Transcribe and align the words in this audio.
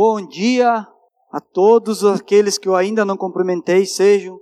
Bom 0.00 0.24
dia 0.24 0.86
a 1.32 1.40
todos 1.40 2.04
aqueles 2.04 2.56
que 2.56 2.68
eu 2.68 2.76
ainda 2.76 3.04
não 3.04 3.16
cumprimentei, 3.16 3.84
sejam 3.84 4.38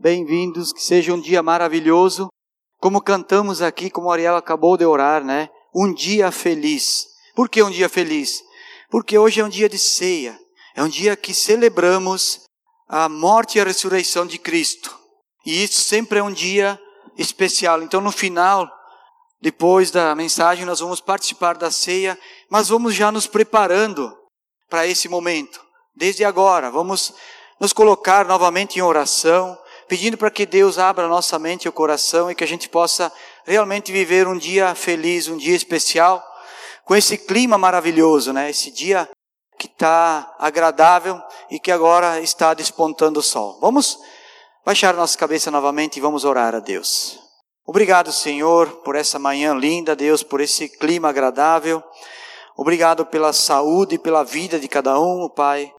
bem-vindos, 0.00 0.72
que 0.72 0.82
seja 0.82 1.12
um 1.12 1.20
dia 1.20 1.42
maravilhoso. 1.42 2.28
Como 2.80 3.02
cantamos 3.02 3.60
aqui, 3.60 3.90
como 3.90 4.10
a 4.10 4.38
acabou 4.38 4.74
de 4.74 4.86
orar, 4.86 5.22
né? 5.22 5.50
Um 5.74 5.92
dia 5.92 6.32
feliz. 6.32 7.08
Por 7.34 7.50
que 7.50 7.62
um 7.62 7.70
dia 7.70 7.90
feliz? 7.90 8.42
Porque 8.90 9.18
hoje 9.18 9.38
é 9.38 9.44
um 9.44 9.50
dia 9.50 9.68
de 9.68 9.78
ceia. 9.78 10.34
É 10.74 10.82
um 10.82 10.88
dia 10.88 11.14
que 11.14 11.34
celebramos 11.34 12.46
a 12.88 13.06
morte 13.06 13.58
e 13.58 13.60
a 13.60 13.64
ressurreição 13.64 14.24
de 14.24 14.38
Cristo. 14.38 14.98
E 15.44 15.62
isso 15.62 15.82
sempre 15.82 16.20
é 16.20 16.22
um 16.22 16.32
dia 16.32 16.80
especial. 17.18 17.82
Então, 17.82 18.00
no 18.00 18.10
final, 18.10 18.66
depois 19.42 19.90
da 19.90 20.14
mensagem, 20.14 20.64
nós 20.64 20.80
vamos 20.80 21.02
participar 21.02 21.58
da 21.58 21.70
ceia, 21.70 22.18
mas 22.48 22.70
vamos 22.70 22.94
já 22.94 23.12
nos 23.12 23.26
preparando 23.26 24.15
para 24.68 24.86
esse 24.86 25.08
momento. 25.08 25.60
Desde 25.94 26.24
agora, 26.24 26.70
vamos 26.70 27.14
nos 27.58 27.72
colocar 27.72 28.26
novamente 28.26 28.78
em 28.78 28.82
oração, 28.82 29.58
pedindo 29.88 30.16
para 30.16 30.30
que 30.30 30.44
Deus 30.44 30.78
abra 30.78 31.08
nossa 31.08 31.38
mente 31.38 31.64
e 31.64 31.68
o 31.68 31.72
coração 31.72 32.30
e 32.30 32.34
que 32.34 32.44
a 32.44 32.48
gente 32.48 32.68
possa 32.68 33.10
realmente 33.44 33.92
viver 33.92 34.26
um 34.26 34.36
dia 34.36 34.74
feliz, 34.74 35.28
um 35.28 35.36
dia 35.36 35.56
especial, 35.56 36.22
com 36.84 36.94
esse 36.94 37.16
clima 37.16 37.56
maravilhoso, 37.56 38.32
né? 38.32 38.50
Esse 38.50 38.70
dia 38.70 39.08
que 39.58 39.66
está 39.66 40.34
agradável 40.38 41.20
e 41.50 41.58
que 41.58 41.72
agora 41.72 42.20
está 42.20 42.52
despontando 42.52 43.20
o 43.20 43.22
sol. 43.22 43.58
Vamos 43.60 43.98
baixar 44.64 44.94
nossa 44.94 45.16
cabeça 45.16 45.50
novamente 45.50 45.96
e 45.96 46.00
vamos 46.00 46.24
orar 46.24 46.54
a 46.54 46.60
Deus. 46.60 47.18
Obrigado, 47.64 48.12
Senhor, 48.12 48.68
por 48.84 48.94
essa 48.94 49.18
manhã 49.18 49.54
linda, 49.54 49.96
Deus, 49.96 50.22
por 50.22 50.40
esse 50.40 50.68
clima 50.68 51.08
agradável. 51.08 51.82
Obrigado 52.56 53.04
pela 53.04 53.32
saúde 53.32 53.96
e 53.96 53.98
pela 53.98 54.24
vida 54.24 54.58
de 54.58 54.66
cada 54.66 54.98
um, 54.98 55.28
Pai. 55.28 55.72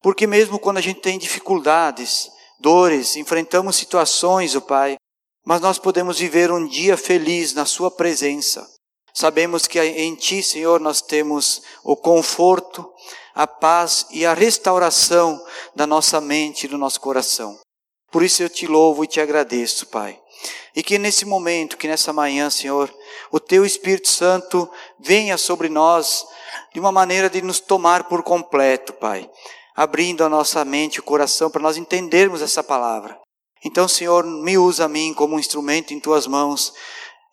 Porque 0.00 0.26
mesmo 0.26 0.58
quando 0.58 0.78
a 0.78 0.80
gente 0.80 1.00
tem 1.00 1.18
dificuldades, 1.18 2.30
dores, 2.60 3.16
enfrentamos 3.16 3.76
situações, 3.76 4.54
o 4.54 4.60
Pai, 4.60 4.96
mas 5.44 5.60
nós 5.60 5.78
podemos 5.78 6.18
viver 6.18 6.50
um 6.52 6.66
dia 6.66 6.96
feliz 6.96 7.52
na 7.52 7.64
Sua 7.64 7.90
presença. 7.90 8.66
Sabemos 9.12 9.66
que 9.66 9.80
em 9.80 10.14
Ti, 10.14 10.42
Senhor, 10.42 10.80
nós 10.80 11.02
temos 11.02 11.62
o 11.84 11.96
conforto, 11.96 12.88
a 13.34 13.46
paz 13.46 14.06
e 14.10 14.24
a 14.24 14.32
restauração 14.32 15.44
da 15.74 15.86
nossa 15.86 16.20
mente 16.20 16.64
e 16.64 16.68
do 16.68 16.78
nosso 16.78 17.00
coração. 17.00 17.58
Por 18.10 18.22
isso 18.22 18.42
eu 18.42 18.48
te 18.48 18.66
louvo 18.66 19.04
e 19.04 19.06
te 19.06 19.20
agradeço, 19.20 19.86
Pai. 19.86 20.21
E 20.74 20.82
que 20.82 20.98
nesse 20.98 21.24
momento, 21.24 21.76
que 21.76 21.86
nessa 21.86 22.12
manhã, 22.12 22.48
Senhor, 22.48 22.92
o 23.30 23.38
Teu 23.38 23.64
Espírito 23.64 24.08
Santo 24.08 24.70
venha 24.98 25.36
sobre 25.36 25.68
nós 25.68 26.24
de 26.72 26.80
uma 26.80 26.90
maneira 26.90 27.28
de 27.28 27.42
nos 27.42 27.60
tomar 27.60 28.04
por 28.04 28.22
completo, 28.22 28.92
Pai, 28.94 29.28
abrindo 29.74 30.24
a 30.24 30.28
nossa 30.28 30.64
mente 30.64 30.96
e 30.96 31.00
o 31.00 31.04
coração 31.04 31.50
para 31.50 31.62
nós 31.62 31.76
entendermos 31.76 32.40
essa 32.40 32.62
palavra. 32.62 33.18
Então, 33.64 33.86
Senhor, 33.86 34.24
me 34.24 34.58
usa 34.58 34.86
a 34.86 34.88
mim 34.88 35.14
como 35.14 35.36
um 35.36 35.38
instrumento 35.38 35.92
em 35.92 36.00
Tuas 36.00 36.26
mãos 36.26 36.72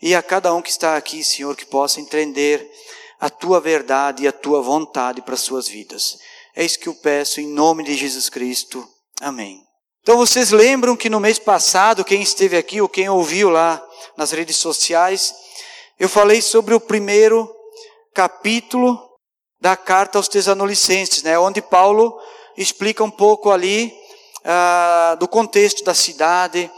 e 0.02 0.14
a 0.14 0.22
cada 0.22 0.54
um 0.54 0.62
que 0.62 0.70
está 0.70 0.96
aqui, 0.96 1.24
Senhor, 1.24 1.56
que 1.56 1.66
possa 1.66 2.00
entender 2.00 2.70
a 3.20 3.30
Tua 3.30 3.60
verdade 3.60 4.24
e 4.24 4.28
a 4.28 4.32
Tua 4.32 4.62
vontade 4.62 5.22
para 5.22 5.34
as 5.34 5.42
suas 5.42 5.68
vidas. 5.68 6.18
É 6.56 6.64
isso 6.64 6.80
que 6.80 6.88
eu 6.88 6.96
peço 6.96 7.42
em 7.42 7.48
nome 7.48 7.84
de 7.84 7.96
Jesus 7.96 8.30
Cristo. 8.30 8.88
Amém. 9.22 9.69
Então 10.02 10.18
vocês 10.18 10.52
lembram 10.52 10.96
que 10.96 11.10
no 11.10 11.20
mês 11.20 11.38
passado, 11.38 12.06
quem 12.06 12.22
esteve 12.22 12.58
aqui 12.58 12.82
ou 12.82 12.90
quem 12.90 13.10
ouviu 13.10 13.50
lá 13.50 13.84
nas 14.18 14.32
redes 14.32 14.56
sociais, 14.56 15.34
eu 16.00 16.08
falei 16.08 16.42
sobre 16.42 16.74
o 16.74 16.80
primeiro 16.80 17.50
capítulo 18.14 18.98
da 19.62 19.76
carta 19.76 20.18
aos 20.18 20.28
Tesanolicenses, 20.28 21.22
né, 21.22 21.38
onde 21.38 21.62
Paulo 21.62 22.18
explica 22.58 23.04
um 23.04 23.12
pouco 23.12 23.52
ali 23.52 23.94
ah, 24.46 25.18
do 25.20 25.28
contexto 25.28 25.84
da 25.84 25.94
cidade, 25.94 26.72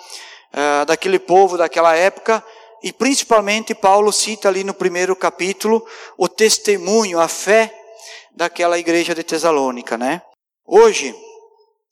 ah, 0.51 0.83
daquele 0.85 1.19
povo 1.19 1.57
daquela 1.57 1.95
época, 1.95 2.43
e 2.83 2.91
principalmente 2.91 3.75
Paulo 3.75 4.11
cita 4.11 4.47
ali 4.47 4.63
no 4.63 4.73
primeiro 4.73 5.15
capítulo 5.15 5.85
o 6.17 6.27
testemunho, 6.27 7.19
a 7.19 7.27
fé 7.27 7.71
daquela 8.35 8.79
igreja 8.79 9.13
de 9.13 9.23
Tesalônica, 9.23 9.97
né? 9.97 10.21
Hoje 10.65 11.15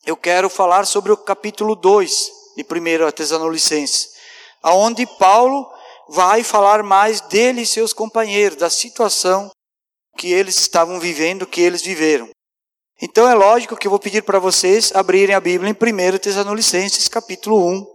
eu 0.05 0.15
quero 0.15 0.49
falar 0.49 0.85
sobre 0.85 1.11
o 1.11 1.17
capítulo 1.17 1.75
2 1.75 2.31
de 2.55 2.63
1 2.63 3.11
Tesalonicenses, 3.11 4.09
aonde 4.61 5.05
Paulo 5.17 5.69
vai 6.09 6.43
falar 6.43 6.83
mais 6.83 7.21
dele 7.21 7.61
e 7.61 7.65
seus 7.65 7.93
companheiros, 7.93 8.57
da 8.57 8.69
situação 8.69 9.51
que 10.17 10.31
eles 10.31 10.57
estavam 10.57 10.99
vivendo, 10.99 11.45
que 11.45 11.61
eles 11.61 11.81
viveram. 11.81 12.29
Então 13.01 13.29
é 13.29 13.33
lógico 13.33 13.77
que 13.77 13.87
eu 13.87 13.91
vou 13.91 13.99
pedir 13.99 14.23
para 14.23 14.39
vocês 14.39 14.91
abrirem 14.93 15.35
a 15.35 15.39
Bíblia 15.39 15.69
em 15.69 16.13
1 16.13 16.17
Tesalonicenses, 16.17 17.07
capítulo 17.07 17.57
1, 17.65 17.85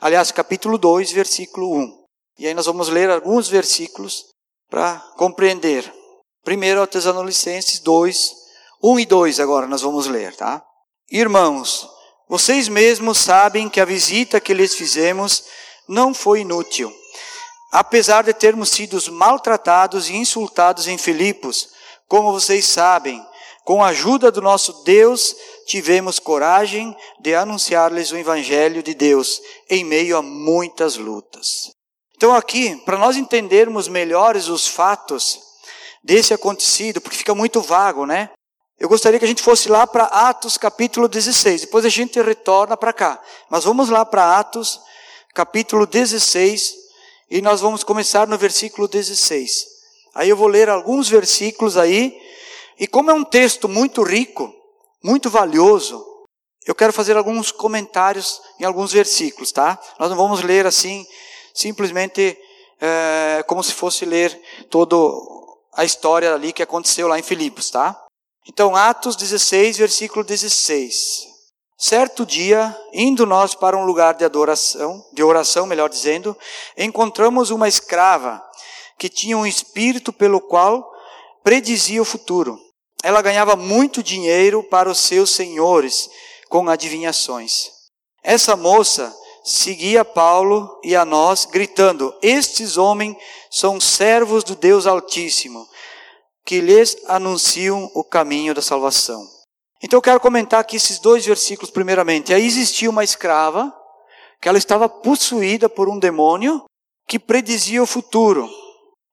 aliás, 0.00 0.30
capítulo 0.30 0.78
2, 0.78 1.12
versículo 1.12 1.74
1. 1.74 1.98
E 2.38 2.46
aí 2.46 2.54
nós 2.54 2.66
vamos 2.66 2.88
ler 2.88 3.10
alguns 3.10 3.48
versículos 3.48 4.26
para 4.70 4.98
compreender. 5.16 5.92
1 6.46 6.86
Tesalonicenses 6.86 7.80
2, 7.80 8.32
1 8.82 9.00
e 9.00 9.06
2 9.06 9.40
agora 9.40 9.66
nós 9.66 9.82
vamos 9.82 10.06
ler, 10.06 10.34
tá? 10.34 10.64
Irmãos, 11.10 11.88
vocês 12.28 12.68
mesmos 12.68 13.16
sabem 13.16 13.70
que 13.70 13.80
a 13.80 13.84
visita 13.86 14.38
que 14.38 14.52
lhes 14.52 14.74
fizemos 14.74 15.44
não 15.88 16.12
foi 16.12 16.40
inútil. 16.40 16.94
Apesar 17.72 18.24
de 18.24 18.34
termos 18.34 18.68
sido 18.68 19.00
maltratados 19.12 20.10
e 20.10 20.16
insultados 20.16 20.86
em 20.86 20.98
Filipos, 20.98 21.70
como 22.06 22.30
vocês 22.32 22.66
sabem, 22.66 23.24
com 23.64 23.82
a 23.82 23.88
ajuda 23.88 24.30
do 24.30 24.42
nosso 24.42 24.84
Deus, 24.84 25.34
tivemos 25.66 26.18
coragem 26.18 26.94
de 27.20 27.34
anunciar-lhes 27.34 28.12
o 28.12 28.16
Evangelho 28.16 28.82
de 28.82 28.92
Deus 28.92 29.40
em 29.70 29.84
meio 29.84 30.18
a 30.18 30.22
muitas 30.22 30.96
lutas. 30.96 31.70
Então, 32.16 32.34
aqui, 32.34 32.76
para 32.84 32.98
nós 32.98 33.16
entendermos 33.16 33.88
melhores 33.88 34.48
os 34.48 34.66
fatos 34.66 35.40
desse 36.04 36.34
acontecido, 36.34 37.00
porque 37.00 37.16
fica 37.16 37.34
muito 37.34 37.62
vago, 37.62 38.04
né? 38.04 38.28
Eu 38.78 38.88
gostaria 38.88 39.18
que 39.18 39.24
a 39.24 39.28
gente 39.28 39.42
fosse 39.42 39.68
lá 39.68 39.88
para 39.88 40.04
Atos 40.04 40.56
capítulo 40.56 41.08
16, 41.08 41.62
depois 41.62 41.84
a 41.84 41.88
gente 41.88 42.20
retorna 42.22 42.76
para 42.76 42.92
cá. 42.92 43.20
Mas 43.50 43.64
vamos 43.64 43.88
lá 43.88 44.04
para 44.04 44.38
Atos 44.38 44.80
capítulo 45.34 45.84
16 45.84 46.74
e 47.28 47.42
nós 47.42 47.60
vamos 47.60 47.82
começar 47.82 48.28
no 48.28 48.38
versículo 48.38 48.86
16. 48.86 49.66
Aí 50.14 50.28
eu 50.28 50.36
vou 50.36 50.46
ler 50.46 50.68
alguns 50.68 51.08
versículos 51.08 51.76
aí, 51.76 52.16
e 52.78 52.86
como 52.86 53.10
é 53.10 53.14
um 53.14 53.24
texto 53.24 53.68
muito 53.68 54.02
rico, 54.04 54.54
muito 55.02 55.28
valioso, 55.28 56.04
eu 56.64 56.74
quero 56.74 56.92
fazer 56.92 57.16
alguns 57.16 57.50
comentários 57.50 58.40
em 58.60 58.64
alguns 58.64 58.92
versículos, 58.92 59.50
tá? 59.50 59.78
Nós 59.98 60.08
não 60.08 60.16
vamos 60.16 60.42
ler 60.42 60.66
assim, 60.66 61.04
simplesmente 61.52 62.38
é, 62.80 63.42
como 63.46 63.62
se 63.62 63.72
fosse 63.72 64.04
ler 64.04 64.40
toda 64.70 64.96
a 65.74 65.84
história 65.84 66.32
ali 66.32 66.52
que 66.52 66.62
aconteceu 66.62 67.08
lá 67.08 67.18
em 67.18 67.22
Filipos, 67.22 67.70
tá? 67.70 68.07
Então, 68.48 68.74
Atos 68.74 69.14
16, 69.14 69.76
versículo 69.76 70.24
16. 70.24 71.26
Certo 71.76 72.24
dia, 72.24 72.76
indo 72.94 73.26
nós 73.26 73.54
para 73.54 73.76
um 73.76 73.84
lugar 73.84 74.14
de 74.14 74.24
adoração, 74.24 75.04
de 75.12 75.22
oração, 75.22 75.66
melhor 75.66 75.88
dizendo, 75.88 76.36
encontramos 76.76 77.50
uma 77.50 77.68
escrava 77.68 78.42
que 78.98 79.08
tinha 79.08 79.36
um 79.36 79.46
espírito 79.46 80.12
pelo 80.12 80.40
qual 80.40 80.90
predizia 81.44 82.00
o 82.00 82.06
futuro. 82.06 82.58
Ela 83.04 83.22
ganhava 83.22 83.54
muito 83.54 84.02
dinheiro 84.02 84.64
para 84.64 84.90
os 84.90 84.98
seus 84.98 85.30
senhores 85.30 86.10
com 86.48 86.68
adivinhações. 86.68 87.70
Essa 88.24 88.56
moça 88.56 89.14
seguia 89.44 90.04
Paulo 90.04 90.80
e 90.82 90.96
a 90.96 91.04
nós, 91.04 91.44
gritando: 91.44 92.12
Estes 92.20 92.76
homens 92.76 93.16
são 93.50 93.78
servos 93.78 94.42
do 94.42 94.56
Deus 94.56 94.86
Altíssimo 94.86 95.68
que 96.48 96.62
lhes 96.62 96.96
anunciam 97.06 97.90
o 97.94 98.02
caminho 98.02 98.54
da 98.54 98.62
salvação. 98.62 99.22
Então 99.82 99.98
eu 99.98 100.02
quero 100.02 100.18
comentar 100.18 100.58
aqui 100.58 100.76
esses 100.76 100.98
dois 100.98 101.26
versículos 101.26 101.70
primeiramente. 101.70 102.32
Aí 102.32 102.42
existia 102.46 102.88
uma 102.88 103.04
escrava 103.04 103.70
que 104.40 104.48
ela 104.48 104.56
estava 104.56 104.88
possuída 104.88 105.68
por 105.68 105.90
um 105.90 105.98
demônio 105.98 106.64
que 107.06 107.18
predizia 107.18 107.82
o 107.82 107.86
futuro. 107.86 108.48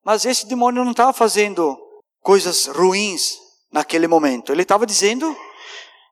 Mas 0.01 0.23
esse 0.23 0.45
demônio 0.45 0.85
não 0.85 0.91
estava 0.91 1.11
fazendo 1.11 1.77
coisas 2.21 2.67
ruins 2.67 3.37
naquele 3.69 4.07
momento. 4.07 4.53
Ele 4.53 4.61
estava 4.61 4.85
dizendo 4.85 5.35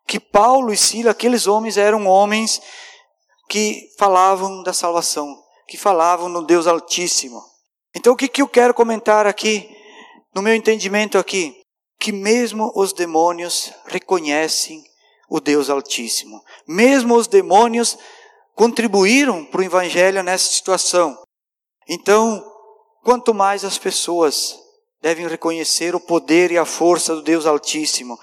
que 0.05 0.19
Paulo 0.19 0.73
e 0.73 0.77
Sila, 0.77 1.11
aqueles 1.11 1.47
homens, 1.47 1.77
eram 1.77 2.05
homens 2.05 2.61
que 3.47 3.87
falavam 3.97 4.61
da 4.61 4.73
salvação, 4.73 5.41
que 5.69 5.77
falavam 5.77 6.27
no 6.27 6.41
Deus 6.45 6.67
Altíssimo. 6.67 7.41
Então 7.95 8.11
o 8.11 8.17
que, 8.17 8.27
que 8.27 8.41
eu 8.41 8.47
quero 8.49 8.73
comentar 8.73 9.25
aqui 9.25 9.72
no 10.33 10.41
meu 10.41 10.53
entendimento 10.53 11.17
aqui, 11.17 11.61
que 11.99 12.11
mesmo 12.11 12.71
os 12.75 12.91
demônios 12.93 13.71
reconhecem 13.85 14.83
o 15.29 15.39
Deus 15.39 15.69
Altíssimo. 15.69 16.41
Mesmo 16.67 17.15
os 17.15 17.27
demônios 17.27 17.97
contribuíram 18.55 19.45
para 19.45 19.61
o 19.61 19.63
Evangelho 19.63 20.21
nessa 20.21 20.51
situação. 20.51 21.17
Então, 21.87 22.43
quanto 23.03 23.33
mais 23.33 23.65
as 23.65 23.77
pessoas 23.77 24.59
devem 25.01 25.27
reconhecer 25.27 25.95
o 25.95 25.99
poder 25.99 26.51
e 26.51 26.57
a 26.57 26.65
força 26.65 27.15
do 27.15 27.21
Deus 27.21 27.45
Altíssimo, 27.45 28.17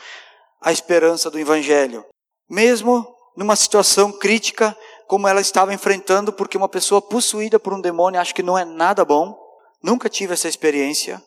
a 0.60 0.72
esperança 0.72 1.30
do 1.30 1.38
Evangelho, 1.38 2.04
mesmo 2.48 3.06
numa 3.36 3.56
situação 3.56 4.12
crítica 4.12 4.76
como 5.06 5.26
ela 5.26 5.40
estava 5.40 5.74
enfrentando, 5.74 6.32
porque 6.32 6.56
uma 6.56 6.68
pessoa 6.68 7.02
possuída 7.02 7.58
por 7.58 7.74
um 7.74 7.80
demônio 7.80 8.20
acho 8.20 8.34
que 8.34 8.42
não 8.42 8.56
é 8.56 8.64
nada 8.64 9.04
bom. 9.04 9.36
Nunca 9.82 10.08
tive 10.08 10.34
essa 10.34 10.48
experiência, 10.48 11.20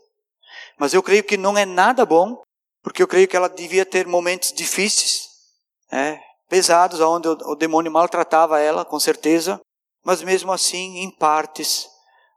mas 0.79 0.93
eu 0.93 1.03
creio 1.03 1.23
que 1.23 1.37
não 1.37 1.57
é 1.57 1.65
nada 1.65 2.05
bom, 2.05 2.41
porque 2.81 3.01
eu 3.01 3.07
creio 3.07 3.27
que 3.27 3.35
ela 3.35 3.47
devia 3.47 3.85
ter 3.85 4.07
momentos 4.07 4.51
difíceis, 4.51 5.29
é, 5.91 6.19
pesados, 6.49 6.99
onde 6.99 7.27
o 7.27 7.55
demônio 7.55 7.91
maltratava 7.91 8.59
ela, 8.59 8.83
com 8.83 8.99
certeza, 8.99 9.59
mas 10.03 10.21
mesmo 10.21 10.51
assim, 10.51 10.99
em 10.99 11.09
partes, 11.09 11.87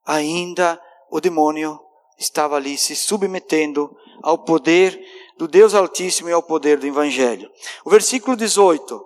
ainda 0.05 0.81
o 1.11 1.21
demônio 1.21 1.79
estava 2.19 2.57
ali 2.57 2.79
se 2.79 2.95
submetendo 2.95 3.95
ao 4.23 4.39
poder 4.39 4.99
do 5.37 5.47
Deus 5.47 5.75
Altíssimo 5.75 6.29
e 6.29 6.33
ao 6.33 6.43
poder 6.43 6.79
do 6.79 6.87
Evangelho. 6.87 7.51
O 7.85 7.91
versículo 7.91 8.37
18. 8.37 9.01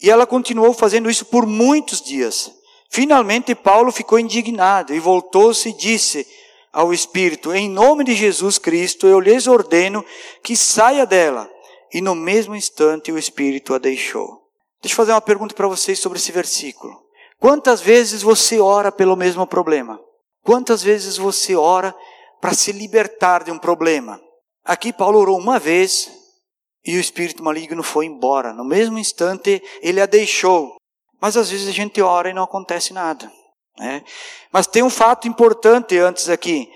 E 0.00 0.10
ela 0.10 0.26
continuou 0.26 0.72
fazendo 0.72 1.10
isso 1.10 1.26
por 1.26 1.46
muitos 1.46 2.00
dias. 2.00 2.52
Finalmente, 2.90 3.54
Paulo 3.54 3.90
ficou 3.92 4.18
indignado 4.18 4.94
e 4.94 5.00
voltou-se 5.00 5.68
e 5.68 5.76
disse 5.76 6.26
ao 6.74 6.92
Espírito: 6.92 7.54
Em 7.54 7.70
nome 7.70 8.04
de 8.04 8.14
Jesus 8.14 8.58
Cristo, 8.58 9.06
eu 9.06 9.20
lhes 9.20 9.46
ordeno 9.46 10.04
que 10.42 10.56
saia 10.56 11.06
dela. 11.06 11.48
E 11.92 12.00
no 12.00 12.14
mesmo 12.14 12.56
instante, 12.56 13.12
o 13.12 13.18
Espírito 13.18 13.72
a 13.72 13.78
deixou. 13.78 14.42
Deixa 14.82 14.92
eu 14.92 14.96
fazer 14.96 15.12
uma 15.12 15.20
pergunta 15.20 15.54
para 15.54 15.68
vocês 15.68 16.00
sobre 16.00 16.18
esse 16.18 16.32
versículo. 16.32 17.00
Quantas 17.38 17.80
vezes 17.80 18.20
você 18.20 18.58
ora 18.58 18.90
pelo 18.90 19.16
mesmo 19.16 19.46
problema? 19.46 19.98
Quantas 20.42 20.82
vezes 20.82 21.16
você 21.16 21.54
ora 21.54 21.94
para 22.40 22.52
se 22.52 22.72
libertar 22.72 23.44
de 23.44 23.50
um 23.50 23.58
problema? 23.58 24.20
Aqui 24.64 24.92
Paulo 24.92 25.18
orou 25.18 25.38
uma 25.38 25.58
vez 25.58 26.10
e 26.84 26.96
o 26.96 27.00
espírito 27.00 27.42
maligno 27.42 27.82
foi 27.82 28.06
embora. 28.06 28.52
No 28.52 28.64
mesmo 28.64 28.98
instante 28.98 29.62
ele 29.80 30.00
a 30.00 30.06
deixou. 30.06 30.76
Mas 31.20 31.36
às 31.36 31.48
vezes 31.48 31.68
a 31.68 31.72
gente 31.72 32.02
ora 32.02 32.28
e 32.28 32.34
não 32.34 32.42
acontece 32.42 32.92
nada. 32.92 33.30
Né? 33.78 34.04
Mas 34.52 34.66
tem 34.66 34.82
um 34.82 34.90
fato 34.90 35.26
importante 35.26 35.98
antes 35.98 36.28
aqui, 36.28 36.70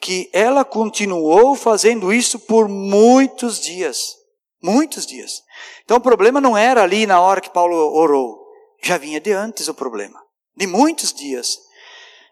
que 0.00 0.30
ela 0.32 0.64
continuou 0.64 1.54
fazendo 1.54 2.12
isso 2.12 2.38
por 2.38 2.68
muitos 2.68 3.60
dias. 3.60 4.16
Muitos 4.62 5.06
dias. 5.06 5.42
Então 5.84 5.98
o 5.98 6.02
problema 6.02 6.40
não 6.40 6.56
era 6.56 6.82
ali 6.82 7.06
na 7.06 7.20
hora 7.20 7.40
que 7.40 7.50
Paulo 7.50 7.76
orou. 7.94 8.40
Já 8.82 8.96
vinha 8.96 9.20
de 9.20 9.32
antes 9.32 9.68
o 9.68 9.74
problema. 9.74 10.20
De 10.56 10.66
muitos 10.66 11.12
dias. 11.12 11.58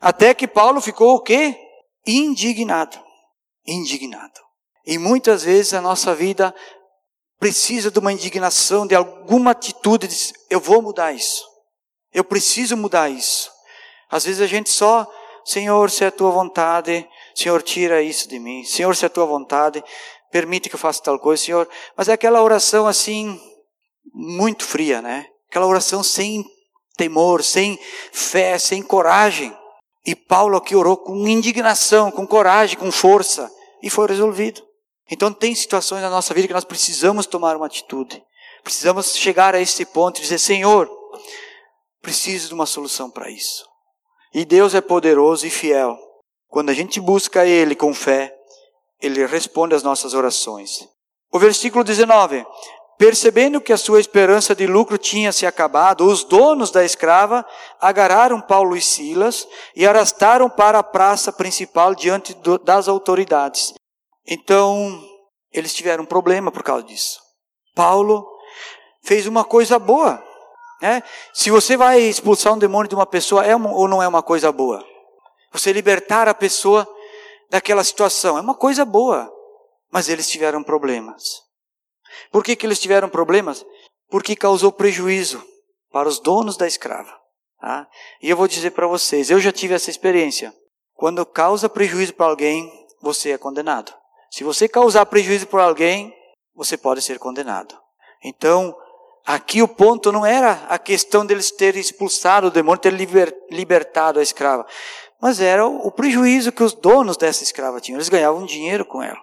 Até 0.00 0.34
que 0.34 0.46
Paulo 0.46 0.80
ficou 0.80 1.16
o 1.16 1.20
quê? 1.20 1.58
Indignado. 2.06 2.98
Indignado. 3.66 4.40
E 4.86 4.96
muitas 4.96 5.42
vezes 5.42 5.74
a 5.74 5.80
nossa 5.80 6.14
vida 6.14 6.54
precisa 7.38 7.90
de 7.90 7.98
uma 7.98 8.12
indignação, 8.12 8.86
de 8.86 8.94
alguma 8.94 9.52
atitude, 9.52 10.08
de, 10.08 10.32
eu 10.50 10.60
vou 10.60 10.82
mudar 10.82 11.12
isso. 11.12 11.44
Eu 12.12 12.24
preciso 12.24 12.76
mudar 12.76 13.10
isso. 13.10 13.50
Às 14.10 14.24
vezes 14.24 14.40
a 14.40 14.46
gente 14.46 14.70
só, 14.70 15.06
Senhor, 15.44 15.90
se 15.90 16.04
é 16.04 16.08
a 16.08 16.12
tua 16.12 16.30
vontade, 16.30 17.06
Senhor, 17.34 17.62
tira 17.62 18.02
isso 18.02 18.28
de 18.28 18.38
mim. 18.38 18.64
Senhor, 18.64 18.94
se 18.96 19.04
é 19.04 19.06
a 19.06 19.10
tua 19.10 19.26
vontade, 19.26 19.82
permite 20.30 20.68
que 20.68 20.74
eu 20.74 20.78
faça 20.78 21.02
tal 21.02 21.18
coisa, 21.18 21.42
Senhor. 21.42 21.68
Mas 21.96 22.08
é 22.08 22.12
aquela 22.12 22.42
oração 22.42 22.86
assim, 22.86 23.40
muito 24.12 24.64
fria, 24.64 25.00
né? 25.00 25.26
Aquela 25.48 25.66
oração 25.66 26.02
sem 26.02 26.44
temor, 26.96 27.42
sem 27.42 27.78
fé, 28.12 28.58
sem 28.58 28.82
coragem. 28.82 29.56
E 30.04 30.14
Paulo 30.14 30.56
aqui 30.56 30.74
orou 30.74 30.96
com 30.96 31.28
indignação, 31.28 32.10
com 32.10 32.26
coragem, 32.26 32.78
com 32.78 32.90
força, 32.90 33.50
e 33.82 33.88
foi 33.88 34.08
resolvido. 34.08 34.62
Então 35.10 35.32
tem 35.32 35.54
situações 35.54 36.02
na 36.02 36.10
nossa 36.10 36.34
vida 36.34 36.48
que 36.48 36.54
nós 36.54 36.64
precisamos 36.64 37.26
tomar 37.26 37.56
uma 37.56 37.66
atitude. 37.66 38.22
Precisamos 38.62 39.16
chegar 39.16 39.54
a 39.54 39.60
esse 39.60 39.84
ponto 39.86 40.18
e 40.18 40.22
dizer: 40.22 40.38
Senhor, 40.38 40.90
preciso 42.02 42.48
de 42.48 42.54
uma 42.54 42.66
solução 42.66 43.10
para 43.10 43.30
isso. 43.30 43.64
E 44.32 44.44
Deus 44.44 44.74
é 44.74 44.80
poderoso 44.80 45.46
e 45.46 45.50
fiel. 45.50 45.96
Quando 46.48 46.70
a 46.70 46.74
gente 46.74 47.00
busca 47.00 47.46
Ele 47.46 47.74
com 47.74 47.94
fé, 47.94 48.34
Ele 49.00 49.24
responde 49.26 49.74
às 49.74 49.82
nossas 49.82 50.14
orações. 50.14 50.88
O 51.32 51.38
versículo 51.38 51.84
19: 51.84 52.44
Percebendo 52.98 53.60
que 53.60 53.72
a 53.72 53.78
sua 53.78 54.00
esperança 54.00 54.54
de 54.54 54.66
lucro 54.66 54.98
tinha 54.98 55.30
se 55.30 55.46
acabado, 55.46 56.04
os 56.04 56.24
donos 56.24 56.70
da 56.70 56.84
escrava 56.84 57.46
agarraram 57.80 58.40
Paulo 58.40 58.76
e 58.76 58.82
Silas 58.82 59.46
e 59.76 59.86
arrastaram 59.86 60.50
para 60.50 60.80
a 60.80 60.82
praça 60.82 61.32
principal 61.32 61.94
diante 61.94 62.34
do, 62.34 62.58
das 62.58 62.88
autoridades. 62.88 63.72
Então, 64.26 65.00
eles 65.52 65.72
tiveram 65.72 66.02
um 66.02 66.06
problema 66.06 66.50
por 66.50 66.62
causa 66.62 66.82
disso. 66.82 67.20
Paulo 67.74 68.26
fez 69.04 69.26
uma 69.26 69.44
coisa 69.44 69.78
boa. 69.78 70.22
Né? 70.80 71.02
Se 71.32 71.50
você 71.50 71.76
vai 71.76 72.00
expulsar 72.00 72.52
um 72.52 72.58
demônio 72.58 72.88
de 72.88 72.94
uma 72.94 73.06
pessoa, 73.06 73.44
é 73.44 73.54
uma, 73.54 73.72
ou 73.72 73.88
não 73.88 74.02
é 74.02 74.08
uma 74.08 74.22
coisa 74.22 74.52
boa? 74.52 74.84
Você 75.52 75.72
libertar 75.72 76.28
a 76.28 76.34
pessoa 76.34 76.86
daquela 77.50 77.82
situação 77.82 78.38
é 78.38 78.40
uma 78.40 78.54
coisa 78.54 78.84
boa. 78.84 79.32
Mas 79.90 80.08
eles 80.08 80.28
tiveram 80.28 80.62
problemas. 80.62 81.42
Por 82.30 82.44
que, 82.44 82.54
que 82.54 82.66
eles 82.66 82.78
tiveram 82.78 83.08
problemas? 83.08 83.64
Porque 84.08 84.36
causou 84.36 84.70
prejuízo 84.70 85.42
para 85.90 86.08
os 86.08 86.18
donos 86.18 86.56
da 86.56 86.66
escrava. 86.66 87.18
Tá? 87.60 87.88
E 88.22 88.30
eu 88.30 88.36
vou 88.36 88.46
dizer 88.46 88.70
para 88.70 88.86
vocês, 88.86 89.30
eu 89.30 89.40
já 89.40 89.50
tive 89.50 89.74
essa 89.74 89.90
experiência. 89.90 90.54
Quando 90.94 91.24
causa 91.24 91.68
prejuízo 91.68 92.14
para 92.14 92.26
alguém, 92.26 92.70
você 93.00 93.30
é 93.30 93.38
condenado. 93.38 93.92
Se 94.30 94.44
você 94.44 94.68
causar 94.68 95.06
prejuízo 95.06 95.46
para 95.46 95.64
alguém, 95.64 96.14
você 96.54 96.76
pode 96.76 97.00
ser 97.00 97.18
condenado. 97.18 97.78
Então, 98.22 98.76
aqui 99.28 99.60
o 99.62 99.68
ponto 99.68 100.10
não 100.10 100.24
era 100.24 100.64
a 100.70 100.78
questão 100.78 101.26
deles 101.26 101.50
terem 101.50 101.78
expulsado 101.78 102.46
o 102.46 102.50
demônio, 102.50 102.80
ter 102.80 102.94
liber, 102.94 103.36
libertado 103.50 104.18
a 104.18 104.22
escrava, 104.22 104.66
mas 105.20 105.38
era 105.38 105.66
o, 105.66 105.86
o 105.86 105.92
prejuízo 105.92 106.50
que 106.50 106.62
os 106.62 106.72
donos 106.72 107.18
dessa 107.18 107.42
escrava 107.42 107.78
tinham. 107.78 107.98
Eles 107.98 108.08
ganhavam 108.08 108.46
dinheiro 108.46 108.86
com 108.86 109.02
ela. 109.02 109.20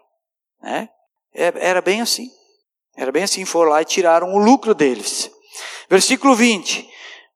Né? 0.61 0.89
É, 1.33 1.51
era 1.55 1.81
bem 1.81 2.01
assim. 2.01 2.29
Era 2.95 3.11
bem 3.11 3.23
assim, 3.23 3.43
foram 3.45 3.71
lá 3.71 3.81
e 3.81 3.85
tiraram 3.85 4.31
o 4.35 4.37
lucro 4.37 4.75
deles. 4.75 5.31
Versículo 5.89 6.35
20. 6.35 6.87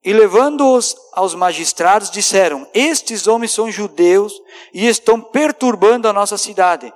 E 0.06 0.14
levando-os 0.14 0.96
aos 1.14 1.34
magistrados, 1.34 2.12
disseram: 2.12 2.68
Estes 2.74 3.26
homens 3.26 3.52
são 3.52 3.72
judeus 3.72 4.34
e 4.74 4.88
estão 4.88 5.20
perturbando 5.20 6.08
a 6.08 6.14
nossa 6.14 6.38
cidade, 6.38 6.94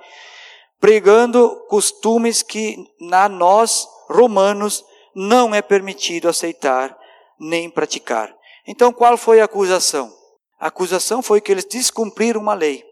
pregando 0.78 1.66
costumes 1.68 2.42
que 2.42 2.76
na 3.00 3.28
nós, 3.28 3.86
romanos, 4.08 4.84
não 5.14 5.54
é 5.54 5.62
permitido 5.62 6.28
aceitar 6.28 6.96
nem 7.38 7.70
praticar. 7.70 8.34
Então, 8.66 8.92
qual 8.92 9.16
foi 9.16 9.40
a 9.40 9.44
acusação? 9.44 10.12
A 10.58 10.68
acusação 10.68 11.22
foi 11.22 11.40
que 11.40 11.52
eles 11.52 11.64
descumpriram 11.64 12.40
uma 12.40 12.54
lei. 12.54 12.84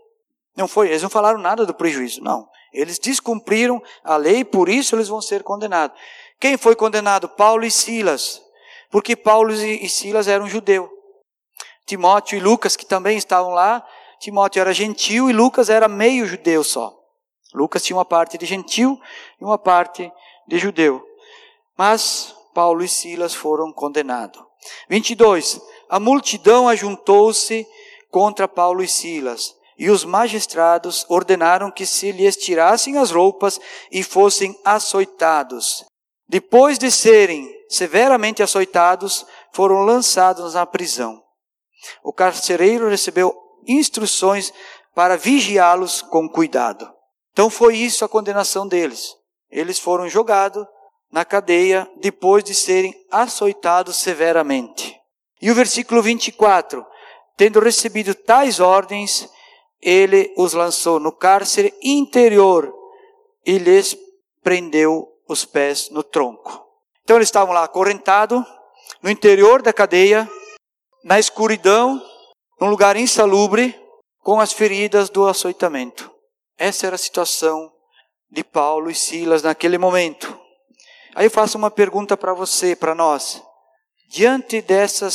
Não 0.56 0.68
foi, 0.68 0.88
eles 0.88 1.02
não 1.02 1.08
falaram 1.08 1.38
nada 1.38 1.64
do 1.64 1.72
prejuízo, 1.72 2.22
não. 2.22 2.46
Eles 2.72 2.98
descumpriram 2.98 3.82
a 4.04 4.16
lei, 4.16 4.44
por 4.44 4.68
isso 4.68 4.94
eles 4.94 5.08
vão 5.08 5.20
ser 5.20 5.42
condenados. 5.42 5.98
Quem 6.38 6.56
foi 6.56 6.74
condenado? 6.74 7.28
Paulo 7.28 7.64
e 7.64 7.70
Silas. 7.70 8.42
Porque 8.90 9.16
Paulo 9.16 9.52
e 9.52 9.88
Silas 9.88 10.28
eram 10.28 10.46
judeus. 10.46 10.88
Timóteo 11.86 12.36
e 12.36 12.40
Lucas, 12.40 12.76
que 12.76 12.86
também 12.86 13.16
estavam 13.16 13.52
lá, 13.52 13.86
Timóteo 14.20 14.60
era 14.60 14.72
gentil 14.72 15.28
e 15.28 15.32
Lucas 15.32 15.68
era 15.68 15.88
meio 15.88 16.26
judeu 16.26 16.62
só. 16.62 16.94
Lucas 17.54 17.82
tinha 17.82 17.96
uma 17.96 18.04
parte 18.04 18.38
de 18.38 18.46
gentil 18.46 19.00
e 19.40 19.44
uma 19.44 19.58
parte 19.58 20.10
de 20.46 20.58
judeu. 20.58 21.04
Mas 21.84 22.32
Paulo 22.54 22.84
e 22.84 22.88
Silas 22.88 23.34
foram 23.34 23.72
condenados. 23.72 24.40
22. 24.88 25.60
A 25.90 25.98
multidão 25.98 26.68
ajuntou-se 26.68 27.66
contra 28.08 28.46
Paulo 28.46 28.84
e 28.84 28.86
Silas 28.88 29.52
e 29.76 29.90
os 29.90 30.04
magistrados 30.04 31.04
ordenaram 31.08 31.72
que 31.72 31.84
se 31.84 32.12
lhes 32.12 32.36
tirassem 32.36 32.98
as 32.98 33.10
roupas 33.10 33.58
e 33.90 34.04
fossem 34.04 34.56
açoitados. 34.64 35.84
Depois 36.28 36.78
de 36.78 36.88
serem 36.88 37.52
severamente 37.68 38.44
açoitados, 38.44 39.26
foram 39.52 39.80
lançados 39.80 40.54
na 40.54 40.64
prisão. 40.64 41.20
O 42.04 42.12
carcereiro 42.12 42.88
recebeu 42.88 43.36
instruções 43.66 44.52
para 44.94 45.16
vigiá-los 45.16 46.00
com 46.00 46.28
cuidado. 46.28 46.88
Então 47.32 47.50
foi 47.50 47.76
isso 47.76 48.04
a 48.04 48.08
condenação 48.08 48.68
deles. 48.68 49.16
Eles 49.50 49.80
foram 49.80 50.08
jogados 50.08 50.64
na 51.12 51.24
cadeia 51.24 51.88
depois 52.00 52.42
de 52.42 52.54
serem 52.54 52.94
açoitados 53.10 53.96
severamente. 53.96 54.98
E 55.40 55.50
o 55.50 55.54
versículo 55.54 56.02
24: 56.02 56.84
Tendo 57.36 57.60
recebido 57.60 58.14
tais 58.14 58.58
ordens, 58.58 59.28
ele 59.80 60.32
os 60.36 60.54
lançou 60.54 60.98
no 60.98 61.12
cárcere 61.12 61.74
interior 61.82 62.72
e 63.44 63.58
lhes 63.58 63.96
prendeu 64.42 65.06
os 65.28 65.44
pés 65.44 65.90
no 65.90 66.02
tronco. 66.02 66.66
Então 67.02 67.16
eles 67.16 67.28
estavam 67.28 67.52
lá 67.52 67.64
acorrentados, 67.64 68.42
no 69.02 69.10
interior 69.10 69.60
da 69.60 69.72
cadeia, 69.72 70.30
na 71.04 71.18
escuridão, 71.18 72.00
num 72.60 72.68
lugar 72.68 72.96
insalubre, 72.96 73.78
com 74.20 74.40
as 74.40 74.52
feridas 74.52 75.10
do 75.10 75.26
açoitamento. 75.26 76.10
Essa 76.56 76.86
era 76.86 76.94
a 76.94 76.98
situação 76.98 77.72
de 78.30 78.44
Paulo 78.44 78.88
e 78.88 78.94
Silas 78.94 79.42
naquele 79.42 79.78
momento. 79.78 80.41
Aí 81.14 81.26
eu 81.26 81.30
faço 81.30 81.58
uma 81.58 81.70
pergunta 81.70 82.16
para 82.16 82.32
você, 82.32 82.74
para 82.74 82.94
nós. 82.94 83.42
Diante 84.10 84.60
dessa 84.60 85.10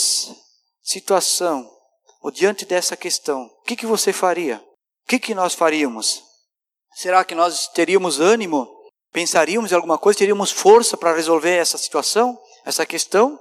situação, 0.83 1.69
ou 2.21 2.31
diante 2.31 2.65
dessa 2.65 2.95
questão, 2.95 3.43
o 3.43 3.63
que, 3.63 3.75
que 3.75 3.85
você 3.85 4.13
faria? 4.13 4.57
O 4.57 5.09
que, 5.09 5.19
que 5.19 5.35
nós 5.35 5.53
faríamos? 5.53 6.23
Será 6.95 7.23
que 7.23 7.35
nós 7.35 7.67
teríamos 7.69 8.19
ânimo? 8.19 8.67
Pensaríamos 9.11 9.71
em 9.71 9.75
alguma 9.75 9.97
coisa? 9.97 10.19
Teríamos 10.19 10.51
força 10.51 10.97
para 10.97 11.15
resolver 11.15 11.55
essa 11.55 11.77
situação, 11.77 12.37
essa 12.65 12.85
questão? 12.85 13.39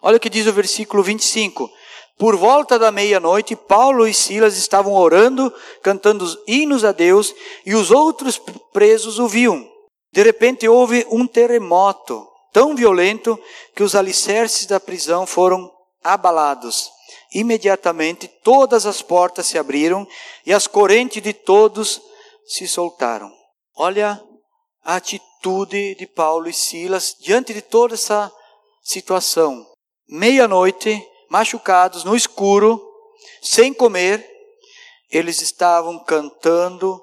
Olha 0.00 0.16
o 0.16 0.20
que 0.20 0.30
diz 0.30 0.46
o 0.46 0.52
versículo 0.52 1.02
25. 1.02 1.70
Por 2.18 2.36
volta 2.36 2.78
da 2.78 2.90
meia-noite, 2.90 3.54
Paulo 3.54 4.06
e 4.06 4.14
Silas 4.14 4.56
estavam 4.56 4.94
orando, 4.94 5.52
cantando 5.82 6.24
hinos 6.46 6.84
a 6.84 6.92
Deus, 6.92 7.34
e 7.64 7.74
os 7.74 7.90
outros 7.90 8.40
presos 8.72 9.18
ouviam. 9.18 9.68
De 10.12 10.22
repente 10.22 10.68
houve 10.68 11.06
um 11.10 11.26
terremoto 11.26 12.26
tão 12.52 12.74
violento 12.74 13.38
que 13.74 13.82
os 13.82 13.94
alicerces 13.94 14.66
da 14.66 14.80
prisão 14.80 15.26
foram 15.26 15.70
abalados. 16.02 16.90
Imediatamente 17.32 18.26
todas 18.42 18.86
as 18.86 19.02
portas 19.02 19.46
se 19.46 19.58
abriram 19.58 20.06
e 20.46 20.52
as 20.52 20.66
correntes 20.66 21.22
de 21.22 21.32
todos 21.32 22.00
se 22.46 22.66
soltaram. 22.66 23.30
Olha 23.76 24.22
a 24.82 24.96
atitude 24.96 25.94
de 25.96 26.06
Paulo 26.06 26.48
e 26.48 26.52
Silas 26.52 27.14
diante 27.20 27.52
de 27.52 27.60
toda 27.60 27.94
essa 27.94 28.32
situação. 28.82 29.66
Meia-noite, 30.08 31.06
machucados, 31.28 32.04
no 32.04 32.16
escuro, 32.16 32.82
sem 33.42 33.74
comer, 33.74 34.26
eles 35.10 35.42
estavam 35.42 36.02
cantando 36.04 36.98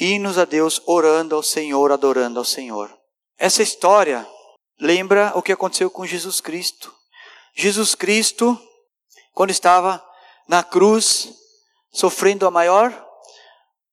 hinos 0.00 0.38
a 0.38 0.44
Deus, 0.44 0.80
orando 0.86 1.36
ao 1.36 1.42
Senhor, 1.42 1.92
adorando 1.92 2.38
ao 2.38 2.44
Senhor. 2.44 2.90
Essa 3.38 3.62
história 3.62 4.26
lembra 4.80 5.32
o 5.34 5.42
que 5.42 5.52
aconteceu 5.52 5.90
com 5.90 6.06
Jesus 6.06 6.40
Cristo. 6.40 6.92
Jesus 7.54 7.94
Cristo, 7.94 8.58
quando 9.34 9.50
estava 9.50 10.02
na 10.48 10.64
cruz, 10.64 11.32
sofrendo 11.92 12.46
a 12.46 12.50
maior 12.50 13.06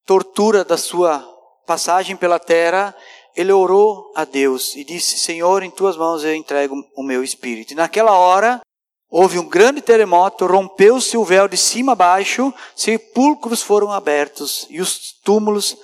tortura 0.06 0.64
da 0.64 0.78
sua 0.78 1.20
passagem 1.66 2.16
pela 2.16 2.40
terra, 2.40 2.96
ele 3.36 3.52
orou 3.52 4.12
a 4.16 4.24
Deus 4.24 4.76
e 4.76 4.84
disse: 4.84 5.18
Senhor, 5.18 5.62
em 5.62 5.70
tuas 5.70 5.98
mãos 5.98 6.24
eu 6.24 6.34
entrego 6.34 6.76
o 6.96 7.04
meu 7.04 7.24
espírito. 7.24 7.74
E 7.74 7.76
naquela 7.76 8.14
hora, 8.18 8.62
houve 9.10 9.38
um 9.38 9.48
grande 9.48 9.82
terremoto, 9.82 10.46
rompeu-se 10.46 11.18
o 11.18 11.24
véu 11.26 11.48
de 11.48 11.58
cima 11.58 11.92
a 11.92 11.96
baixo, 11.96 12.54
sepulcros 12.76 13.62
foram 13.62 13.92
abertos 13.92 14.66
e 14.70 14.82
os 14.82 15.14
túmulos 15.24 15.78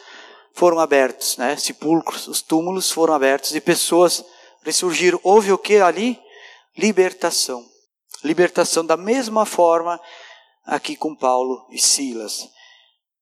foram 0.54 0.80
abertos, 0.80 1.38
né? 1.38 1.56
Sepulcros, 1.58 2.28
os 2.28 2.42
túmulos 2.42 2.92
foram 2.92 3.14
abertos 3.14 3.56
e 3.56 3.62
pessoas 3.62 4.24
ressurgiram. 4.64 5.20
Houve 5.24 5.52
o 5.52 5.58
que 5.58 5.78
ali? 5.78 6.20
Libertação. 6.78 7.66
Libertação 8.24 8.86
da 8.86 8.96
mesma 8.96 9.46
forma 9.46 10.00
aqui 10.66 10.96
com 10.96 11.16
Paulo 11.16 11.66
e 11.72 11.80
Silas. 11.80 12.50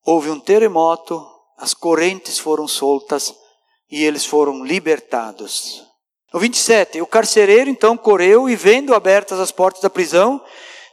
Houve 0.06 0.30
um 0.30 0.40
terremoto, 0.40 1.26
as 1.58 1.74
correntes 1.74 2.38
foram 2.38 2.68
soltas 2.68 3.34
e 3.90 4.04
eles 4.04 4.26
foram 4.26 4.64
libertados. 4.64 5.84
No 6.34 6.40
27, 6.40 7.02
o 7.02 7.08
carcereiro 7.08 7.70
então 7.70 7.98
correu 7.98 8.50
e, 8.50 8.56
vendo 8.56 8.96
abertas 8.96 9.40
as 9.40 9.52
portas 9.52 9.82
da 9.82 9.90
prisão, 9.90 10.42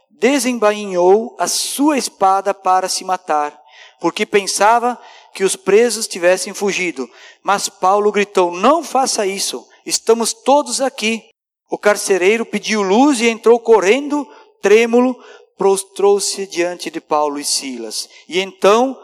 desembainhou 0.09 1.35
a 1.39 1.47
sua 1.47 1.97
espada 1.97 2.53
para 2.53 2.89
se 2.89 3.05
matar, 3.05 3.57
porque 4.01 4.25
pensava 4.25 4.99
que 5.33 5.43
os 5.43 5.55
presos 5.55 6.07
tivessem 6.07 6.53
fugido. 6.53 7.09
Mas 7.43 7.69
Paulo 7.69 8.11
gritou: 8.11 8.51
Não 8.51 8.83
faça 8.83 9.25
isso, 9.25 9.65
estamos 9.85 10.33
todos 10.33 10.81
aqui. 10.81 11.23
O 11.69 11.77
carcereiro 11.77 12.45
pediu 12.45 12.81
luz 12.81 13.21
e 13.21 13.29
entrou 13.29 13.59
correndo, 13.59 14.27
trêmulo, 14.61 15.15
prostrou-se 15.57 16.47
diante 16.47 16.89
de 16.89 16.99
Paulo 16.99 17.39
e 17.39 17.45
Silas. 17.45 18.09
E 18.27 18.39
então 18.39 18.99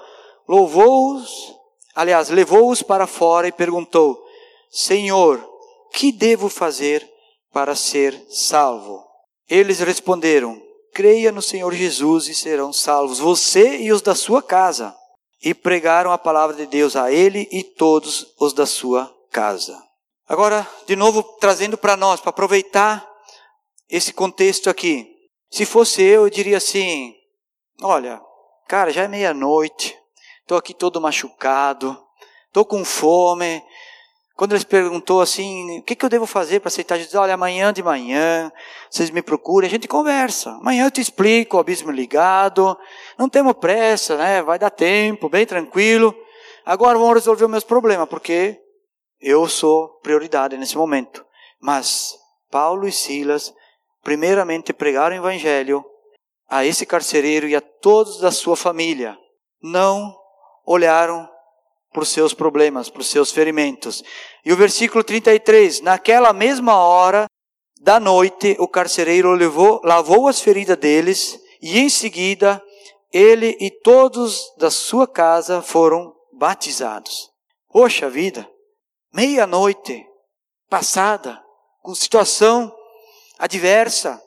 louvou-os, 0.48 1.53
aliás, 1.94 2.29
levou-os 2.29 2.82
para 2.82 3.05
fora 3.05 3.48
e 3.48 3.51
perguntou: 3.51 4.20
Senhor, 4.70 5.48
que 5.94 6.12
devo 6.12 6.50
fazer 6.50 7.08
para 7.53 7.75
ser 7.75 8.20
salvo? 8.29 9.03
Eles 9.48 9.79
responderam: 9.79 10.60
Creia 10.94 11.32
no 11.32 11.41
Senhor 11.41 11.74
Jesus 11.74 12.27
e 12.27 12.34
serão 12.34 12.74
salvos, 12.74 13.20
você 13.20 13.77
e 13.77 13.91
os 13.91 14.01
da 14.01 14.15
sua 14.15 14.41
casa 14.41 14.96
e 15.46 15.54
pregaram 15.54 16.12
a 16.12 16.18
palavra 16.18 16.56
de 16.56 16.66
Deus 16.66 16.96
a 16.96 17.12
ele 17.12 17.48
e 17.52 17.64
todos 17.64 18.34
os 18.40 18.52
da 18.52 18.66
sua 18.66 19.16
casa. 19.32 19.80
Agora, 20.28 20.68
de 20.88 20.96
novo, 20.96 21.22
trazendo 21.40 21.78
para 21.78 21.96
nós, 21.96 22.20
para 22.20 22.32
aproveitar 22.32 23.08
esse 23.88 24.12
contexto 24.12 24.72
aqui. 24.72 25.08
Se 25.52 25.64
fosse 25.64 26.02
eu, 26.02 26.24
eu 26.24 26.30
diria 26.32 26.58
assim: 26.58 27.14
olha, 27.84 28.20
cara, 28.68 28.92
já 28.92 29.04
é 29.04 29.08
meia-noite, 29.08 29.96
estou 30.42 30.58
aqui 30.58 30.74
todo 30.74 31.00
machucado, 31.00 31.96
estou 32.48 32.66
com 32.66 32.84
fome, 32.84 33.64
quando 34.36 34.51
eles 34.51 34.65
perguntou 34.65 35.22
assim, 35.22 35.80
o 35.80 35.84
que, 35.84 35.96
que 35.96 36.04
eu 36.04 36.10
devo 36.10 36.25
fazer 36.25 36.60
para 36.60 36.68
aceitar 36.68 36.98
Jesus? 36.98 37.15
Olha, 37.15 37.36
amanhã 37.36 37.72
de 37.72 37.82
manhã, 37.82 38.51
vocês 38.89 39.10
me 39.10 39.22
procurem, 39.22 39.68
a 39.68 39.72
gente 39.72 39.88
conversa. 39.88 40.50
Amanhã 40.51 40.86
eu 40.86 40.92
te 40.92 41.00
explico, 41.00 41.56
o 41.56 41.60
abismo 41.60 41.89
ligado. 41.89 42.77
Não 43.18 43.30
temos 43.30 43.54
pressa, 43.54 44.18
né? 44.18 44.42
Vai 44.44 44.60
dar 44.60 44.70
tempo, 44.70 45.30
bem 45.30 45.46
tranquilo. 45.46 46.13
Agora 46.65 46.98
vamos 46.98 47.13
resolver 47.13 47.46
os 47.46 47.51
meus 47.51 47.63
problemas, 47.63 48.10
porque 48.10 48.60
eu 49.22 49.48
sou 49.48 50.00
prioridade 50.04 50.58
nesse 50.58 50.75
momento. 50.75 51.25
Mas 51.62 52.13
Paulo 52.51 52.86
e 52.86 52.92
Silas, 52.92 53.54
primeiramente 54.04 54.74
pregaram 54.74 55.15
o 55.15 55.20
evangelho 55.20 55.84
a 56.50 56.65
esse 56.65 56.86
carcereiro 56.86 57.48
e 57.48 57.56
a 57.56 57.62
todos 57.62 58.20
da 58.20 58.32
sua 58.32 58.58
família. 58.58 59.18
Não 59.62 60.13
olharam 60.65 61.30
os 62.02 62.10
seus 62.10 62.34
problemas, 62.34 62.92
os 62.96 63.08
seus 63.08 63.32
ferimentos. 63.32 64.04
E 64.44 64.52
o 64.52 64.58
versículo 64.58 65.04
33, 65.04 65.82
naquela 65.82 66.34
mesma 66.34 66.78
hora 66.78 67.25
da 67.82 68.00
noite, 68.00 68.56
o 68.60 68.68
carcereiro 68.68 69.32
levou, 69.32 69.82
lavou 69.84 70.28
as 70.28 70.40
feridas 70.40 70.78
deles, 70.78 71.40
e 71.62 71.80
em 71.80 71.90
seguida 71.90 72.62
ele 73.12 73.56
e 73.60 73.72
todos 73.72 74.54
da 74.58 74.70
sua 74.70 75.08
casa 75.08 75.62
foram 75.62 76.14
batizados. 76.34 77.30
Poxa 77.70 78.10
vida, 78.10 78.48
meia-noite 79.14 80.06
passada, 80.70 81.42
com 81.82 81.94
situação 81.94 82.74
adversa, 83.38 84.22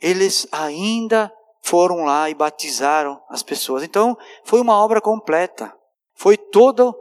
eles 0.00 0.46
ainda 0.50 1.32
foram 1.62 2.04
lá 2.04 2.30
e 2.30 2.34
batizaram 2.34 3.20
as 3.28 3.42
pessoas. 3.42 3.82
Então, 3.82 4.16
foi 4.44 4.60
uma 4.60 4.76
obra 4.78 5.00
completa. 5.00 5.74
Foi 6.14 6.36
todo 6.36 6.96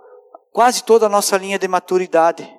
quase 0.55 0.85
toda 0.85 1.07
a 1.07 1.09
nossa 1.09 1.35
linha 1.35 1.59
de 1.59 1.67
maturidade, 1.67 2.49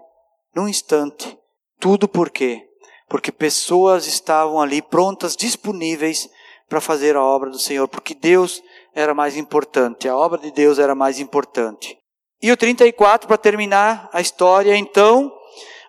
num 0.54 0.68
instante. 0.68 1.34
Tudo 1.80 2.06
por 2.06 2.28
quê? 2.28 2.62
Porque 3.08 3.32
pessoas 3.32 4.06
estavam 4.06 4.60
ali 4.60 4.82
prontas, 4.82 5.34
disponíveis 5.34 6.28
para 6.68 6.78
fazer 6.78 7.16
a 7.16 7.22
obra 7.24 7.48
do 7.48 7.58
Senhor, 7.58 7.88
porque 7.88 8.14
Deus 8.14 8.62
era 8.94 9.14
mais 9.14 9.34
importante, 9.34 10.06
a 10.06 10.14
obra 10.14 10.36
de 10.36 10.50
Deus 10.50 10.78
era 10.78 10.94
mais 10.94 11.18
importante. 11.18 11.96
E 12.42 12.52
o 12.52 12.56
34, 12.56 13.26
para 13.26 13.38
terminar 13.38 14.10
a 14.12 14.20
história, 14.20 14.76
então 14.76 15.32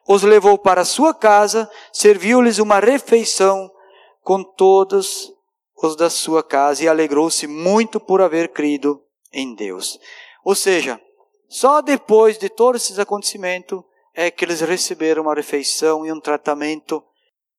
os 0.07 0.23
levou 0.23 0.57
para 0.57 0.85
sua 0.85 1.13
casa, 1.13 1.69
serviu-lhes 1.91 2.57
uma 2.57 2.79
refeição 2.79 3.69
com 4.21 4.45
todos 4.45 5.29
os 5.83 5.97
da 5.97 6.09
sua 6.09 6.41
casa 6.41 6.85
e 6.85 6.87
alegrou-se 6.87 7.47
muito 7.47 7.99
por 7.99 8.21
haver 8.21 8.53
crido 8.53 9.03
em 9.33 9.53
Deus. 9.53 9.99
Ou 10.45 10.55
seja, 10.55 11.01
só 11.47 11.81
depois 11.81 12.37
de 12.37 12.49
todos 12.49 12.83
esses 12.83 12.99
acontecimentos 12.99 13.81
é 14.13 14.31
que 14.31 14.43
eles 14.43 14.61
receberam 14.61 15.23
uma 15.23 15.35
refeição 15.35 16.05
e 16.05 16.11
um 16.11 16.19
tratamento 16.19 17.03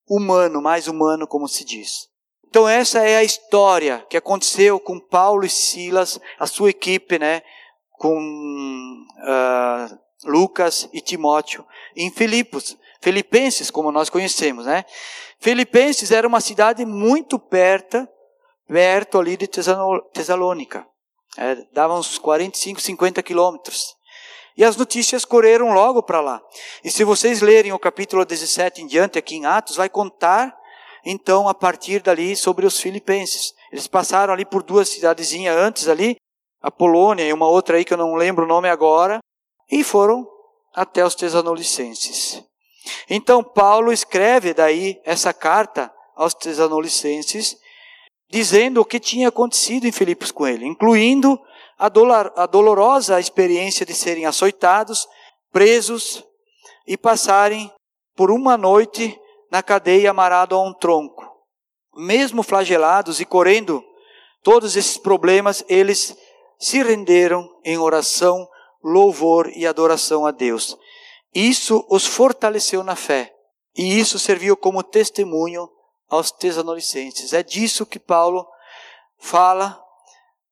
humano, 0.08 0.60
mais 0.60 0.88
humano, 0.88 1.26
como 1.26 1.46
se 1.46 1.64
diz. 1.64 2.08
Então 2.48 2.68
essa 2.68 3.00
é 3.00 3.16
a 3.16 3.24
história 3.24 4.04
que 4.08 4.16
aconteceu 4.16 4.80
com 4.80 4.98
Paulo 4.98 5.44
e 5.44 5.50
Silas, 5.50 6.18
a 6.38 6.46
sua 6.46 6.70
equipe, 6.70 7.18
né, 7.18 7.42
com 7.92 8.18
uh, 8.18 9.98
Lucas 10.24 10.88
e 10.92 11.00
Timóteo 11.00 11.64
em 11.94 12.10
Filipos, 12.10 12.76
Filipenses, 13.00 13.70
como 13.70 13.92
nós 13.92 14.10
conhecemos, 14.10 14.66
né? 14.66 14.84
Filipenses 15.38 16.10
era 16.10 16.26
uma 16.26 16.40
cidade 16.40 16.84
muito 16.84 17.38
perto, 17.38 18.08
perto 18.66 19.18
ali 19.18 19.36
de 19.36 19.46
Tesalônica. 19.46 20.86
É, 21.40 21.54
dava 21.72 21.94
uns 21.94 22.18
45, 22.18 22.80
50 22.80 23.22
quilômetros. 23.22 23.94
E 24.56 24.64
as 24.64 24.76
notícias 24.76 25.24
correram 25.24 25.72
logo 25.72 26.02
para 26.02 26.20
lá. 26.20 26.42
E 26.82 26.90
se 26.90 27.04
vocês 27.04 27.40
lerem 27.40 27.72
o 27.72 27.78
capítulo 27.78 28.24
17 28.24 28.82
em 28.82 28.88
diante, 28.88 29.16
aqui 29.16 29.36
em 29.36 29.46
Atos, 29.46 29.76
vai 29.76 29.88
contar, 29.88 30.52
então, 31.06 31.48
a 31.48 31.54
partir 31.54 32.02
dali, 32.02 32.34
sobre 32.34 32.66
os 32.66 32.80
filipenses. 32.80 33.54
Eles 33.70 33.86
passaram 33.86 34.34
ali 34.34 34.44
por 34.44 34.64
duas 34.64 34.88
cidadezinhas 34.88 35.56
antes 35.56 35.86
ali, 35.86 36.16
a 36.60 36.72
Polônia 36.72 37.22
e 37.22 37.32
uma 37.32 37.46
outra 37.46 37.76
aí 37.76 37.84
que 37.84 37.94
eu 37.94 37.98
não 37.98 38.16
lembro 38.16 38.44
o 38.44 38.48
nome 38.48 38.68
agora, 38.68 39.20
e 39.70 39.84
foram 39.84 40.26
até 40.74 41.04
os 41.04 41.14
Tesanolicenses. 41.14 42.42
Então 43.08 43.44
Paulo 43.44 43.92
escreve 43.92 44.52
daí 44.52 45.00
essa 45.04 45.32
carta 45.32 45.92
aos 46.16 46.34
Tesalonicenses, 46.34 47.56
dizendo 48.30 48.80
o 48.80 48.84
que 48.84 49.00
tinha 49.00 49.28
acontecido 49.28 49.86
em 49.86 49.92
Filipos 49.92 50.30
com 50.30 50.46
ele, 50.46 50.66
incluindo 50.66 51.40
a, 51.78 51.86
a 52.42 52.46
dolorosa 52.46 53.18
experiência 53.18 53.86
de 53.86 53.94
serem 53.94 54.26
açoitados, 54.26 55.06
presos 55.50 56.24
e 56.86 56.96
passarem 56.96 57.72
por 58.14 58.30
uma 58.30 58.56
noite 58.56 59.18
na 59.50 59.62
cadeia 59.62 60.10
amarrado 60.10 60.54
a 60.54 60.62
um 60.62 60.74
tronco. 60.74 61.24
Mesmo 61.96 62.42
flagelados 62.42 63.20
e 63.20 63.24
correndo 63.24 63.82
todos 64.42 64.76
esses 64.76 64.96
problemas, 64.96 65.64
eles 65.68 66.16
se 66.58 66.82
renderam 66.82 67.48
em 67.64 67.78
oração, 67.78 68.46
louvor 68.82 69.50
e 69.54 69.66
adoração 69.66 70.26
a 70.26 70.30
Deus. 70.30 70.76
Isso 71.34 71.84
os 71.88 72.06
fortaleceu 72.06 72.82
na 72.82 72.96
fé. 72.96 73.32
E 73.76 73.98
isso 73.98 74.18
serviu 74.18 74.56
como 74.56 74.82
testemunho 74.82 75.68
aos 76.08 76.30
Tesalonicenses. 76.30 77.32
É 77.32 77.42
disso 77.42 77.86
que 77.86 77.98
Paulo 77.98 78.46
fala 79.18 79.80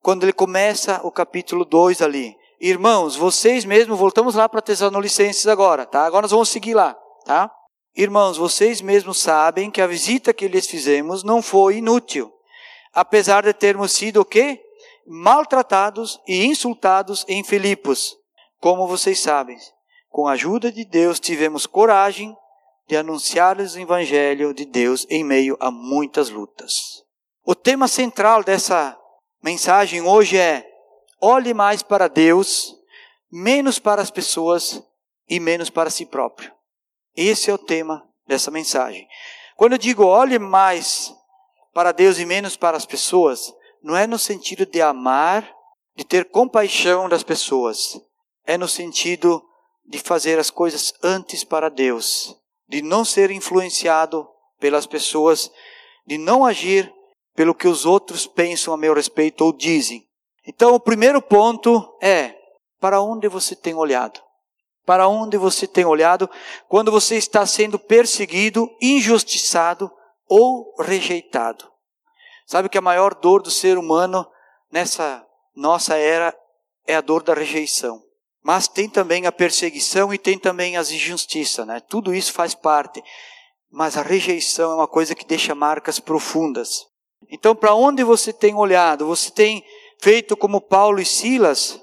quando 0.02 0.24
ele 0.24 0.32
começa 0.32 1.00
o 1.02 1.10
capítulo 1.10 1.64
2 1.64 2.02
ali. 2.02 2.36
Irmãos, 2.60 3.16
vocês 3.16 3.64
mesmos, 3.64 3.98
voltamos 3.98 4.34
lá 4.34 4.48
para 4.48 4.62
Tesalonicenses 4.62 5.46
agora, 5.46 5.84
tá? 5.84 6.04
Agora 6.04 6.22
nós 6.22 6.30
vamos 6.30 6.48
seguir 6.48 6.74
lá, 6.74 6.94
tá? 7.24 7.50
Irmãos, 7.94 8.36
vocês 8.36 8.80
mesmos 8.80 9.18
sabem 9.18 9.70
que 9.70 9.80
a 9.80 9.86
visita 9.86 10.32
que 10.32 10.48
lhes 10.48 10.66
fizemos 10.66 11.22
não 11.22 11.42
foi 11.42 11.78
inútil, 11.78 12.32
apesar 12.92 13.42
de 13.42 13.52
termos 13.52 13.92
sido 13.92 14.20
o 14.20 14.24
quê? 14.24 14.60
Maltratados 15.06 16.20
e 16.26 16.44
insultados 16.44 17.24
em 17.28 17.42
Filipos. 17.42 18.16
Como 18.60 18.86
vocês 18.86 19.20
sabem, 19.20 19.56
com 20.10 20.26
a 20.26 20.32
ajuda 20.32 20.72
de 20.72 20.84
Deus 20.84 21.20
tivemos 21.20 21.66
coragem 21.66 22.36
de 22.88 22.96
anunciar-lhes 22.96 23.74
o 23.74 23.80
evangelho 23.80 24.54
de 24.54 24.64
Deus 24.64 25.06
em 25.10 25.24
meio 25.24 25.56
a 25.60 25.70
muitas 25.70 26.30
lutas. 26.30 27.04
O 27.44 27.54
tema 27.54 27.88
central 27.88 28.44
dessa 28.44 28.98
mensagem 29.42 30.02
hoje 30.02 30.36
é: 30.36 30.66
olhe 31.20 31.52
mais 31.52 31.82
para 31.82 32.08
Deus, 32.08 32.74
menos 33.30 33.78
para 33.78 34.00
as 34.00 34.10
pessoas 34.10 34.82
e 35.28 35.40
menos 35.40 35.70
para 35.70 35.90
si 35.90 36.06
próprio. 36.06 36.52
Esse 37.16 37.50
é 37.50 37.54
o 37.54 37.58
tema 37.58 38.06
dessa 38.26 38.50
mensagem. 38.50 39.06
Quando 39.56 39.72
eu 39.72 39.78
digo 39.78 40.04
olhe 40.04 40.38
mais 40.38 41.14
para 41.72 41.92
Deus 41.92 42.18
e 42.18 42.26
menos 42.26 42.56
para 42.56 42.76
as 42.76 42.86
pessoas, 42.86 43.52
não 43.82 43.96
é 43.96 44.06
no 44.06 44.18
sentido 44.18 44.66
de 44.66 44.80
amar, 44.80 45.48
de 45.94 46.04
ter 46.04 46.26
compaixão 46.26 47.08
das 47.08 47.22
pessoas, 47.22 48.00
é 48.44 48.58
no 48.58 48.68
sentido 48.68 49.42
de 49.84 49.98
fazer 49.98 50.38
as 50.38 50.50
coisas 50.50 50.92
antes 51.02 51.44
para 51.44 51.68
Deus, 51.68 52.36
de 52.68 52.82
não 52.82 53.04
ser 53.04 53.30
influenciado 53.30 54.28
pelas 54.58 54.86
pessoas, 54.86 55.50
de 56.06 56.18
não 56.18 56.44
agir 56.44 56.92
pelo 57.34 57.54
que 57.54 57.68
os 57.68 57.84
outros 57.84 58.26
pensam 58.26 58.72
a 58.72 58.76
meu 58.76 58.94
respeito 58.94 59.44
ou 59.44 59.52
dizem. 59.52 60.06
Então, 60.46 60.74
o 60.74 60.80
primeiro 60.80 61.20
ponto 61.20 61.96
é: 62.00 62.34
para 62.80 63.00
onde 63.00 63.28
você 63.28 63.54
tem 63.54 63.74
olhado? 63.74 64.20
Para 64.84 65.08
onde 65.08 65.36
você 65.36 65.66
tem 65.66 65.84
olhado 65.84 66.30
quando 66.68 66.92
você 66.92 67.16
está 67.16 67.44
sendo 67.44 67.78
perseguido, 67.78 68.70
injustiçado 68.80 69.90
ou 70.28 70.74
rejeitado? 70.78 71.68
Sabe 72.46 72.68
que 72.68 72.78
a 72.78 72.82
maior 72.82 73.14
dor 73.14 73.42
do 73.42 73.50
ser 73.50 73.76
humano 73.76 74.24
nessa 74.70 75.26
nossa 75.54 75.96
era 75.96 76.36
é 76.86 76.94
a 76.94 77.00
dor 77.00 77.22
da 77.24 77.34
rejeição. 77.34 78.05
Mas 78.46 78.68
tem 78.68 78.88
também 78.88 79.26
a 79.26 79.32
perseguição 79.32 80.14
e 80.14 80.18
tem 80.18 80.38
também 80.38 80.76
as 80.76 80.92
injustiças, 80.92 81.66
né? 81.66 81.80
Tudo 81.80 82.14
isso 82.14 82.32
faz 82.32 82.54
parte. 82.54 83.02
Mas 83.68 83.96
a 83.96 84.02
rejeição 84.02 84.70
é 84.70 84.74
uma 84.76 84.86
coisa 84.86 85.16
que 85.16 85.26
deixa 85.26 85.52
marcas 85.52 85.98
profundas. 85.98 86.86
Então, 87.28 87.56
para 87.56 87.74
onde 87.74 88.04
você 88.04 88.32
tem 88.32 88.54
olhado? 88.54 89.04
Você 89.04 89.32
tem 89.32 89.64
feito 90.00 90.36
como 90.36 90.60
Paulo 90.60 91.00
e 91.00 91.04
Silas? 91.04 91.80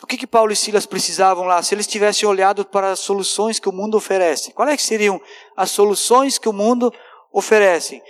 O 0.00 0.06
que, 0.06 0.16
que 0.16 0.24
Paulo 0.24 0.52
e 0.52 0.56
Silas 0.56 0.86
precisavam 0.86 1.46
lá? 1.46 1.60
Se 1.64 1.74
eles 1.74 1.88
tivessem 1.88 2.28
olhado 2.28 2.64
para 2.64 2.92
as 2.92 3.00
soluções 3.00 3.58
que 3.58 3.68
o 3.68 3.72
mundo 3.72 3.96
oferece, 3.96 4.52
quais 4.52 4.72
é 4.72 4.76
seriam 4.76 5.20
as 5.56 5.72
soluções 5.72 6.38
que 6.38 6.48
o 6.48 6.52
mundo 6.52 6.94
oferece? 7.32 8.00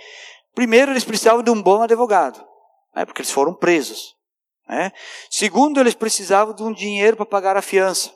Primeiro, 0.53 0.91
eles 0.91 1.03
precisavam 1.03 1.41
de 1.41 1.49
um 1.49 1.59
bom 1.59 1.81
advogado, 1.81 2.39
né? 2.95 3.03
porque 3.03 3.23
eles 3.23 3.31
foram 3.31 3.51
presos. 3.51 4.18
Né? 4.69 4.91
Segundo, 5.31 5.79
eles 5.79 5.95
precisavam 5.95 6.53
de 6.53 6.61
um 6.61 6.71
dinheiro 6.71 7.17
para 7.17 7.25
pagar 7.25 7.57
a 7.57 7.61
fiança. 7.61 8.13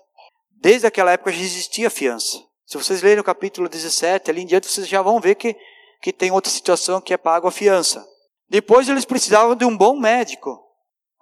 Desde 0.62 0.86
aquela 0.86 1.12
época 1.12 1.32
já 1.32 1.42
existia 1.42 1.90
fiança. 1.90 2.38
Se 2.66 2.78
vocês 2.78 3.02
lerem 3.02 3.20
o 3.20 3.24
capítulo 3.24 3.68
17, 3.68 4.30
ali 4.30 4.44
em 4.44 4.46
diante, 4.46 4.68
vocês 4.68 4.88
já 4.88 5.02
vão 5.02 5.20
ver 5.20 5.36
que, 5.36 5.56
que 6.00 6.14
tem 6.14 6.32
outra 6.32 6.52
situação 6.52 7.02
que 7.02 7.14
é 7.14 7.18
pago 7.18 7.48
a 7.48 7.52
fiança. 7.52 8.06
Depois 8.48 8.88
eles 8.88 9.04
precisavam 9.04 9.56
de 9.56 9.66
um 9.66 9.76
bom 9.76 10.00
médico. 10.00 10.64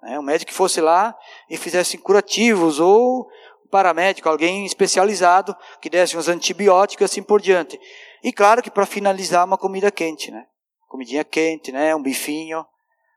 Né? 0.02 0.18
Um 0.18 0.22
médico 0.22 0.50
que 0.50 0.56
fosse 0.56 0.80
lá 0.80 1.16
e 1.48 1.56
fizesse 1.56 1.96
curativos, 1.96 2.78
ou 2.78 3.26
paramédico, 3.70 4.28
alguém 4.28 4.66
especializado, 4.66 5.56
que 5.80 5.88
desse 5.88 6.14
uns 6.14 6.28
antibióticos 6.28 7.00
e 7.00 7.04
assim 7.06 7.22
por 7.22 7.40
diante. 7.40 7.80
E 8.22 8.30
claro 8.32 8.62
que 8.62 8.70
para 8.70 8.84
finalizar, 8.84 9.46
uma 9.46 9.56
comida 9.56 9.90
quente, 9.90 10.30
né? 10.30 10.44
Comidinha 10.88 11.24
quente, 11.24 11.72
né? 11.72 11.96
Um 11.96 12.02
bifinho, 12.02 12.66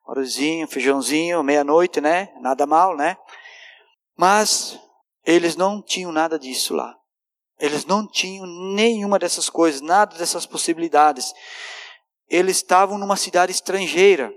arrozinho, 0.07 0.67
feijãozinho, 0.67 1.43
meia-noite, 1.43 1.99
né? 1.99 2.29
Nada 2.41 2.65
mal, 2.65 2.95
né? 2.95 3.17
Mas 4.15 4.79
eles 5.25 5.55
não 5.55 5.81
tinham 5.81 6.11
nada 6.11 6.37
disso 6.37 6.73
lá. 6.73 6.95
Eles 7.59 7.85
não 7.85 8.07
tinham 8.07 8.45
nenhuma 8.45 9.17
dessas 9.17 9.49
coisas, 9.49 9.81
nada 9.81 10.15
dessas 10.17 10.45
possibilidades. 10.45 11.33
Eles 12.29 12.57
estavam 12.57 12.97
numa 12.97 13.15
cidade 13.15 13.51
estrangeira. 13.51 14.31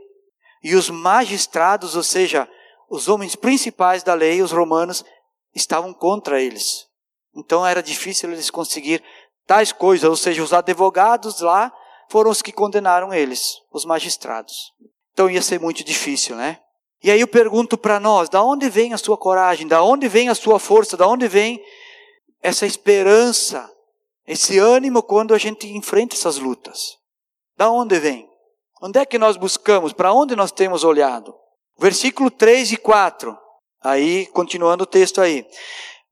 E 0.63 0.75
os 0.75 0.89
magistrados, 0.91 1.95
ou 1.97 2.03
seja, 2.03 2.49
os 2.89 3.09
homens 3.09 3.35
principais 3.35 4.03
da 4.03 4.15
lei, 4.15 4.43
os 4.43 4.53
romanos, 4.53 5.05
estavam 5.55 5.93
contra 5.93 6.41
eles. 6.41 6.87
Então 7.35 7.67
era 7.67 7.83
difícil 7.83 8.31
eles 8.31 8.51
conseguir 8.51 9.03
tais 9.47 9.73
coisas, 9.73 10.09
ou 10.09 10.17
seja, 10.17 10.43
os 10.43 10.53
advogados 10.53 11.41
lá 11.41 11.73
foram 12.09 12.31
os 12.31 12.43
que 12.43 12.53
condenaram 12.53 13.13
eles, 13.13 13.61
os 13.73 13.85
magistrados. 13.85 14.73
Então 15.19 15.29
ia 15.29 15.43
ser 15.43 15.59
muito 15.59 15.83
difícil, 15.83 16.37
né? 16.37 16.61
E 17.03 17.11
aí 17.11 17.21
eu 17.21 17.27
pergunto 17.27 17.77
para 17.77 17.99
nós, 17.99 18.29
da 18.29 18.41
onde 18.41 18.71
vem 18.71 18.95
a 18.95 18.99
sua 18.99 19.17
coragem? 19.17 19.67
Da 19.67 19.83
onde 19.83 20.07
vem 20.07 20.29
a 20.29 20.35
sua 20.35 20.61
força? 20.61 20.97
Da 20.97 21.09
onde 21.09 21.27
vem 21.27 21.61
essa 22.41 22.65
esperança, 22.65 23.69
esse 24.25 24.61
ânimo 24.61 25.03
quando 25.03 25.35
a 25.35 25.39
gente 25.39 25.67
enfrenta 25.77 26.15
essas 26.15 26.39
lutas? 26.39 26.97
Da 27.57 27.69
onde 27.69 27.99
vem? 27.99 28.29
Onde 28.81 29.01
é 29.01 29.05
que 29.05 29.19
nós 29.19 29.37
buscamos? 29.37 29.93
Para 29.93 30.13
onde 30.13 30.37
nós 30.37 30.53
temos 30.53 30.85
olhado? 30.85 31.35
Versículo 31.77 32.31
3 32.31 32.71
e 32.71 32.77
4. 32.77 33.37
Aí, 33.83 34.25
continuando 34.27 34.85
o 34.85 34.87
texto 34.87 35.21
aí. 35.21 35.45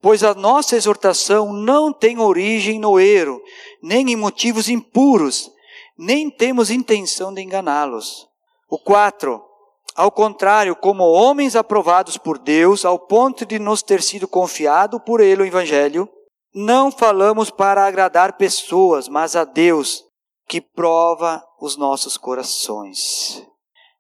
Pois 0.02 0.24
a 0.24 0.34
nossa 0.34 0.74
exortação 0.74 1.52
não 1.52 1.92
tem 1.92 2.18
origem 2.18 2.80
no 2.80 2.98
erro, 2.98 3.40
nem 3.80 4.10
em 4.10 4.16
motivos 4.16 4.68
impuros, 4.68 5.48
nem 5.96 6.28
temos 6.28 6.72
intenção 6.72 7.32
de 7.32 7.40
enganá-los. 7.40 8.25
O 8.68 8.78
4. 8.78 9.42
Ao 9.94 10.10
contrário, 10.10 10.76
como 10.76 11.04
homens 11.04 11.56
aprovados 11.56 12.18
por 12.18 12.38
Deus, 12.38 12.84
ao 12.84 12.98
ponto 12.98 13.46
de 13.46 13.58
nos 13.58 13.82
ter 13.82 14.02
sido 14.02 14.28
confiado 14.28 15.00
por 15.00 15.20
Ele 15.20 15.42
o 15.42 15.46
Evangelho, 15.46 16.08
não 16.54 16.90
falamos 16.90 17.50
para 17.50 17.86
agradar 17.86 18.36
pessoas, 18.36 19.08
mas 19.08 19.36
a 19.36 19.44
Deus, 19.44 20.04
que 20.48 20.60
prova 20.60 21.42
os 21.60 21.76
nossos 21.76 22.16
corações. 22.16 23.42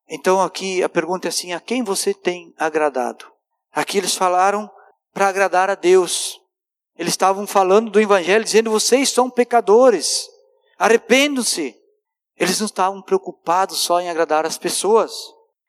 Então 0.08 0.40
aqui 0.40 0.82
a 0.82 0.88
pergunta 0.88 1.28
é 1.28 1.30
assim: 1.30 1.52
a 1.52 1.60
quem 1.60 1.82
você 1.82 2.14
tem 2.14 2.54
agradado? 2.58 3.26
Aqui 3.72 3.98
eles 3.98 4.14
falaram 4.14 4.70
para 5.12 5.28
agradar 5.28 5.68
a 5.68 5.74
Deus. 5.74 6.40
Eles 6.98 7.12
estavam 7.12 7.46
falando 7.46 7.90
do 7.90 8.00
Evangelho, 8.00 8.44
dizendo: 8.44 8.70
vocês 8.70 9.10
são 9.10 9.28
pecadores, 9.28 10.26
arrependam-se. 10.78 11.74
Eles 12.36 12.60
não 12.60 12.66
estavam 12.66 13.00
preocupados 13.00 13.78
só 13.78 14.00
em 14.00 14.10
agradar 14.10 14.44
as 14.44 14.58
pessoas. 14.58 15.12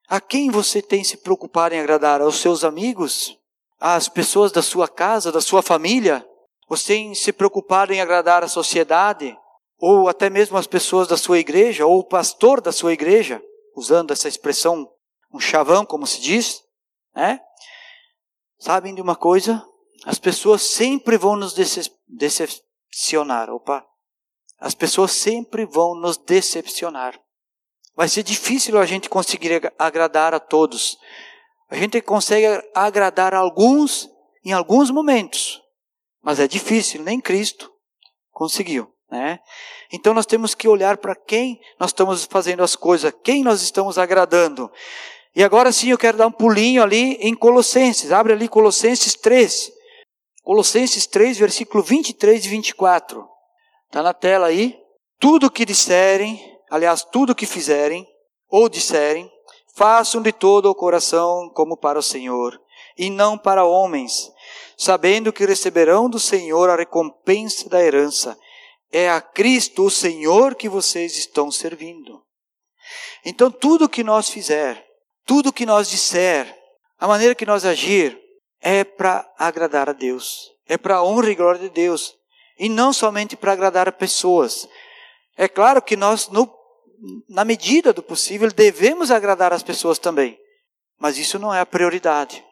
A 0.07 0.19
quem 0.19 0.49
você 0.49 0.81
tem 0.81 1.03
se 1.03 1.17
preocupado 1.17 1.75
em 1.75 1.79
agradar? 1.79 2.21
Aos 2.21 2.39
seus 2.39 2.63
amigos? 2.63 3.37
Às 3.79 4.09
pessoas 4.09 4.51
da 4.51 4.61
sua 4.61 4.87
casa, 4.87 5.31
da 5.31 5.41
sua 5.41 5.61
família? 5.61 6.27
Você 6.69 6.93
tem 6.93 7.15
se 7.15 7.31
preocupado 7.31 7.93
em 7.93 8.01
agradar 8.01 8.43
a 8.43 8.47
sociedade? 8.47 9.37
Ou 9.79 10.09
até 10.09 10.29
mesmo 10.29 10.57
as 10.57 10.67
pessoas 10.67 11.07
da 11.07 11.15
sua 11.15 11.39
igreja? 11.39 11.85
Ou 11.85 11.99
o 11.99 12.03
pastor 12.03 12.59
da 12.59 12.71
sua 12.71 12.93
igreja? 12.93 13.41
Usando 13.75 14.11
essa 14.11 14.27
expressão, 14.27 14.89
um 15.31 15.39
chavão, 15.39 15.85
como 15.85 16.07
se 16.07 16.19
diz, 16.19 16.63
né? 17.15 17.39
Sabem 18.59 18.95
de 18.95 19.01
uma 19.01 19.15
coisa? 19.15 19.63
As 20.05 20.17
pessoas 20.17 20.63
sempre 20.63 21.17
vão 21.17 21.35
nos 21.35 21.53
decepcionar. 22.07 23.49
Opa, 23.49 23.85
as 24.59 24.73
pessoas 24.73 25.11
sempre 25.11 25.65
vão 25.65 25.95
nos 25.95 26.17
decepcionar. 26.17 27.19
Vai 27.95 28.07
ser 28.07 28.23
difícil 28.23 28.77
a 28.77 28.85
gente 28.85 29.09
conseguir 29.09 29.73
agradar 29.77 30.33
a 30.33 30.39
todos. 30.39 30.97
A 31.69 31.75
gente 31.75 32.01
consegue 32.01 32.45
agradar 32.73 33.33
a 33.33 33.39
alguns 33.39 34.09
em 34.45 34.53
alguns 34.53 34.89
momentos, 34.89 35.61
mas 36.23 36.39
é 36.39 36.47
difícil, 36.47 37.03
nem 37.03 37.19
Cristo 37.19 37.69
conseguiu. 38.31 38.89
Né? 39.11 39.39
Então 39.91 40.13
nós 40.13 40.25
temos 40.25 40.55
que 40.55 40.67
olhar 40.67 40.97
para 40.97 41.15
quem 41.15 41.59
nós 41.79 41.89
estamos 41.89 42.23
fazendo 42.23 42.63
as 42.63 42.75
coisas, 42.75 43.11
quem 43.23 43.43
nós 43.43 43.61
estamos 43.61 43.97
agradando. 43.97 44.71
E 45.35 45.43
agora 45.43 45.71
sim 45.71 45.89
eu 45.89 45.97
quero 45.97 46.17
dar 46.17 46.27
um 46.27 46.31
pulinho 46.31 46.81
ali 46.81 47.13
em 47.15 47.35
Colossenses. 47.35 48.11
Abre 48.11 48.33
ali 48.33 48.47
Colossenses 48.47 49.15
3. 49.15 49.71
Colossenses 50.43 51.05
3, 51.05 51.37
versículo 51.37 51.83
23 51.83 52.45
e 52.45 52.47
24. 52.47 53.27
Está 53.87 54.03
na 54.03 54.13
tela 54.13 54.47
aí. 54.47 54.77
Tudo 55.19 55.49
que 55.49 55.65
disserem, 55.65 56.39
aliás, 56.69 57.03
tudo 57.03 57.35
que 57.35 57.45
fizerem 57.45 58.07
ou 58.49 58.69
disserem, 58.69 59.31
façam 59.75 60.21
de 60.21 60.31
todo 60.31 60.69
o 60.69 60.75
coração 60.75 61.49
como 61.53 61.77
para 61.77 61.99
o 61.99 62.03
Senhor, 62.03 62.59
e 62.97 63.09
não 63.09 63.37
para 63.37 63.65
homens, 63.65 64.31
sabendo 64.75 65.31
que 65.31 65.45
receberão 65.45 66.09
do 66.09 66.19
Senhor 66.19 66.69
a 66.69 66.75
recompensa 66.75 67.69
da 67.69 67.81
herança. 67.83 68.37
É 68.91 69.09
a 69.09 69.21
Cristo, 69.21 69.85
o 69.85 69.91
Senhor, 69.91 70.55
que 70.55 70.69
vocês 70.69 71.17
estão 71.17 71.51
servindo. 71.51 72.23
Então, 73.25 73.51
tudo 73.51 73.89
que 73.89 74.03
nós 74.03 74.29
fizer, 74.29 74.83
tudo 75.25 75.53
que 75.53 75.65
nós 75.65 75.89
disser, 75.89 76.57
a 76.97 77.07
maneira 77.07 77.35
que 77.35 77.45
nós 77.45 77.65
agir, 77.65 78.17
é 78.61 78.83
para 78.83 79.29
agradar 79.37 79.89
a 79.89 79.93
Deus, 79.93 80.51
é 80.67 80.77
para 80.77 80.95
a 80.95 81.03
honra 81.03 81.29
e 81.29 81.35
glória 81.35 81.59
de 81.59 81.69
Deus, 81.69 82.16
e 82.57 82.69
não 82.69 82.91
somente 82.91 83.35
para 83.35 83.51
agradar 83.51 83.91
pessoas. 83.93 84.67
É 85.35 85.47
claro 85.47 85.81
que 85.81 85.95
nós, 85.95 86.27
no, 86.29 86.51
na 87.29 87.45
medida 87.45 87.93
do 87.93 88.01
possível, 88.01 88.51
devemos 88.51 89.11
agradar 89.11 89.53
as 89.53 89.63
pessoas 89.63 89.99
também, 89.99 90.37
mas 90.99 91.17
isso 91.17 91.37
não 91.37 91.53
é 91.53 91.59
a 91.59 91.65
prioridade, 91.65 92.43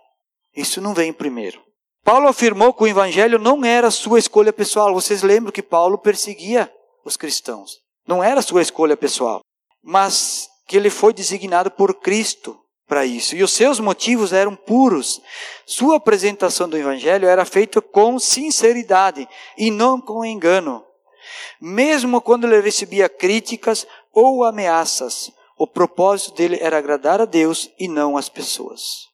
isso 0.56 0.80
não 0.80 0.94
vem 0.94 1.12
primeiro. 1.12 1.66
Paulo 2.04 2.28
afirmou 2.28 2.72
que 2.72 2.84
o 2.84 2.88
evangelho 2.88 3.40
não 3.40 3.66
era 3.66 3.90
sua 3.90 4.20
escolha 4.20 4.54
pessoal. 4.54 4.94
Vocês 4.94 5.24
lembram 5.24 5.52
que 5.52 5.64
Paulo 5.64 5.98
perseguia 5.98 6.72
os 7.04 7.18
cristãos. 7.18 7.80
Não 8.08 8.24
era 8.24 8.44
sua 8.44 8.62
escolha 8.62 8.96
pessoal, 8.96 9.42
mas 9.82 10.48
que 10.68 10.78
ele 10.78 10.92
foi 10.92 11.14
designado 11.14 11.72
por 11.72 11.96
Cristo 11.96 12.56
para 12.88 13.06
isso. 13.06 13.36
E 13.36 13.44
os 13.44 13.52
seus 13.52 13.80
motivos 13.80 14.32
eram 14.32 14.56
puros. 14.56 15.22
Sua 15.66 15.98
apresentação 15.98 16.70
do 16.70 16.78
Evangelho 16.78 17.28
era 17.28 17.46
feita 17.46 17.82
com 17.82 18.20
sinceridade 18.20 19.28
e 19.58 19.72
não 19.72 20.00
com 20.00 20.26
engano. 20.26 20.86
Mesmo 21.60 22.22
quando 22.22 22.46
ele 22.46 22.62
recebia 22.62 23.10
críticas 23.10 23.88
ou 24.14 24.44
ameaças, 24.44 25.32
o 25.58 25.66
propósito 25.66 26.36
dele 26.36 26.58
era 26.62 26.78
agradar 26.78 27.22
a 27.22 27.26
Deus 27.26 27.72
e 27.80 27.88
não 27.88 28.18
as 28.18 28.30
pessoas. 28.30 29.08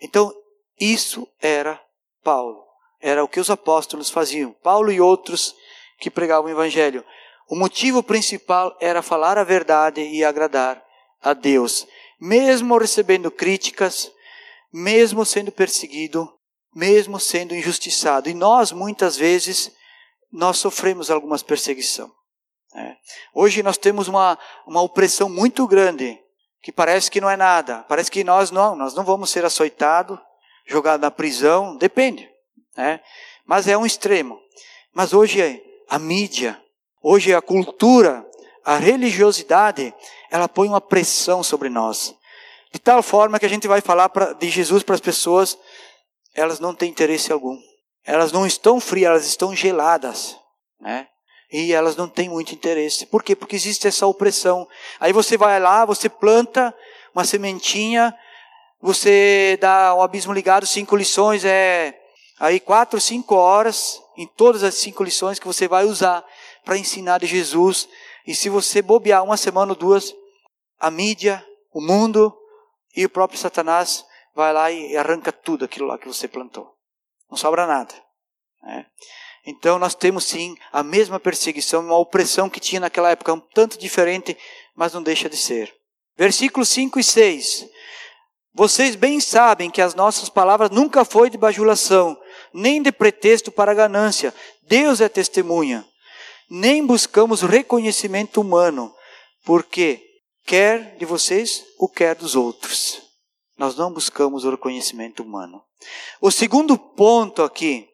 Então, 0.00 0.32
isso 0.80 1.28
era 1.40 1.80
Paulo. 2.22 2.64
Era 3.00 3.22
o 3.22 3.28
que 3.28 3.40
os 3.40 3.50
apóstolos 3.50 4.10
faziam. 4.10 4.52
Paulo 4.62 4.90
e 4.90 5.00
outros 5.00 5.54
que 5.98 6.10
pregavam 6.10 6.48
o 6.48 6.52
Evangelho. 6.52 7.04
O 7.48 7.56
motivo 7.56 8.02
principal 8.02 8.76
era 8.80 9.02
falar 9.02 9.38
a 9.38 9.44
verdade 9.44 10.00
e 10.00 10.24
agradar 10.24 10.82
a 11.20 11.32
Deus 11.32 11.86
mesmo 12.20 12.76
recebendo 12.78 13.30
críticas, 13.30 14.10
mesmo 14.72 15.24
sendo 15.24 15.52
perseguido, 15.52 16.28
mesmo 16.74 17.18
sendo 17.18 17.54
injustiçado. 17.54 18.28
E 18.28 18.34
nós, 18.34 18.72
muitas 18.72 19.16
vezes, 19.16 19.72
nós 20.32 20.58
sofremos 20.58 21.10
algumas 21.10 21.42
perseguição. 21.42 22.12
É. 22.74 22.96
Hoje 23.34 23.62
nós 23.62 23.78
temos 23.78 24.08
uma, 24.08 24.38
uma 24.66 24.82
opressão 24.82 25.28
muito 25.28 25.66
grande, 25.66 26.18
que 26.62 26.70
parece 26.70 27.10
que 27.10 27.20
não 27.20 27.30
é 27.30 27.36
nada. 27.36 27.84
Parece 27.88 28.10
que 28.10 28.22
nós 28.22 28.50
não, 28.50 28.76
nós 28.76 28.94
não 28.94 29.04
vamos 29.04 29.30
ser 29.30 29.44
açoitados, 29.44 30.18
jogados 30.66 31.00
na 31.00 31.10
prisão, 31.10 31.76
depende. 31.76 32.28
É. 32.76 33.00
Mas 33.46 33.66
é 33.66 33.76
um 33.76 33.86
extremo. 33.86 34.38
Mas 34.92 35.12
hoje 35.12 35.62
a 35.88 35.98
mídia, 35.98 36.60
hoje 37.02 37.32
a 37.32 37.40
cultura, 37.40 38.27
a 38.68 38.76
religiosidade, 38.76 39.94
ela 40.30 40.46
põe 40.46 40.68
uma 40.68 40.78
pressão 40.78 41.42
sobre 41.42 41.70
nós. 41.70 42.14
De 42.70 42.78
tal 42.78 43.02
forma 43.02 43.38
que 43.38 43.46
a 43.46 43.48
gente 43.48 43.66
vai 43.66 43.80
falar 43.80 44.10
pra, 44.10 44.34
de 44.34 44.50
Jesus 44.50 44.82
para 44.82 44.94
as 44.94 45.00
pessoas, 45.00 45.56
elas 46.34 46.60
não 46.60 46.74
têm 46.74 46.90
interesse 46.90 47.32
algum. 47.32 47.58
Elas 48.04 48.30
não 48.30 48.46
estão 48.46 48.78
frias, 48.78 49.08
elas 49.08 49.26
estão 49.26 49.56
geladas. 49.56 50.36
Né? 50.78 51.06
E 51.50 51.72
elas 51.72 51.96
não 51.96 52.10
têm 52.10 52.28
muito 52.28 52.54
interesse. 52.54 53.06
Por 53.06 53.22
quê? 53.22 53.34
Porque 53.34 53.56
existe 53.56 53.88
essa 53.88 54.06
opressão. 54.06 54.68
Aí 55.00 55.14
você 55.14 55.38
vai 55.38 55.58
lá, 55.58 55.86
você 55.86 56.10
planta 56.10 56.74
uma 57.14 57.24
sementinha, 57.24 58.14
você 58.82 59.56
dá 59.62 59.94
o 59.94 60.02
abismo 60.02 60.34
ligado, 60.34 60.66
cinco 60.66 60.94
lições, 60.94 61.42
é 61.42 61.98
aí 62.38 62.60
quatro, 62.60 63.00
cinco 63.00 63.34
horas, 63.34 63.98
em 64.14 64.26
todas 64.26 64.62
as 64.62 64.74
cinco 64.74 65.02
lições 65.02 65.38
que 65.38 65.46
você 65.46 65.66
vai 65.66 65.86
usar 65.86 66.22
para 66.66 66.76
ensinar 66.76 67.16
de 67.16 67.26
Jesus. 67.26 67.88
E 68.28 68.34
se 68.34 68.50
você 68.50 68.82
bobear 68.82 69.24
uma 69.24 69.38
semana 69.38 69.72
ou 69.72 69.78
duas, 69.78 70.14
a 70.78 70.90
mídia, 70.90 71.42
o 71.72 71.80
mundo, 71.80 72.30
e 72.94 73.06
o 73.06 73.08
próprio 73.08 73.38
Satanás 73.38 74.04
vai 74.34 74.52
lá 74.52 74.70
e 74.70 74.94
arranca 74.98 75.32
tudo 75.32 75.64
aquilo 75.64 75.86
lá 75.86 75.96
que 75.96 76.06
você 76.06 76.28
plantou. 76.28 76.70
Não 77.30 77.38
sobra 77.38 77.66
nada. 77.66 77.94
Né? 78.62 78.84
Então 79.46 79.78
nós 79.78 79.94
temos 79.94 80.24
sim 80.24 80.54
a 80.70 80.82
mesma 80.82 81.18
perseguição, 81.18 81.80
uma 81.80 81.96
opressão 81.96 82.50
que 82.50 82.60
tinha 82.60 82.82
naquela 82.82 83.10
época, 83.10 83.32
um 83.32 83.40
tanto 83.40 83.78
diferente, 83.78 84.36
mas 84.76 84.92
não 84.92 85.02
deixa 85.02 85.26
de 85.30 85.36
ser. 85.38 85.74
Versículos 86.14 86.68
5 86.68 87.00
e 87.00 87.04
6. 87.04 87.66
Vocês 88.52 88.94
bem 88.94 89.20
sabem 89.20 89.70
que 89.70 89.80
as 89.80 89.94
nossas 89.94 90.28
palavras 90.28 90.68
nunca 90.68 91.02
foi 91.02 91.30
de 91.30 91.38
bajulação, 91.38 92.14
nem 92.52 92.82
de 92.82 92.92
pretexto 92.92 93.50
para 93.50 93.72
ganância. 93.72 94.34
Deus 94.64 95.00
é 95.00 95.08
testemunha. 95.08 95.88
Nem 96.50 96.86
buscamos 96.86 97.42
reconhecimento 97.42 98.40
humano, 98.40 98.94
porque 99.44 100.02
quer 100.46 100.96
de 100.96 101.04
vocês 101.04 101.64
ou 101.78 101.88
quer 101.88 102.14
dos 102.14 102.34
outros. 102.34 103.02
Nós 103.56 103.76
não 103.76 103.92
buscamos 103.92 104.44
o 104.44 104.50
reconhecimento 104.50 105.22
humano. 105.22 105.62
O 106.20 106.30
segundo 106.30 106.78
ponto 106.78 107.42
aqui 107.42 107.88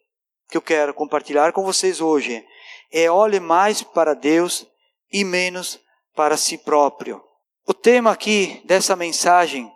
que 0.49 0.57
eu 0.57 0.63
quero 0.63 0.95
compartilhar 0.95 1.53
com 1.53 1.65
vocês 1.65 2.01
hoje 2.01 2.45
é 2.93 3.11
olhe 3.11 3.41
mais 3.41 3.83
para 3.83 4.15
Deus 4.15 4.67
e 5.13 5.25
menos 5.25 5.81
para 6.15 6.37
si 6.37 6.59
próprio. 6.59 7.23
O 7.67 7.75
tema 7.75 8.13
aqui 8.13 8.63
dessa 8.65 8.95
mensagem 8.95 9.73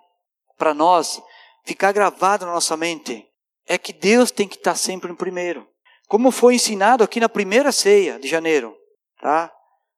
para 0.57 0.75
nós 0.75 1.21
ficar 1.64 1.93
gravado 1.93 2.47
na 2.47 2.53
nossa 2.53 2.77
mente 2.77 3.27
é 3.67 3.77
que 3.77 3.93
Deus 3.93 4.31
tem 4.31 4.47
que 4.47 4.57
estar 4.57 4.75
sempre 4.75 5.11
em 5.11 5.14
primeiro. 5.14 5.67
Como 6.09 6.31
foi 6.31 6.55
ensinado 6.55 7.05
aqui 7.05 7.21
na 7.21 7.29
primeira 7.29 7.71
ceia 7.71 8.18
de 8.18 8.27
janeiro, 8.27 8.75
tá? 9.21 9.53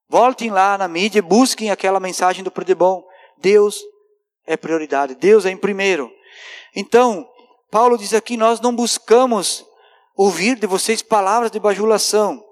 Voltem 0.08 0.50
lá 0.50 0.76
na 0.76 0.88
mídia 0.88 1.22
busquem 1.22 1.70
aquela 1.70 2.00
mensagem 2.00 2.42
do 2.42 2.50
Prodebon. 2.50 3.02
Deus 3.38 3.80
é 4.44 4.56
prioridade, 4.56 5.14
Deus 5.14 5.46
é 5.46 5.50
em 5.50 5.56
primeiro. 5.56 6.10
Então, 6.74 7.26
Paulo 7.70 7.96
diz 7.96 8.12
aqui: 8.12 8.36
nós 8.36 8.60
não 8.60 8.74
buscamos 8.74 9.64
ouvir 10.16 10.56
de 10.56 10.66
vocês 10.66 11.00
palavras 11.00 11.50
de 11.50 11.60
bajulação. 11.60 12.44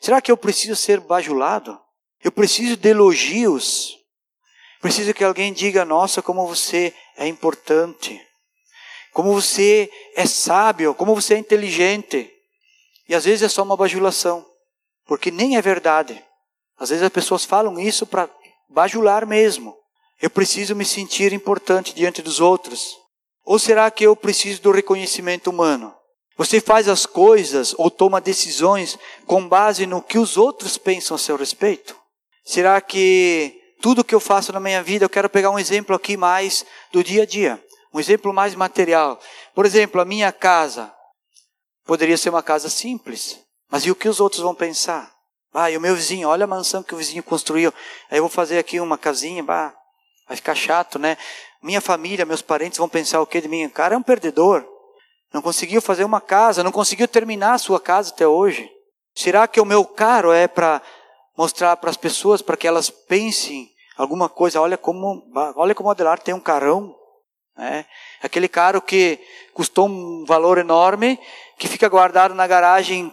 Será 0.00 0.20
que 0.22 0.30
eu 0.30 0.36
preciso 0.36 0.76
ser 0.76 1.00
bajulado? 1.00 1.78
Eu 2.22 2.30
preciso 2.30 2.76
de 2.76 2.88
elogios. 2.90 3.98
Preciso 4.80 5.12
que 5.12 5.24
alguém 5.24 5.52
diga: 5.52 5.84
nossa, 5.84 6.22
como 6.22 6.46
você 6.46 6.94
é 7.16 7.26
importante. 7.26 8.20
Como 9.12 9.34
você 9.34 9.90
é 10.14 10.24
sábio, 10.26 10.94
como 10.94 11.12
você 11.12 11.34
é 11.34 11.38
inteligente. 11.38 12.32
E 13.10 13.14
às 13.14 13.24
vezes 13.24 13.42
é 13.42 13.48
só 13.48 13.64
uma 13.64 13.76
bajulação, 13.76 14.46
porque 15.04 15.32
nem 15.32 15.56
é 15.56 15.60
verdade. 15.60 16.24
Às 16.78 16.90
vezes 16.90 17.02
as 17.02 17.10
pessoas 17.10 17.44
falam 17.44 17.76
isso 17.76 18.06
para 18.06 18.30
bajular 18.68 19.26
mesmo. 19.26 19.76
Eu 20.22 20.30
preciso 20.30 20.76
me 20.76 20.84
sentir 20.84 21.32
importante 21.32 21.92
diante 21.92 22.22
dos 22.22 22.38
outros. 22.38 22.96
Ou 23.44 23.58
será 23.58 23.90
que 23.90 24.04
eu 24.04 24.14
preciso 24.14 24.62
do 24.62 24.70
reconhecimento 24.70 25.50
humano? 25.50 25.92
Você 26.36 26.60
faz 26.60 26.86
as 26.86 27.04
coisas 27.04 27.74
ou 27.76 27.90
toma 27.90 28.20
decisões 28.20 28.96
com 29.26 29.48
base 29.48 29.86
no 29.86 30.00
que 30.00 30.16
os 30.16 30.36
outros 30.36 30.78
pensam 30.78 31.16
a 31.16 31.18
seu 31.18 31.34
respeito? 31.34 31.96
Será 32.44 32.80
que 32.80 33.60
tudo 33.82 34.04
que 34.04 34.14
eu 34.14 34.20
faço 34.20 34.52
na 34.52 34.60
minha 34.60 34.84
vida, 34.84 35.04
eu 35.04 35.10
quero 35.10 35.28
pegar 35.28 35.50
um 35.50 35.58
exemplo 35.58 35.96
aqui 35.96 36.16
mais 36.16 36.64
do 36.92 37.02
dia 37.02 37.24
a 37.24 37.26
dia, 37.26 37.60
um 37.92 37.98
exemplo 37.98 38.32
mais 38.32 38.54
material. 38.54 39.18
Por 39.52 39.66
exemplo, 39.66 40.00
a 40.00 40.04
minha 40.04 40.30
casa 40.30 40.94
poderia 41.90 42.16
ser 42.16 42.30
uma 42.30 42.40
casa 42.40 42.70
simples, 42.70 43.40
mas 43.68 43.84
e 43.84 43.90
o 43.90 43.96
que 43.96 44.08
os 44.08 44.20
outros 44.20 44.40
vão 44.40 44.54
pensar? 44.54 45.12
Ah, 45.52 45.68
e 45.72 45.76
o 45.76 45.80
meu 45.80 45.96
vizinho, 45.96 46.28
olha 46.28 46.44
a 46.44 46.46
mansão 46.46 46.84
que 46.84 46.94
o 46.94 46.96
vizinho 46.96 47.20
construiu. 47.20 47.74
Aí 48.08 48.16
eu 48.16 48.22
vou 48.22 48.30
fazer 48.30 48.60
aqui 48.60 48.78
uma 48.78 48.96
casinha, 48.96 49.42
bah, 49.42 49.74
vai 50.28 50.36
ficar 50.36 50.54
chato, 50.54 51.00
né? 51.00 51.18
Minha 51.60 51.80
família, 51.80 52.24
meus 52.24 52.42
parentes 52.42 52.78
vão 52.78 52.88
pensar 52.88 53.20
o 53.20 53.26
que 53.26 53.40
de 53.40 53.48
mim? 53.48 53.68
Cara 53.68 53.96
é 53.96 53.98
um 53.98 54.04
perdedor. 54.04 54.64
Não 55.34 55.42
conseguiu 55.42 55.82
fazer 55.82 56.04
uma 56.04 56.20
casa, 56.20 56.62
não 56.62 56.70
conseguiu 56.70 57.08
terminar 57.08 57.54
a 57.54 57.58
sua 57.58 57.80
casa 57.80 58.12
até 58.12 58.24
hoje. 58.24 58.70
Será 59.12 59.48
que 59.48 59.60
o 59.60 59.64
meu 59.64 59.84
caro 59.84 60.30
é 60.30 60.46
para 60.46 60.80
mostrar 61.36 61.76
para 61.78 61.90
as 61.90 61.96
pessoas, 61.96 62.40
para 62.40 62.56
que 62.56 62.68
elas 62.68 62.88
pensem 62.88 63.68
alguma 63.96 64.28
coisa? 64.28 64.60
Olha 64.60 64.78
como, 64.78 65.24
olha 65.56 65.74
como 65.74 65.90
Adelar 65.90 66.20
tem 66.20 66.34
um 66.34 66.38
carão. 66.38 66.94
Né? 67.60 67.84
Aquele 68.22 68.48
carro 68.48 68.80
que 68.80 69.20
custou 69.52 69.86
um 69.86 70.24
valor 70.24 70.56
enorme, 70.56 71.20
que 71.58 71.68
fica 71.68 71.90
guardado 71.90 72.34
na 72.34 72.46
garagem 72.46 73.12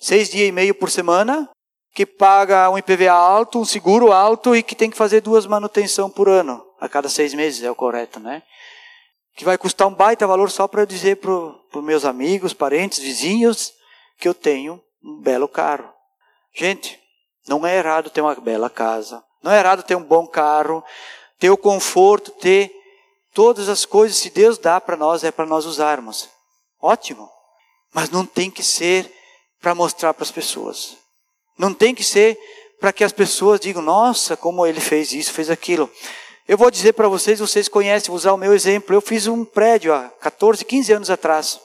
seis 0.00 0.28
dias 0.28 0.48
e 0.48 0.52
meio 0.52 0.74
por 0.74 0.90
semana, 0.90 1.48
que 1.94 2.04
paga 2.04 2.68
um 2.70 2.76
IPVA 2.76 3.12
alto, 3.12 3.60
um 3.60 3.64
seguro 3.64 4.12
alto 4.12 4.56
e 4.56 4.64
que 4.64 4.74
tem 4.74 4.90
que 4.90 4.96
fazer 4.96 5.20
duas 5.20 5.46
manutenção 5.46 6.10
por 6.10 6.28
ano, 6.28 6.60
a 6.80 6.88
cada 6.88 7.08
seis 7.08 7.32
meses, 7.34 7.62
é 7.62 7.70
o 7.70 7.74
correto, 7.74 8.18
né? 8.18 8.42
Que 9.36 9.44
vai 9.44 9.56
custar 9.56 9.86
um 9.86 9.94
baita 9.94 10.26
valor 10.26 10.50
só 10.50 10.66
para 10.66 10.82
eu 10.82 10.86
dizer 10.86 11.18
para 11.18 11.30
os 11.30 11.84
meus 11.84 12.04
amigos, 12.04 12.52
parentes, 12.52 12.98
vizinhos, 12.98 13.72
que 14.18 14.26
eu 14.26 14.34
tenho 14.34 14.82
um 15.04 15.20
belo 15.20 15.46
carro. 15.46 15.88
Gente, 16.52 16.98
não 17.46 17.64
é 17.64 17.78
errado 17.78 18.10
ter 18.10 18.22
uma 18.22 18.34
bela 18.34 18.68
casa, 18.68 19.22
não 19.40 19.52
é 19.52 19.60
errado 19.60 19.84
ter 19.84 19.94
um 19.94 20.02
bom 20.02 20.26
carro, 20.26 20.82
ter 21.38 21.50
o 21.50 21.56
conforto, 21.56 22.32
ter 22.32 22.77
todas 23.38 23.68
as 23.68 23.84
coisas, 23.84 24.18
se 24.18 24.30
Deus 24.30 24.58
dá 24.58 24.80
para 24.80 24.96
nós, 24.96 25.22
é 25.22 25.30
para 25.30 25.46
nós 25.46 25.64
usarmos. 25.64 26.28
Ótimo. 26.82 27.30
Mas 27.94 28.10
não 28.10 28.26
tem 28.26 28.50
que 28.50 28.64
ser 28.64 29.08
para 29.62 29.76
mostrar 29.76 30.12
para 30.12 30.24
as 30.24 30.32
pessoas. 30.32 30.96
Não 31.56 31.72
tem 31.72 31.94
que 31.94 32.02
ser 32.02 32.36
para 32.80 32.92
que 32.92 33.04
as 33.04 33.12
pessoas 33.12 33.60
digam, 33.60 33.80
nossa, 33.80 34.36
como 34.36 34.66
ele 34.66 34.80
fez 34.80 35.12
isso, 35.12 35.32
fez 35.32 35.50
aquilo. 35.50 35.88
Eu 36.48 36.58
vou 36.58 36.68
dizer 36.68 36.94
para 36.94 37.06
vocês, 37.06 37.38
vocês 37.38 37.68
conhecem, 37.68 38.08
vou 38.08 38.16
usar 38.16 38.32
o 38.32 38.36
meu 38.36 38.52
exemplo. 38.52 38.92
Eu 38.92 39.00
fiz 39.00 39.28
um 39.28 39.44
prédio 39.44 39.94
há 39.94 40.08
14, 40.20 40.64
15 40.64 40.92
anos 40.94 41.08
atrás. 41.08 41.60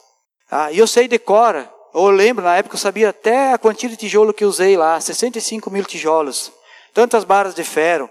Ah, 0.48 0.70
e 0.70 0.78
eu 0.78 0.86
sei 0.86 1.08
decora. 1.08 1.68
Eu 1.92 2.08
lembro, 2.08 2.44
na 2.44 2.56
época 2.56 2.76
eu 2.76 2.80
sabia 2.80 3.08
até 3.08 3.52
a 3.52 3.58
quantia 3.58 3.88
de 3.88 3.96
tijolo 3.96 4.32
que 4.32 4.44
usei 4.44 4.76
lá, 4.76 5.00
65 5.00 5.68
mil 5.72 5.84
tijolos. 5.84 6.52
Tantas 6.92 7.24
barras 7.24 7.52
de 7.52 7.64
ferro, 7.64 8.08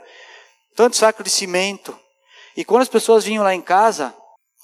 tanto 0.75 0.97
saco 0.97 1.23
de 1.23 1.29
cimento. 1.29 1.97
E 2.55 2.63
quando 2.63 2.83
as 2.83 2.89
pessoas 2.89 3.25
vinham 3.25 3.43
lá 3.43 3.53
em 3.53 3.61
casa, 3.61 4.13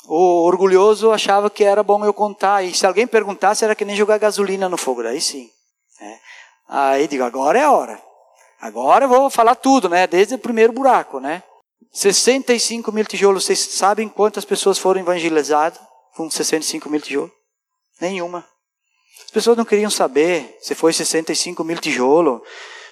o 0.07 0.45
orgulhoso 0.45 1.11
achava 1.11 1.49
que 1.49 1.63
era 1.63 1.83
bom 1.83 2.03
eu 2.05 2.13
contar. 2.13 2.63
E 2.63 2.73
se 2.73 2.85
alguém 2.85 3.07
perguntasse, 3.07 3.63
era 3.63 3.75
que 3.75 3.85
nem 3.85 3.95
jogar 3.95 4.17
gasolina 4.17 4.69
no 4.69 4.77
fogo. 4.77 5.03
Daí 5.03 5.21
sim. 5.21 5.49
Né? 5.99 6.19
Aí 6.67 7.07
digo, 7.07 7.23
agora 7.23 7.59
é 7.59 7.63
a 7.63 7.71
hora. 7.71 8.01
Agora 8.61 9.05
eu 9.05 9.09
vou 9.09 9.29
falar 9.29 9.55
tudo, 9.55 9.87
né? 9.87 10.05
Desde 10.05 10.35
o 10.35 10.39
primeiro 10.39 10.73
buraco, 10.73 11.19
né? 11.19 11.43
65 11.91 12.91
mil 12.91 13.05
tijolos. 13.05 13.45
Vocês 13.45 13.59
sabem 13.59 14.09
quantas 14.09 14.45
pessoas 14.45 14.77
foram 14.77 14.99
evangelizadas 15.01 15.79
com 16.15 16.29
65 16.29 16.89
mil 16.89 17.01
tijolos? 17.01 17.31
Nenhuma. 17.99 18.45
As 19.23 19.31
pessoas 19.31 19.57
não 19.57 19.65
queriam 19.65 19.89
saber 19.89 20.57
se 20.61 20.73
foi 20.75 20.91
65 20.91 21.63
mil 21.63 21.77
tijolos, 21.77 22.41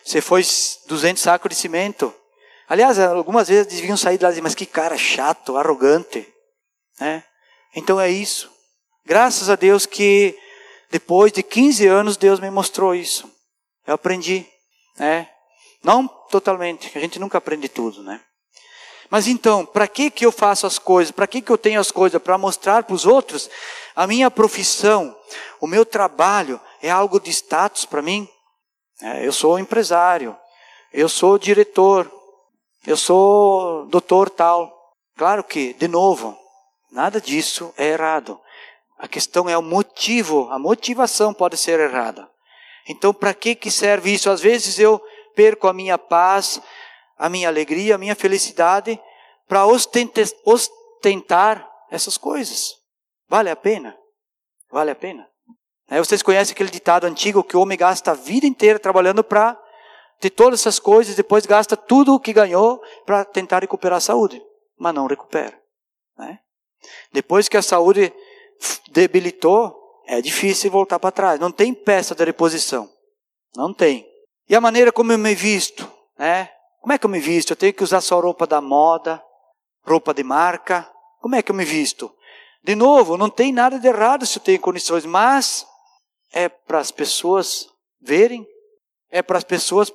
se 0.06 0.22
foi 0.22 0.44
200 0.88 1.22
sacos 1.22 1.50
de 1.50 1.56
cimento. 1.56 2.14
Aliás, 2.70 3.00
algumas 3.00 3.48
vezes 3.48 3.68
deviam 3.68 3.96
sair 3.96 4.18
de 4.18 4.24
lá 4.24 4.30
e 4.30 4.34
dizer, 4.34 4.42
mas 4.42 4.56
que 4.56 4.66
cara 4.66 4.98
chato, 4.98 5.56
arrogante. 5.56 6.28
Né? 7.00 7.24
Então 7.76 8.00
é 8.00 8.10
isso. 8.10 8.52
Graças 9.06 9.50
a 9.50 9.56
Deus 9.56 9.86
que 9.86 10.38
depois 10.92 11.32
de 11.32 11.42
15 11.42 11.88
anos 11.88 12.18
Deus 12.18 12.40
me 12.40 12.50
mostrou 12.50 12.94
isso. 12.94 13.32
Eu 13.86 13.94
aprendi. 13.96 14.46
Né? 14.98 15.30
Não 15.84 16.08
totalmente, 16.30 16.92
a 16.98 17.00
gente 17.00 17.20
nunca 17.20 17.38
aprende 17.38 17.70
tudo, 17.70 18.04
né? 18.04 18.20
Mas 19.10 19.28
então, 19.28 19.66
para 19.66 19.88
que 19.88 20.12
que 20.12 20.26
eu 20.26 20.32
faço 20.32 20.68
as 20.68 20.78
coisas? 20.78 21.12
Para 21.12 21.28
que 21.28 21.42
que 21.42 21.50
eu 21.50 21.58
tenho 21.58 21.80
as 21.80 21.92
coisas? 21.92 22.22
Para 22.22 22.38
mostrar 22.38 22.84
para 22.84 22.94
os 22.94 23.06
outros? 23.06 23.50
A 23.96 24.06
minha 24.06 24.30
profissão, 24.30 25.16
o 25.62 25.68
meu 25.68 25.86
trabalho 25.86 26.60
é 26.82 26.90
algo 26.90 27.20
de 27.20 27.30
status 27.30 27.86
para 27.86 28.02
mim? 28.02 28.28
É, 29.02 29.26
eu 29.26 29.32
sou 29.32 29.58
empresário, 29.58 30.36
eu 30.92 31.08
sou 31.08 31.38
diretor, 31.38 32.12
eu 32.88 32.96
sou 32.96 33.86
doutor 33.88 34.30
tal. 34.30 34.74
Claro 35.18 35.44
que, 35.44 35.74
de 35.74 35.90
novo, 35.90 36.38
nada 36.90 37.20
disso 37.20 37.74
é 37.78 37.90
errado. 37.90 38.40
A 38.98 39.10
questão 39.10 39.50
é 39.50 39.58
o 39.58 39.62
motivo, 39.62 40.48
a 40.50 40.58
motivação 40.58 41.34
pode 41.34 41.58
ser 41.58 41.82
errada. 41.82 42.30
Então, 42.88 43.14
para 43.14 43.34
que 43.34 43.56
que 43.56 43.70
serve 43.70 44.14
isso? 44.14 44.30
Às 44.30 44.40
vezes 44.40 44.80
eu 44.80 45.02
perco 45.36 45.68
a 45.68 45.74
minha 45.74 45.98
paz, 45.98 46.62
a 47.18 47.28
minha 47.28 47.50
alegria, 47.50 47.96
a 47.96 47.98
minha 47.98 48.16
felicidade 48.16 48.98
para 49.50 49.66
ostentar 50.46 51.70
essas 51.92 52.18
coisas. 52.18 52.74
Vale 53.28 53.50
a 53.50 53.56
pena? 53.58 53.98
Vale 54.72 54.92
a 54.92 54.96
pena? 54.96 55.28
É, 55.90 56.00
vocês 56.00 56.22
conhecem 56.22 56.54
aquele 56.54 56.70
ditado 56.70 57.04
antigo 57.04 57.44
que 57.44 57.58
o 57.58 57.62
homem 57.62 57.78
gasta 57.78 58.12
a 58.12 58.14
vida 58.14 58.48
inteira 58.48 58.80
trabalhando 58.80 59.26
para 59.26 59.60
de 60.22 60.30
todas 60.30 60.62
essas 60.62 60.80
coisas, 60.80 61.16
depois 61.16 61.46
gasta 61.46 61.78
tudo 61.78 62.16
o 62.16 62.20
que 62.20 62.34
ganhou 62.34 62.82
para 63.06 63.24
tentar 63.24 63.62
recuperar 63.62 63.98
a 63.98 64.02
saúde, 64.02 64.42
mas 64.78 64.94
não 64.94 65.06
recupera. 65.06 65.60
Né? 66.18 66.40
Depois 67.12 67.48
que 67.48 67.58
a 67.58 67.62
saúde 67.62 68.12
debilitou, 68.92 69.76
é 70.06 70.22
difícil 70.22 70.72
voltar 70.72 71.00
para 71.00 71.12
trás. 71.12 71.40
Não 71.40 71.52
tem 71.52 71.74
peça 71.74 72.16
de 72.16 72.24
reposição. 72.24 72.90
Não 73.56 73.74
tem. 73.74 74.08
E 74.50 74.56
a 74.56 74.62
maneira 74.62 74.92
como 74.92 75.12
eu 75.12 75.18
me 75.18 75.36
visto, 75.36 75.90
né? 76.18 76.50
Como 76.82 76.94
é 76.94 76.98
que 76.98 77.06
eu 77.06 77.10
me 77.10 77.20
visto? 77.20 77.52
Eu 77.52 77.58
tenho 77.58 77.74
que 77.74 77.84
usar 77.84 78.00
só 78.00 78.20
roupa 78.20 78.48
da 78.48 78.62
moda, 78.62 79.22
roupa 79.86 80.14
de 80.14 80.24
marca. 80.24 80.90
Como 81.20 81.36
é 81.36 81.42
que 81.42 81.52
eu 81.52 81.56
me 81.56 81.66
visto? 81.66 82.14
De 82.64 82.76
novo, 82.76 83.18
não 83.18 83.30
tem 83.30 83.52
nada 83.52 83.78
de 83.78 83.88
errado 83.88 84.26
se 84.26 84.40
eu 84.40 84.44
tenho 84.44 84.60
condições, 84.60 85.06
mas 85.06 85.66
é 86.32 86.48
para 86.48 86.80
as 86.80 86.92
pessoas 86.92 87.68
verem, 88.00 88.48
é 89.10 89.22
para 89.22 89.38
as 89.38 89.44
pessoas 89.44 89.92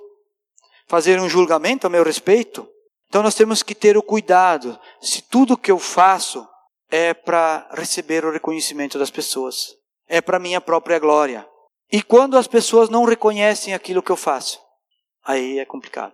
fazer 0.93 1.19
um 1.19 1.27
julgamento 1.27 1.87
a 1.87 1.91
meu 1.91 2.05
respeito. 2.05 2.69
Então 3.09 3.23
nós 3.23 3.35
temos 3.35 3.63
que 3.63 3.75
ter 3.75 3.97
o 3.97 4.03
cuidado, 4.03 4.79
se 5.01 5.23
tudo 5.23 5.57
que 5.57 5.71
eu 5.71 5.79
faço 5.79 6.47
é 6.91 7.15
para 7.15 7.67
receber 7.73 8.27
o 8.27 8.31
reconhecimento 8.31 8.99
das 8.99 9.11
pessoas, 9.11 9.75
é 10.07 10.21
para 10.21 10.39
minha 10.39 10.61
própria 10.61 10.99
glória. 10.99 11.49
E 11.91 12.03
quando 12.03 12.37
as 12.37 12.47
pessoas 12.47 12.91
não 12.91 13.07
reconhecem 13.07 13.73
aquilo 13.73 14.03
que 14.03 14.13
eu 14.13 14.19
faço, 14.19 14.61
aí 15.25 15.59
é 15.59 15.65
complicado. 15.65 16.13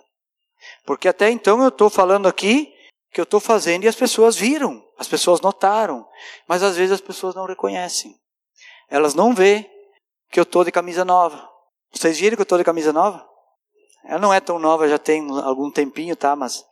Porque 0.86 1.08
até 1.08 1.28
então 1.28 1.60
eu 1.60 1.70
estou 1.70 1.90
falando 1.90 2.28
aqui 2.28 2.72
que 3.12 3.20
eu 3.20 3.24
estou 3.24 3.40
fazendo 3.40 3.82
e 3.82 3.88
as 3.88 3.96
pessoas 3.96 4.36
viram, 4.36 4.80
as 4.96 5.08
pessoas 5.08 5.40
notaram, 5.40 6.06
mas 6.46 6.62
às 6.62 6.76
vezes 6.76 6.92
as 6.92 7.00
pessoas 7.00 7.34
não 7.34 7.46
reconhecem. 7.46 8.14
Elas 8.88 9.12
não 9.12 9.34
vê 9.34 9.68
que 10.30 10.38
eu 10.38 10.44
estou 10.44 10.62
de 10.62 10.70
camisa 10.70 11.04
nova. 11.04 11.50
Vocês 11.92 12.20
viram 12.20 12.36
que 12.36 12.42
eu 12.42 12.44
estou 12.44 12.58
de 12.58 12.64
camisa 12.64 12.92
nova? 12.92 13.28
Ela 14.04 14.18
não 14.18 14.32
é 14.32 14.40
tão 14.40 14.58
nova, 14.58 14.88
já 14.88 14.98
tem 14.98 15.28
algum 15.42 15.70
tempinho, 15.70 16.16
tá? 16.16 16.34
Mas 16.34 16.64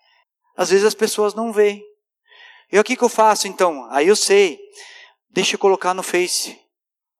às 0.56 0.70
vezes 0.70 0.84
as 0.84 0.94
pessoas 0.94 1.34
não 1.34 1.52
veem. 1.52 1.82
E 2.72 2.78
o 2.78 2.84
que, 2.84 2.96
que 2.96 3.04
eu 3.04 3.08
faço 3.08 3.46
então? 3.46 3.86
Aí 3.90 4.08
eu 4.08 4.16
sei. 4.16 4.58
Deixa 5.30 5.54
eu 5.54 5.58
colocar 5.58 5.94
no 5.94 6.02
Face. 6.02 6.58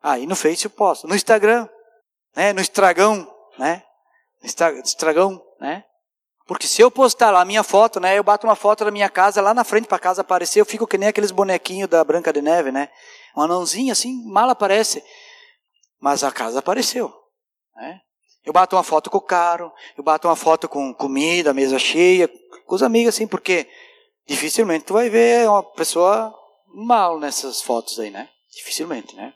Aí 0.02 0.26
no 0.26 0.34
Face 0.34 0.64
eu 0.64 0.70
posso. 0.70 1.06
No 1.06 1.14
Instagram, 1.14 1.68
né? 2.34 2.52
No 2.52 2.60
Estragão, 2.60 3.30
né? 3.58 3.82
Estragão, 4.42 5.42
né? 5.60 5.84
Porque 6.46 6.66
se 6.66 6.80
eu 6.80 6.90
postar 6.90 7.32
lá 7.32 7.40
a 7.40 7.44
minha 7.44 7.64
foto, 7.64 7.98
né? 7.98 8.16
Eu 8.16 8.22
bato 8.22 8.46
uma 8.46 8.54
foto 8.54 8.84
da 8.84 8.90
minha 8.90 9.08
casa 9.08 9.40
lá 9.40 9.52
na 9.52 9.64
frente 9.64 9.88
para 9.88 9.98
casa 9.98 10.20
aparecer, 10.20 10.60
eu 10.60 10.66
fico 10.66 10.86
que 10.86 10.96
nem 10.96 11.08
aqueles 11.08 11.32
bonequinhos 11.32 11.88
da 11.88 12.02
Branca 12.04 12.32
de 12.32 12.40
Neve, 12.40 12.70
né? 12.70 12.88
Um 13.36 13.42
anãozinho 13.42 13.92
assim, 13.92 14.24
mal 14.30 14.48
aparece. 14.48 15.02
Mas 16.00 16.22
a 16.22 16.30
casa 16.30 16.60
apareceu, 16.60 17.12
né? 17.74 18.00
Eu 18.46 18.52
bato 18.52 18.76
uma 18.76 18.84
foto 18.84 19.10
com 19.10 19.18
o 19.18 19.20
carro, 19.20 19.72
eu 19.98 20.04
bato 20.04 20.28
uma 20.28 20.36
foto 20.36 20.68
com 20.68 20.94
comida, 20.94 21.52
mesa 21.52 21.80
cheia, 21.80 22.28
com 22.64 22.76
os 22.76 22.82
amigos 22.82 23.14
assim, 23.14 23.26
porque 23.26 23.68
dificilmente 24.24 24.84
tu 24.84 24.92
vai 24.92 25.10
ver 25.10 25.48
uma 25.48 25.64
pessoa 25.64 26.32
mal 26.72 27.18
nessas 27.18 27.60
fotos 27.60 27.98
aí, 27.98 28.08
né? 28.08 28.28
Dificilmente, 28.54 29.16
né? 29.16 29.34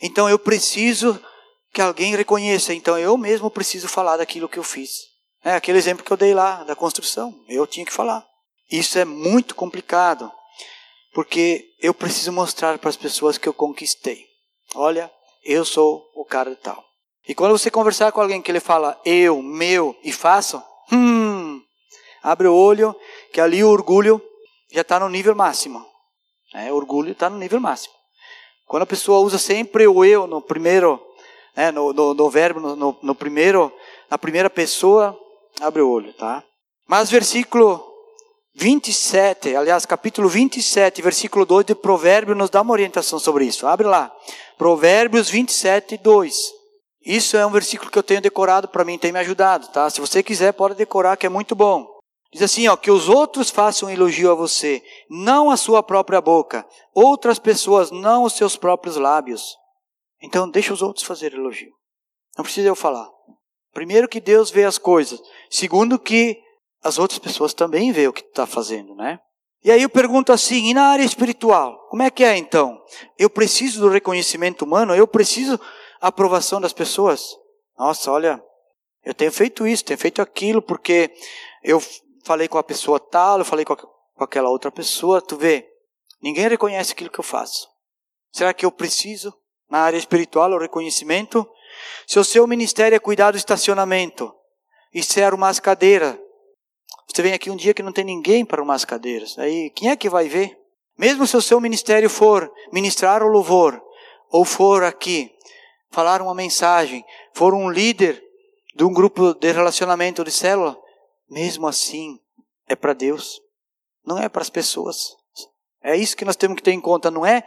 Então 0.00 0.28
eu 0.28 0.38
preciso 0.38 1.20
que 1.72 1.82
alguém 1.82 2.14
reconheça, 2.14 2.72
então 2.72 2.96
eu 2.96 3.16
mesmo 3.16 3.50
preciso 3.50 3.88
falar 3.88 4.16
daquilo 4.16 4.48
que 4.48 4.58
eu 4.58 4.64
fiz. 4.64 5.08
É 5.42 5.54
aquele 5.54 5.78
exemplo 5.78 6.04
que 6.04 6.12
eu 6.12 6.16
dei 6.16 6.32
lá 6.32 6.62
da 6.62 6.76
construção, 6.76 7.34
eu 7.48 7.66
tinha 7.66 7.84
que 7.84 7.92
falar. 7.92 8.24
Isso 8.70 8.96
é 8.96 9.04
muito 9.04 9.56
complicado, 9.56 10.30
porque 11.12 11.68
eu 11.80 11.92
preciso 11.92 12.32
mostrar 12.32 12.78
para 12.78 12.90
as 12.90 12.96
pessoas 12.96 13.36
que 13.36 13.48
eu 13.48 13.54
conquistei. 13.54 14.24
Olha, 14.76 15.10
eu 15.42 15.64
sou 15.64 16.08
o 16.14 16.24
cara 16.24 16.50
de 16.50 16.56
tal. 16.56 16.89
E 17.30 17.34
quando 17.34 17.56
você 17.56 17.70
conversar 17.70 18.10
com 18.10 18.20
alguém 18.20 18.42
que 18.42 18.50
ele 18.50 18.58
fala 18.58 19.00
eu, 19.04 19.40
meu 19.40 19.96
e 20.02 20.10
faço, 20.10 20.60
hum, 20.90 21.62
abre 22.20 22.48
o 22.48 22.54
olho, 22.56 22.92
que 23.32 23.40
ali 23.40 23.62
o 23.62 23.70
orgulho 23.70 24.20
já 24.72 24.80
está 24.80 24.98
no 24.98 25.08
nível 25.08 25.36
máximo. 25.36 25.86
É, 26.52 26.72
o 26.72 26.74
orgulho 26.74 27.12
está 27.12 27.30
no 27.30 27.38
nível 27.38 27.60
máximo. 27.60 27.94
Quando 28.66 28.82
a 28.82 28.86
pessoa 28.86 29.20
usa 29.20 29.38
sempre 29.38 29.86
o 29.86 30.04
eu 30.04 30.26
no 30.26 30.42
primeiro, 30.42 31.00
né, 31.56 31.70
no, 31.70 31.92
no, 31.92 32.14
no, 32.14 32.28
verbo, 32.28 32.58
no, 32.58 32.98
no, 33.00 33.14
primeiro, 33.14 33.72
na 34.10 34.18
primeira 34.18 34.50
pessoa, 34.50 35.16
abre 35.60 35.82
o 35.82 35.88
olho, 35.88 36.12
tá? 36.14 36.42
Mas 36.84 37.12
versículo 37.12 37.80
27, 38.56 39.54
aliás, 39.54 39.86
capítulo 39.86 40.28
27, 40.28 41.00
versículo 41.00 41.46
2 41.46 41.66
de 41.66 41.74
Provérbio 41.76 42.34
nos 42.34 42.50
dá 42.50 42.60
uma 42.60 42.72
orientação 42.72 43.20
sobre 43.20 43.44
isso. 43.44 43.68
Abre 43.68 43.86
lá. 43.86 44.12
Provérbios 44.58 45.30
27, 45.30 45.96
2. 45.96 46.59
Isso 47.04 47.36
é 47.36 47.46
um 47.46 47.50
versículo 47.50 47.90
que 47.90 47.98
eu 47.98 48.02
tenho 48.02 48.20
decorado 48.20 48.68
para 48.68 48.84
mim, 48.84 48.98
tem 48.98 49.12
me 49.12 49.18
ajudado, 49.18 49.68
tá? 49.68 49.88
Se 49.88 50.00
você 50.00 50.22
quiser, 50.22 50.52
pode 50.52 50.74
decorar, 50.74 51.16
que 51.16 51.26
é 51.26 51.30
muito 51.30 51.54
bom. 51.54 51.86
Diz 52.32 52.42
assim, 52.42 52.68
ó, 52.68 52.76
que 52.76 52.90
os 52.90 53.08
outros 53.08 53.50
façam 53.50 53.90
elogio 53.90 54.30
a 54.30 54.34
você, 54.34 54.82
não 55.08 55.50
a 55.50 55.56
sua 55.56 55.82
própria 55.82 56.20
boca. 56.20 56.66
Outras 56.94 57.38
pessoas, 57.38 57.90
não 57.90 58.24
os 58.24 58.34
seus 58.34 58.56
próprios 58.56 58.96
lábios. 58.96 59.56
Então, 60.22 60.48
deixa 60.48 60.72
os 60.72 60.82
outros 60.82 61.04
fazer 61.04 61.34
elogio. 61.34 61.72
Não 62.36 62.44
precisa 62.44 62.68
eu 62.68 62.76
falar. 62.76 63.08
Primeiro 63.72 64.08
que 64.08 64.20
Deus 64.20 64.50
vê 64.50 64.64
as 64.64 64.78
coisas. 64.78 65.20
Segundo 65.48 65.98
que 65.98 66.38
as 66.82 66.98
outras 66.98 67.18
pessoas 67.18 67.52
também 67.52 67.90
vê 67.90 68.06
o 68.06 68.12
que 68.12 68.22
está 68.22 68.46
fazendo, 68.46 68.94
né? 68.94 69.18
E 69.62 69.70
aí 69.70 69.82
eu 69.82 69.90
pergunto 69.90 70.32
assim, 70.32 70.66
e 70.66 70.74
na 70.74 70.84
área 70.84 71.04
espiritual? 71.04 71.86
Como 71.90 72.02
é 72.02 72.10
que 72.10 72.24
é 72.24 72.36
então? 72.36 72.80
Eu 73.18 73.28
preciso 73.28 73.80
do 73.80 73.88
reconhecimento 73.88 74.64
humano? 74.64 74.94
Eu 74.94 75.06
preciso 75.06 75.60
a 76.00 76.08
aprovação 76.08 76.60
das 76.60 76.72
pessoas? 76.72 77.36
Nossa, 77.78 78.10
olha, 78.10 78.42
eu 79.04 79.14
tenho 79.14 79.32
feito 79.32 79.66
isso, 79.66 79.84
tenho 79.84 79.98
feito 79.98 80.20
aquilo, 80.20 80.60
porque 80.60 81.10
eu 81.62 81.82
falei 82.24 82.48
com 82.48 82.58
a 82.58 82.62
pessoa 82.62 82.98
tal, 82.98 83.38
eu 83.38 83.44
falei 83.44 83.64
com, 83.64 83.76
aquela 84.18 84.50
outra 84.50 84.70
pessoa, 84.70 85.22
tu 85.22 85.36
vê, 85.36 85.68
ninguém 86.22 86.48
reconhece 86.48 86.92
aquilo 86.92 87.10
que 87.10 87.20
eu 87.20 87.24
faço. 87.24 87.68
Será 88.32 88.52
que 88.52 88.64
eu 88.64 88.70
preciso, 88.70 89.34
na 89.68 89.78
área 89.78 89.96
espiritual, 89.96 90.50
o 90.52 90.58
reconhecimento? 90.58 91.48
Se 92.06 92.18
o 92.18 92.24
seu 92.24 92.46
ministério 92.46 92.96
é 92.96 93.00
cuidar 93.00 93.30
do 93.32 93.38
estacionamento 93.38 94.32
e 94.92 95.02
ser 95.02 95.22
arrumar 95.22 95.48
as 95.48 95.60
cadeiras, 95.60 96.16
você 97.08 97.22
vem 97.22 97.32
aqui 97.32 97.50
um 97.50 97.56
dia 97.56 97.74
que 97.74 97.82
não 97.82 97.92
tem 97.92 98.04
ninguém 98.04 98.44
para 98.44 98.58
arrumar 98.60 98.74
as 98.74 98.84
cadeiras. 98.84 99.38
Aí, 99.38 99.70
quem 99.70 99.90
é 99.90 99.96
que 99.96 100.08
vai 100.08 100.28
ver? 100.28 100.56
Mesmo 100.96 101.26
se 101.26 101.36
o 101.36 101.42
seu 101.42 101.60
ministério 101.60 102.10
for 102.10 102.52
ministrar 102.72 103.22
o 103.22 103.28
louvor, 103.28 103.82
ou 104.30 104.44
for 104.44 104.84
aqui 104.84 105.34
falar 105.90 106.22
uma 106.22 106.34
mensagem, 106.34 107.04
for 107.34 107.54
um 107.54 107.70
líder 107.70 108.22
de 108.74 108.84
um 108.84 108.92
grupo 108.92 109.34
de 109.34 109.52
relacionamento 109.52 110.24
de 110.24 110.30
célula, 110.30 110.78
mesmo 111.28 111.66
assim 111.66 112.18
é 112.68 112.74
para 112.74 112.92
Deus, 112.92 113.40
não 114.04 114.18
é 114.18 114.28
para 114.28 114.42
as 114.42 114.50
pessoas. 114.50 115.16
É 115.82 115.96
isso 115.96 116.16
que 116.16 116.24
nós 116.24 116.36
temos 116.36 116.56
que 116.56 116.62
ter 116.62 116.72
em 116.72 116.80
conta, 116.80 117.10
não 117.10 117.24
é 117.24 117.42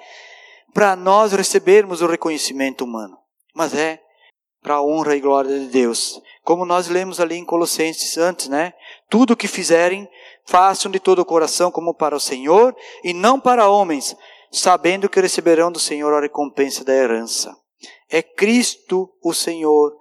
para 0.74 0.96
nós 0.96 1.32
recebermos 1.34 2.02
o 2.02 2.08
reconhecimento 2.08 2.84
humano, 2.84 3.18
mas 3.54 3.74
é 3.74 4.02
para 4.62 4.76
a 4.76 4.84
honra 4.84 5.16
e 5.16 5.20
glória 5.20 5.60
de 5.60 5.68
Deus. 5.68 6.20
Como 6.44 6.66
nós 6.66 6.88
lemos 6.88 7.20
ali 7.20 7.36
em 7.36 7.46
Colossenses 7.46 8.18
antes, 8.18 8.48
né? 8.48 8.74
Tudo 9.10 9.34
o 9.34 9.38
que 9.38 9.48
fizerem, 9.48 10.10
façam 10.46 10.92
de 10.92 11.00
todo 11.00 11.20
o 11.20 11.26
coração 11.26 11.70
como 11.70 11.94
para 11.94 12.16
o 12.16 12.20
Senhor 12.20 12.76
e 13.04 13.14
não 13.14 13.40
para 13.40 13.70
homens, 13.70 14.16
sabendo 14.52 15.10
que 15.10 15.22
receberão 15.22 15.72
do 15.72 15.80
Senhor 15.80 16.14
a 16.14 16.22
recompensa 16.22 16.84
da 16.84 16.94
herança. 16.94 17.56
É 18.14 18.22
Cristo 18.22 19.12
o 19.24 19.34
Senhor 19.34 19.98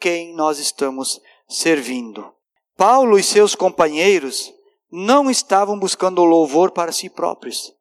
quem 0.00 0.34
nós 0.34 0.58
estamos 0.58 1.20
servindo. 1.48 2.34
Paulo 2.76 3.16
e 3.16 3.22
seus 3.22 3.54
companheiros 3.54 4.52
não 4.90 5.30
estavam 5.30 5.78
buscando 5.78 6.24
louvor 6.24 6.72
para 6.72 6.90
si 6.90 7.08
próprios, 7.08 7.72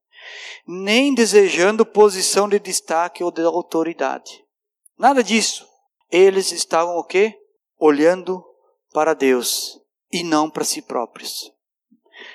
nem 0.68 1.16
desejando 1.16 1.84
posição 1.84 2.48
de 2.48 2.60
destaque 2.60 3.24
ou 3.24 3.32
de 3.32 3.42
autoridade. 3.42 4.46
Nada 5.00 5.24
disso. 5.24 5.68
Eles 6.12 6.52
estavam 6.52 6.98
o 6.98 7.04
quê? 7.04 7.36
Olhando 7.80 8.46
para 8.94 9.16
Deus 9.16 9.82
e 10.12 10.24
não 10.24 10.48
para 10.48 10.64
si 10.64 10.84
próprios. 10.84 11.52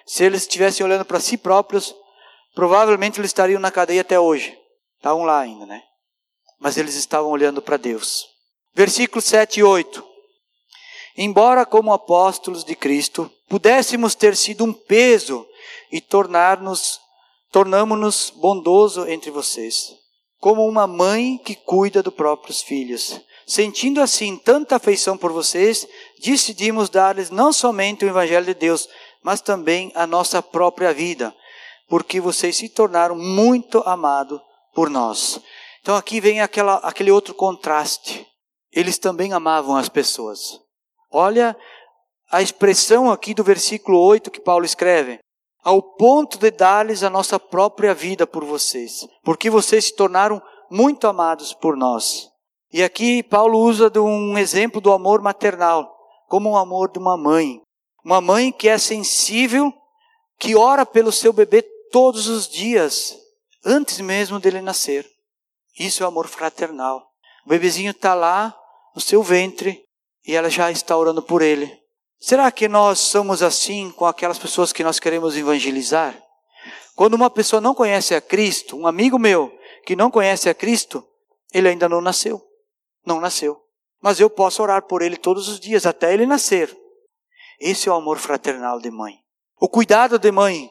Se 0.04 0.24
eles 0.24 0.42
estivessem 0.42 0.84
olhando 0.84 1.04
para 1.04 1.20
si 1.20 1.38
próprios, 1.38 1.94
provavelmente 2.56 3.20
eles 3.20 3.30
estariam 3.30 3.60
na 3.60 3.70
cadeia 3.70 4.00
até 4.00 4.18
hoje. 4.18 4.58
Estavam 4.96 5.22
lá 5.22 5.38
ainda, 5.38 5.64
né? 5.64 5.84
Mas 6.58 6.76
eles 6.76 6.94
estavam 6.94 7.30
olhando 7.30 7.60
para 7.60 7.76
Deus. 7.76 8.26
Versículos 8.74 9.24
7 9.24 9.60
e 9.60 9.62
8. 9.62 10.04
Embora, 11.16 11.64
como 11.64 11.92
apóstolos 11.92 12.62
de 12.62 12.74
Cristo, 12.76 13.30
pudéssemos 13.48 14.14
ter 14.14 14.36
sido 14.36 14.64
um 14.64 14.72
peso 14.72 15.46
e 15.90 16.00
tornar-nos, 16.00 17.00
tornamos-nos 17.50 18.30
bondoso 18.36 19.08
entre 19.08 19.30
vocês, 19.30 19.94
como 20.38 20.66
uma 20.66 20.86
mãe 20.86 21.38
que 21.38 21.54
cuida 21.54 22.02
dos 22.02 22.12
próprios 22.12 22.60
filhos. 22.60 23.18
Sentindo 23.46 24.02
assim 24.02 24.36
tanta 24.36 24.76
afeição 24.76 25.16
por 25.16 25.32
vocês, 25.32 25.86
decidimos 26.18 26.90
dar-lhes 26.90 27.30
não 27.30 27.52
somente 27.52 28.04
o 28.04 28.08
Evangelho 28.08 28.46
de 28.46 28.54
Deus, 28.54 28.88
mas 29.22 29.40
também 29.40 29.90
a 29.94 30.06
nossa 30.06 30.42
própria 30.42 30.92
vida, 30.92 31.34
porque 31.88 32.20
vocês 32.20 32.56
se 32.56 32.68
tornaram 32.68 33.16
muito 33.16 33.82
amados 33.86 34.40
por 34.74 34.90
nós. 34.90 35.40
Então 35.86 35.94
aqui 35.94 36.20
vem 36.20 36.40
aquela, 36.40 36.78
aquele 36.78 37.12
outro 37.12 37.32
contraste. 37.32 38.26
Eles 38.72 38.98
também 38.98 39.32
amavam 39.32 39.76
as 39.76 39.88
pessoas. 39.88 40.60
Olha 41.12 41.56
a 42.28 42.42
expressão 42.42 43.08
aqui 43.08 43.32
do 43.32 43.44
versículo 43.44 44.00
8 44.00 44.32
que 44.32 44.40
Paulo 44.40 44.64
escreve. 44.64 45.20
Ao 45.62 45.80
ponto 45.80 46.38
de 46.38 46.50
dar-lhes 46.50 47.04
a 47.04 47.08
nossa 47.08 47.38
própria 47.38 47.94
vida 47.94 48.26
por 48.26 48.44
vocês, 48.44 49.06
porque 49.22 49.48
vocês 49.48 49.84
se 49.84 49.94
tornaram 49.94 50.42
muito 50.68 51.06
amados 51.06 51.54
por 51.54 51.76
nós. 51.76 52.30
E 52.72 52.82
aqui 52.82 53.22
Paulo 53.22 53.60
usa 53.60 53.88
de 53.88 54.00
um 54.00 54.36
exemplo 54.36 54.80
do 54.80 54.90
amor 54.90 55.22
maternal, 55.22 55.88
como 56.26 56.50
o 56.50 56.56
amor 56.56 56.90
de 56.90 56.98
uma 56.98 57.16
mãe. 57.16 57.60
Uma 58.04 58.20
mãe 58.20 58.50
que 58.50 58.68
é 58.68 58.76
sensível, 58.76 59.72
que 60.36 60.56
ora 60.56 60.84
pelo 60.84 61.12
seu 61.12 61.32
bebê 61.32 61.62
todos 61.92 62.26
os 62.26 62.48
dias, 62.48 63.16
antes 63.64 64.00
mesmo 64.00 64.40
dele 64.40 64.60
nascer. 64.60 65.14
Isso 65.78 66.02
é 66.02 66.06
amor 66.06 66.26
fraternal. 66.28 67.06
O 67.44 67.48
bebezinho 67.48 67.90
está 67.90 68.14
lá 68.14 68.56
no 68.94 69.00
seu 69.00 69.22
ventre, 69.22 69.84
e 70.26 70.34
ela 70.34 70.50
já 70.50 70.70
está 70.70 70.96
orando 70.96 71.22
por 71.22 71.42
ele. 71.42 71.70
Será 72.18 72.50
que 72.50 72.66
nós 72.66 72.98
somos 72.98 73.42
assim 73.42 73.90
com 73.90 74.06
aquelas 74.06 74.38
pessoas 74.38 74.72
que 74.72 74.82
nós 74.82 74.98
queremos 74.98 75.36
evangelizar? 75.36 76.20
Quando 76.94 77.14
uma 77.14 77.28
pessoa 77.28 77.60
não 77.60 77.74
conhece 77.74 78.14
a 78.14 78.20
Cristo, 78.20 78.76
um 78.76 78.86
amigo 78.86 79.18
meu 79.18 79.52
que 79.84 79.94
não 79.94 80.10
conhece 80.10 80.48
a 80.48 80.54
Cristo, 80.54 81.06
ele 81.52 81.68
ainda 81.68 81.88
não 81.88 82.00
nasceu. 82.00 82.42
Não 83.04 83.20
nasceu. 83.20 83.60
Mas 84.00 84.18
eu 84.18 84.30
posso 84.30 84.62
orar 84.62 84.82
por 84.82 85.02
ele 85.02 85.16
todos 85.16 85.48
os 85.48 85.60
dias, 85.60 85.86
até 85.86 86.12
ele 86.12 86.26
nascer. 86.26 86.74
Esse 87.60 87.88
é 87.88 87.92
o 87.92 87.94
amor 87.94 88.18
fraternal 88.18 88.80
de 88.80 88.90
mãe. 88.90 89.18
O 89.58 89.68
cuidado 89.68 90.18
de 90.18 90.32
mãe. 90.32 90.70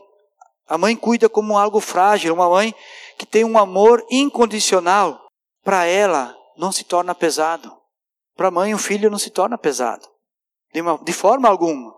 A 0.68 0.78
mãe 0.78 0.96
cuida 0.96 1.30
como 1.30 1.58
algo 1.58 1.80
frágil. 1.80 2.34
Uma 2.34 2.50
mãe 2.50 2.74
que 3.18 3.26
tem 3.26 3.44
um 3.44 3.58
amor 3.58 4.06
incondicional. 4.10 5.26
Para 5.64 5.86
ela, 5.86 6.36
não 6.58 6.72
se 6.72 6.84
torna 6.84 7.16
pesado. 7.16 7.76
Para 8.36 8.50
a 8.50 8.52
mãe, 8.52 8.74
o 8.74 8.78
filho 8.78 9.10
não 9.10 9.18
se 9.18 9.30
torna 9.30 9.58
pesado. 9.58 10.08
De, 10.74 10.82
uma, 10.82 10.98
de 10.98 11.14
forma 11.14 11.48
alguma. 11.48 11.94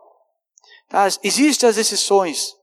Tá? 0.88 1.08
Existem 1.23 1.67
as 1.67 1.77
exceções, 1.77 2.53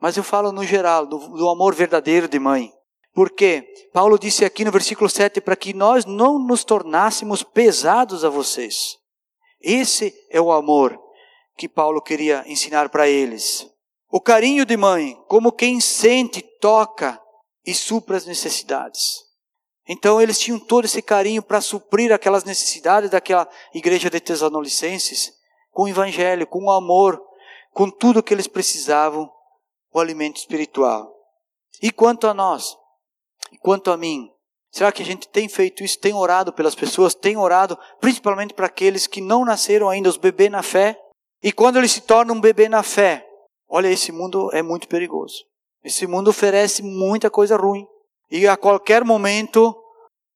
mas 0.00 0.16
eu 0.16 0.22
falo 0.22 0.52
no 0.52 0.64
geral, 0.64 1.06
do, 1.06 1.18
do 1.18 1.48
amor 1.48 1.74
verdadeiro 1.74 2.28
de 2.28 2.38
mãe. 2.38 2.72
Porque 3.12 3.62
Paulo 3.92 4.18
disse 4.18 4.44
aqui 4.44 4.64
no 4.64 4.72
versículo 4.72 5.08
7 5.08 5.40
para 5.40 5.56
que 5.56 5.72
nós 5.72 6.04
não 6.04 6.38
nos 6.38 6.64
tornássemos 6.64 7.42
pesados 7.42 8.24
a 8.24 8.28
vocês. 8.28 8.96
Esse 9.60 10.12
é 10.30 10.40
o 10.40 10.52
amor 10.52 10.98
que 11.56 11.68
Paulo 11.68 12.02
queria 12.02 12.44
ensinar 12.46 12.88
para 12.88 13.08
eles. 13.08 13.70
O 14.14 14.20
carinho 14.20 14.64
de 14.64 14.76
mãe, 14.76 15.20
como 15.26 15.50
quem 15.50 15.80
sente, 15.80 16.40
toca 16.60 17.20
e 17.66 17.74
supra 17.74 18.16
as 18.16 18.24
necessidades. 18.24 19.24
Então 19.88 20.22
eles 20.22 20.38
tinham 20.38 20.56
todo 20.56 20.84
esse 20.84 21.02
carinho 21.02 21.42
para 21.42 21.60
suprir 21.60 22.12
aquelas 22.12 22.44
necessidades 22.44 23.10
daquela 23.10 23.48
igreja 23.74 24.08
de 24.08 24.20
Tesalonicenses 24.20 25.32
com 25.72 25.82
o 25.82 25.88
evangelho, 25.88 26.46
com 26.46 26.66
o 26.66 26.70
amor, 26.70 27.20
com 27.72 27.90
tudo 27.90 28.22
que 28.22 28.32
eles 28.32 28.46
precisavam, 28.46 29.28
o 29.92 29.98
alimento 29.98 30.36
espiritual. 30.36 31.12
E 31.82 31.90
quanto 31.90 32.28
a 32.28 32.32
nós, 32.32 32.78
e 33.50 33.58
quanto 33.58 33.90
a 33.90 33.96
mim, 33.96 34.30
será 34.70 34.92
que 34.92 35.02
a 35.02 35.04
gente 35.04 35.26
tem 35.26 35.48
feito 35.48 35.82
isso, 35.82 35.98
tem 35.98 36.14
orado 36.14 36.52
pelas 36.52 36.76
pessoas, 36.76 37.16
tem 37.16 37.36
orado 37.36 37.76
principalmente 38.00 38.54
para 38.54 38.66
aqueles 38.66 39.08
que 39.08 39.20
não 39.20 39.44
nasceram 39.44 39.88
ainda, 39.88 40.08
os 40.08 40.16
bebês 40.16 40.52
na 40.52 40.62
fé? 40.62 40.96
E 41.42 41.50
quando 41.50 41.78
eles 41.78 41.90
se 41.90 42.02
tornam 42.02 42.36
um 42.36 42.40
bebê 42.40 42.68
na 42.68 42.84
fé, 42.84 43.28
olha, 43.68 43.88
esse 43.88 44.12
mundo 44.12 44.50
é 44.52 44.62
muito 44.62 44.88
perigoso. 44.88 45.44
Esse 45.82 46.06
mundo 46.06 46.28
oferece 46.28 46.82
muita 46.82 47.30
coisa 47.30 47.56
ruim. 47.56 47.86
E 48.30 48.48
a 48.48 48.56
qualquer 48.56 49.04
momento 49.04 49.76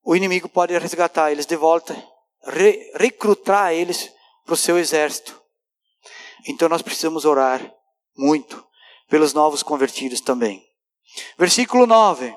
o 0.05 0.15
inimigo 0.15 0.49
pode 0.49 0.77
resgatar 0.79 1.33
eles 1.33 1.47
de 1.47 1.57
volta, 1.57 1.97
re 2.45 2.93
recrutar 2.95 3.73
eles 3.73 4.13
para 4.45 4.55
o 4.55 4.57
seu 4.57 4.79
exército. 4.79 5.41
Então 6.47 6.69
nós 6.69 6.83
precisamos 6.83 7.25
orar 7.25 7.75
muito 8.17 8.65
pelos 9.09 9.35
novos 9.35 9.63
convertidos 9.63 10.21
também. 10.21 10.63
Versículo 11.39 11.87
9. 11.87 12.35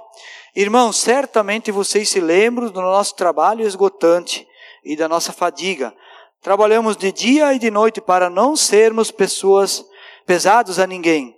Irmãos, 0.55 0.97
certamente 0.97 1.71
vocês 1.71 2.09
se 2.09 2.19
lembram 2.19 2.69
do 2.69 2.81
nosso 2.81 3.15
trabalho 3.15 3.65
esgotante 3.65 4.47
e 4.83 4.95
da 4.95 5.07
nossa 5.07 5.31
fadiga. 5.31 5.95
Trabalhamos 6.41 6.97
de 6.97 7.11
dia 7.11 7.53
e 7.53 7.59
de 7.59 7.69
noite 7.69 8.01
para 8.01 8.29
não 8.29 8.55
sermos 8.55 9.11
pessoas 9.11 9.85
pesados 10.31 10.79
a 10.79 10.87
ninguém, 10.87 11.37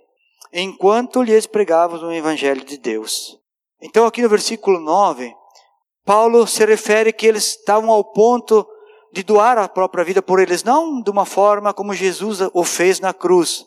enquanto 0.52 1.20
lhes 1.20 1.46
pregávamos 1.46 2.00
o 2.00 2.12
evangelho 2.12 2.64
de 2.64 2.78
Deus. 2.78 3.36
Então, 3.82 4.06
aqui 4.06 4.22
no 4.22 4.28
versículo 4.28 4.78
9, 4.78 5.34
Paulo 6.04 6.46
se 6.46 6.64
refere 6.64 7.12
que 7.12 7.26
eles 7.26 7.44
estavam 7.44 7.90
ao 7.90 8.04
ponto 8.04 8.64
de 9.12 9.24
doar 9.24 9.58
a 9.58 9.68
própria 9.68 10.04
vida 10.04 10.22
por 10.22 10.38
eles, 10.38 10.62
não 10.62 11.02
de 11.02 11.10
uma 11.10 11.26
forma 11.26 11.74
como 11.74 11.92
Jesus 11.92 12.38
o 12.52 12.62
fez 12.62 13.00
na 13.00 13.12
cruz, 13.12 13.66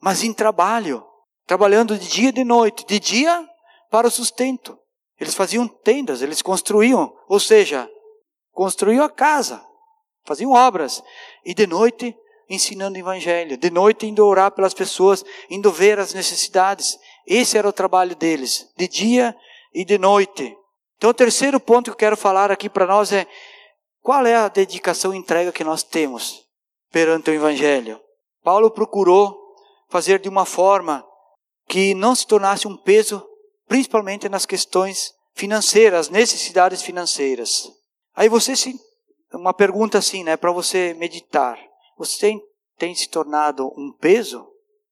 mas 0.00 0.22
em 0.22 0.32
trabalho, 0.32 1.04
trabalhando 1.46 1.98
de 1.98 2.08
dia 2.08 2.30
e 2.30 2.32
de 2.32 2.42
noite, 2.42 2.86
de 2.86 2.98
dia 2.98 3.46
para 3.90 4.06
o 4.06 4.10
sustento. 4.10 4.78
Eles 5.20 5.34
faziam 5.34 5.68
tendas, 5.68 6.22
eles 6.22 6.40
construíam, 6.40 7.14
ou 7.28 7.38
seja, 7.38 7.86
construíam 8.52 9.04
a 9.04 9.10
casa, 9.10 9.62
faziam 10.24 10.52
obras. 10.52 11.02
E 11.44 11.52
de 11.52 11.66
noite 11.66 12.16
ensinando 12.48 12.96
o 12.96 13.00
evangelho, 13.00 13.56
de 13.56 13.70
noite 13.70 14.06
indo 14.06 14.24
orar 14.24 14.50
pelas 14.52 14.74
pessoas, 14.74 15.24
indo 15.50 15.70
ver 15.72 15.98
as 15.98 16.14
necessidades. 16.14 16.98
Esse 17.26 17.58
era 17.58 17.68
o 17.68 17.72
trabalho 17.72 18.14
deles, 18.14 18.68
de 18.76 18.86
dia 18.86 19.36
e 19.74 19.84
de 19.84 19.98
noite. 19.98 20.56
Então, 20.96 21.10
o 21.10 21.14
terceiro 21.14 21.60
ponto 21.60 21.84
que 21.84 21.90
eu 21.90 21.96
quero 21.96 22.16
falar 22.16 22.50
aqui 22.50 22.68
para 22.68 22.86
nós 22.86 23.12
é 23.12 23.26
qual 24.00 24.24
é 24.24 24.34
a 24.34 24.48
dedicação 24.48 25.14
e 25.14 25.18
entrega 25.18 25.52
que 25.52 25.64
nós 25.64 25.82
temos 25.82 26.44
perante 26.90 27.30
o 27.30 27.34
evangelho. 27.34 28.00
Paulo 28.42 28.70
procurou 28.70 29.36
fazer 29.88 30.20
de 30.20 30.28
uma 30.28 30.46
forma 30.46 31.04
que 31.68 31.94
não 31.94 32.14
se 32.14 32.26
tornasse 32.26 32.66
um 32.68 32.76
peso, 32.76 33.26
principalmente 33.66 34.28
nas 34.28 34.46
questões 34.46 35.12
financeiras, 35.34 36.08
necessidades 36.08 36.80
financeiras. 36.80 37.68
Aí 38.14 38.28
você 38.28 38.56
se 38.56 38.74
uma 39.32 39.52
pergunta 39.52 39.98
assim, 39.98 40.24
né, 40.24 40.36
para 40.36 40.52
você 40.52 40.94
meditar. 40.94 41.58
Você 41.96 42.18
tem, 42.18 42.42
tem 42.76 42.94
se 42.94 43.08
tornado 43.08 43.72
um 43.76 43.92
peso 43.92 44.46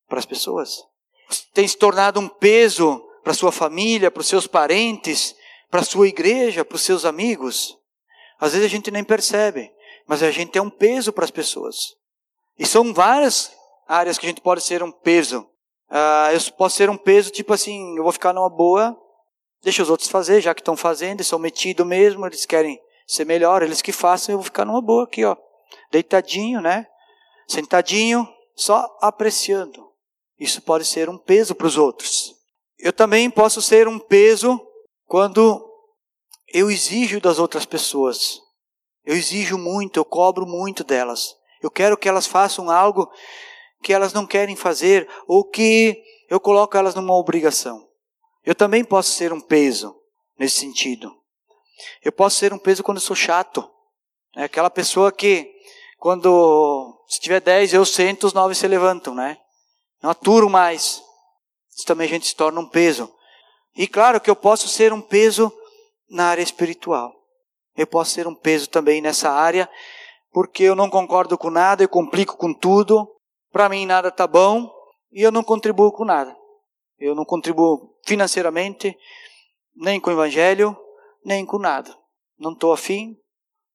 para 0.08 0.18
as 0.18 0.26
pessoas? 0.26 0.82
Você 1.28 1.44
tem 1.52 1.66
se 1.66 1.76
tornado 1.76 2.20
um 2.20 2.28
peso 2.28 3.02
para 3.22 3.34
sua 3.34 3.52
família, 3.52 4.10
para 4.10 4.20
os 4.20 4.26
seus 4.26 4.46
parentes, 4.46 5.34
para 5.70 5.80
a 5.80 5.84
sua 5.84 6.08
igreja, 6.08 6.64
para 6.64 6.76
os 6.76 6.82
seus 6.82 7.04
amigos? 7.04 7.78
Às 8.38 8.52
vezes 8.52 8.66
a 8.66 8.70
gente 8.70 8.90
nem 8.90 9.04
percebe, 9.04 9.72
mas 10.06 10.22
a 10.22 10.30
gente 10.30 10.56
é 10.58 10.62
um 10.62 10.70
peso 10.70 11.12
para 11.12 11.24
as 11.24 11.30
pessoas. 11.30 11.94
E 12.58 12.66
são 12.66 12.92
várias 12.92 13.52
áreas 13.86 14.18
que 14.18 14.26
a 14.26 14.28
gente 14.28 14.40
pode 14.40 14.62
ser 14.62 14.82
um 14.82 14.92
peso. 14.92 15.40
Uh, 15.90 16.32
eu 16.32 16.52
posso 16.52 16.76
ser 16.76 16.88
um 16.88 16.96
peso, 16.96 17.30
tipo 17.30 17.52
assim, 17.52 17.96
eu 17.96 18.02
vou 18.02 18.12
ficar 18.12 18.32
numa 18.32 18.48
boa, 18.48 18.96
deixa 19.62 19.82
os 19.82 19.90
outros 19.90 20.08
fazer, 20.08 20.40
já 20.40 20.54
que 20.54 20.60
estão 20.60 20.76
fazendo, 20.76 21.20
e 21.20 21.24
são 21.24 21.38
metidos 21.38 21.86
mesmo, 21.86 22.26
eles 22.26 22.46
querem 22.46 22.80
ser 23.06 23.24
melhor, 23.24 23.62
eles 23.62 23.82
que 23.82 23.92
façam, 23.92 24.32
eu 24.32 24.38
vou 24.38 24.44
ficar 24.44 24.64
numa 24.64 24.80
boa 24.80 25.04
aqui, 25.04 25.24
ó, 25.24 25.36
deitadinho, 25.90 26.60
né? 26.60 26.86
Sentadinho, 27.46 28.28
só 28.54 28.96
apreciando. 29.00 29.90
Isso 30.38 30.62
pode 30.62 30.84
ser 30.84 31.08
um 31.08 31.18
peso 31.18 31.54
para 31.54 31.66
os 31.66 31.76
outros. 31.76 32.34
Eu 32.78 32.92
também 32.92 33.30
posso 33.30 33.62
ser 33.62 33.88
um 33.88 33.98
peso 33.98 34.60
quando 35.06 35.70
eu 36.48 36.70
exijo 36.70 37.20
das 37.20 37.38
outras 37.38 37.64
pessoas. 37.64 38.40
Eu 39.04 39.16
exijo 39.16 39.58
muito, 39.58 39.98
eu 39.98 40.04
cobro 40.04 40.46
muito 40.46 40.82
delas. 40.82 41.36
Eu 41.62 41.70
quero 41.70 41.96
que 41.96 42.08
elas 42.08 42.26
façam 42.26 42.70
algo 42.70 43.10
que 43.82 43.92
elas 43.92 44.12
não 44.12 44.26
querem 44.26 44.56
fazer 44.56 45.08
ou 45.26 45.44
que 45.44 46.02
eu 46.28 46.40
coloco 46.40 46.76
elas 46.76 46.94
numa 46.94 47.14
obrigação. 47.14 47.88
Eu 48.44 48.54
também 48.54 48.84
posso 48.84 49.10
ser 49.12 49.32
um 49.32 49.40
peso 49.40 49.94
nesse 50.38 50.60
sentido. 50.60 51.14
Eu 52.02 52.12
posso 52.12 52.36
ser 52.36 52.52
um 52.52 52.58
peso 52.58 52.82
quando 52.82 52.98
eu 52.98 53.02
sou 53.02 53.16
chato. 53.16 53.68
É 54.36 54.44
aquela 54.44 54.70
pessoa 54.70 55.12
que, 55.12 55.53
quando 56.04 57.02
se 57.08 57.18
tiver 57.18 57.40
dez, 57.40 57.72
eu 57.72 57.82
sento, 57.82 58.26
os 58.26 58.34
nove 58.34 58.54
se 58.54 58.68
levantam, 58.68 59.14
né? 59.14 59.38
Não 60.02 60.10
aturo 60.10 60.50
mais. 60.50 61.02
Isso 61.74 61.86
também 61.86 62.06
a 62.06 62.10
gente 62.10 62.26
se 62.26 62.36
torna 62.36 62.60
um 62.60 62.68
peso. 62.68 63.10
E 63.74 63.88
claro 63.88 64.20
que 64.20 64.28
eu 64.28 64.36
posso 64.36 64.68
ser 64.68 64.92
um 64.92 65.00
peso 65.00 65.50
na 66.10 66.26
área 66.26 66.42
espiritual. 66.42 67.10
Eu 67.74 67.86
posso 67.86 68.10
ser 68.10 68.26
um 68.26 68.34
peso 68.34 68.68
também 68.68 69.00
nessa 69.00 69.30
área, 69.30 69.66
porque 70.30 70.64
eu 70.64 70.76
não 70.76 70.90
concordo 70.90 71.38
com 71.38 71.48
nada, 71.48 71.82
eu 71.82 71.88
complico 71.88 72.36
com 72.36 72.52
tudo, 72.52 73.10
para 73.50 73.70
mim 73.70 73.86
nada 73.86 74.10
tá 74.10 74.26
bom 74.26 74.70
e 75.10 75.22
eu 75.22 75.32
não 75.32 75.42
contribuo 75.42 75.90
com 75.90 76.04
nada. 76.04 76.36
Eu 76.98 77.14
não 77.14 77.24
contribuo 77.24 77.96
financeiramente, 78.04 78.94
nem 79.74 79.98
com 79.98 80.10
o 80.10 80.12
evangelho, 80.12 80.76
nem 81.24 81.46
com 81.46 81.58
nada. 81.58 81.96
Não 82.38 82.52
estou 82.52 82.74
afim. 82.74 83.16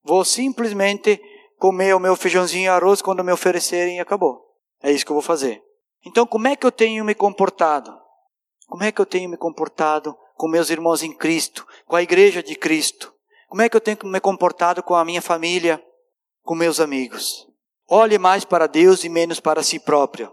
Vou 0.04 0.24
simplesmente 0.24 1.20
comer 1.60 1.94
o 1.94 2.00
meu 2.00 2.16
feijãozinho 2.16 2.66
e 2.66 2.68
arroz 2.70 3.02
quando 3.02 3.24
me 3.24 3.32
oferecerem 3.32 3.98
e 3.98 4.00
acabou. 4.00 4.42
É 4.82 4.92
isso 4.92 5.06
que 5.06 5.12
eu 5.12 5.16
vou 5.16 5.22
fazer. 5.22 5.62
Então, 6.06 6.26
como 6.26 6.48
é 6.48 6.56
que 6.56 6.66
eu 6.66 6.72
tenho 6.72 7.04
me 7.04 7.14
comportado? 7.14 7.94
Como 8.68 8.84
é 8.84 8.92
que 8.92 9.02
eu 9.02 9.06
tenho 9.06 9.30
me 9.30 9.36
comportado 9.36 10.16
com 10.36 10.48
meus 10.48 10.70
irmãos 10.70 11.04
em 11.04 11.12
Cristo, 11.12 11.68
com 11.86 11.96
a 11.96 12.02
igreja 12.02 12.42
de 12.42 12.56
Cristo? 12.56 13.14
Como 13.50 13.62
é 13.62 13.68
que 13.68 13.76
eu 13.76 13.82
tenho 13.82 13.98
me 14.06 14.20
comportado 14.22 14.82
com 14.82 14.96
a 14.96 15.04
minha 15.04 15.22
família, 15.22 15.84
com 16.44 16.56
meus 16.56 16.80
amigos? 16.80 17.48
Olhe 17.90 18.18
mais 18.18 18.46
para 18.46 18.68
Deus 18.68 19.04
e 19.04 19.10
menos 19.10 19.40
para 19.40 19.64
si 19.64 19.80
próprio. 19.80 20.32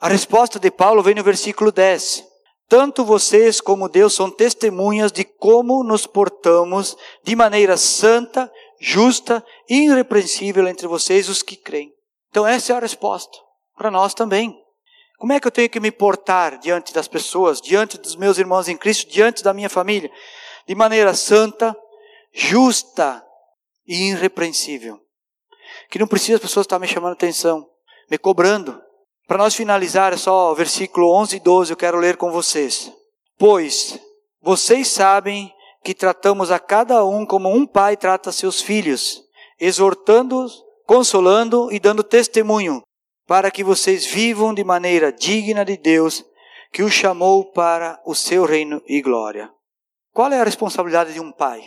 A 0.00 0.08
resposta 0.08 0.58
de 0.58 0.70
Paulo 0.70 1.02
vem 1.02 1.14
no 1.14 1.22
versículo 1.22 1.70
10. 1.70 2.24
Tanto 2.68 3.04
vocês 3.04 3.60
como 3.60 3.88
Deus 3.88 4.14
são 4.14 4.30
testemunhas 4.30 5.12
de 5.12 5.24
como 5.24 5.84
nos 5.84 6.06
portamos 6.06 6.96
de 7.22 7.36
maneira 7.36 7.76
santa, 7.76 8.50
justa 8.80 9.44
e 9.68 9.84
irrepreensível 9.84 10.66
entre 10.68 10.86
vocês, 10.86 11.28
os 11.28 11.42
que 11.42 11.56
creem. 11.56 11.92
Então, 12.30 12.46
essa 12.46 12.72
é 12.72 12.76
a 12.76 12.80
resposta 12.80 13.36
para 13.76 13.90
nós 13.90 14.14
também. 14.14 14.56
Como 15.18 15.32
é 15.32 15.40
que 15.40 15.46
eu 15.46 15.52
tenho 15.52 15.68
que 15.68 15.80
me 15.80 15.90
portar 15.90 16.58
diante 16.58 16.92
das 16.92 17.08
pessoas, 17.08 17.60
diante 17.60 17.98
dos 17.98 18.14
meus 18.14 18.38
irmãos 18.38 18.68
em 18.68 18.76
Cristo, 18.76 19.10
diante 19.10 19.42
da 19.42 19.52
minha 19.52 19.68
família? 19.68 20.10
De 20.66 20.74
maneira 20.74 21.14
santa, 21.14 21.76
justa 22.32 23.24
e 23.86 24.10
irrepreensível. 24.10 25.00
Que 25.90 25.98
não 25.98 26.06
precisa 26.06 26.36
as 26.36 26.42
pessoas 26.42 26.64
estar 26.64 26.78
me 26.78 26.86
chamando 26.86 27.14
atenção, 27.14 27.68
me 28.10 28.16
cobrando. 28.16 28.80
Para 29.26 29.38
nós 29.38 29.54
finalizar, 29.54 30.12
é 30.12 30.16
só 30.16 30.52
o 30.52 30.54
versículo 30.54 31.12
11 31.16 31.36
e 31.36 31.40
12, 31.40 31.72
eu 31.72 31.76
quero 31.76 31.98
ler 31.98 32.16
com 32.16 32.30
vocês. 32.30 32.92
Pois 33.36 33.98
vocês 34.40 34.88
sabem 34.88 35.52
que 35.88 35.94
tratamos 35.94 36.50
a 36.50 36.58
cada 36.58 37.02
um 37.02 37.24
como 37.24 37.48
um 37.48 37.66
pai 37.66 37.96
trata 37.96 38.30
seus 38.30 38.60
filhos, 38.60 39.24
exortando-os, 39.58 40.62
consolando 40.84 41.72
e 41.72 41.80
dando 41.80 42.02
testemunho 42.02 42.82
para 43.26 43.50
que 43.50 43.64
vocês 43.64 44.04
vivam 44.04 44.52
de 44.52 44.62
maneira 44.62 45.10
digna 45.10 45.64
de 45.64 45.78
Deus, 45.78 46.22
que 46.74 46.82
o 46.82 46.90
chamou 46.90 47.52
para 47.52 47.98
o 48.04 48.14
seu 48.14 48.44
reino 48.44 48.82
e 48.86 49.00
glória. 49.00 49.50
Qual 50.12 50.30
é 50.30 50.38
a 50.38 50.44
responsabilidade 50.44 51.14
de 51.14 51.20
um 51.20 51.32
pai? 51.32 51.62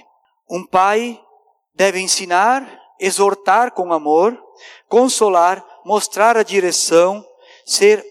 Um 0.48 0.68
pai 0.68 1.20
deve 1.74 2.00
ensinar, 2.00 2.80
exortar 3.00 3.72
com 3.72 3.92
amor, 3.92 4.40
consolar, 4.88 5.66
mostrar 5.84 6.38
a 6.38 6.44
direção, 6.44 7.26
ser 7.66 8.06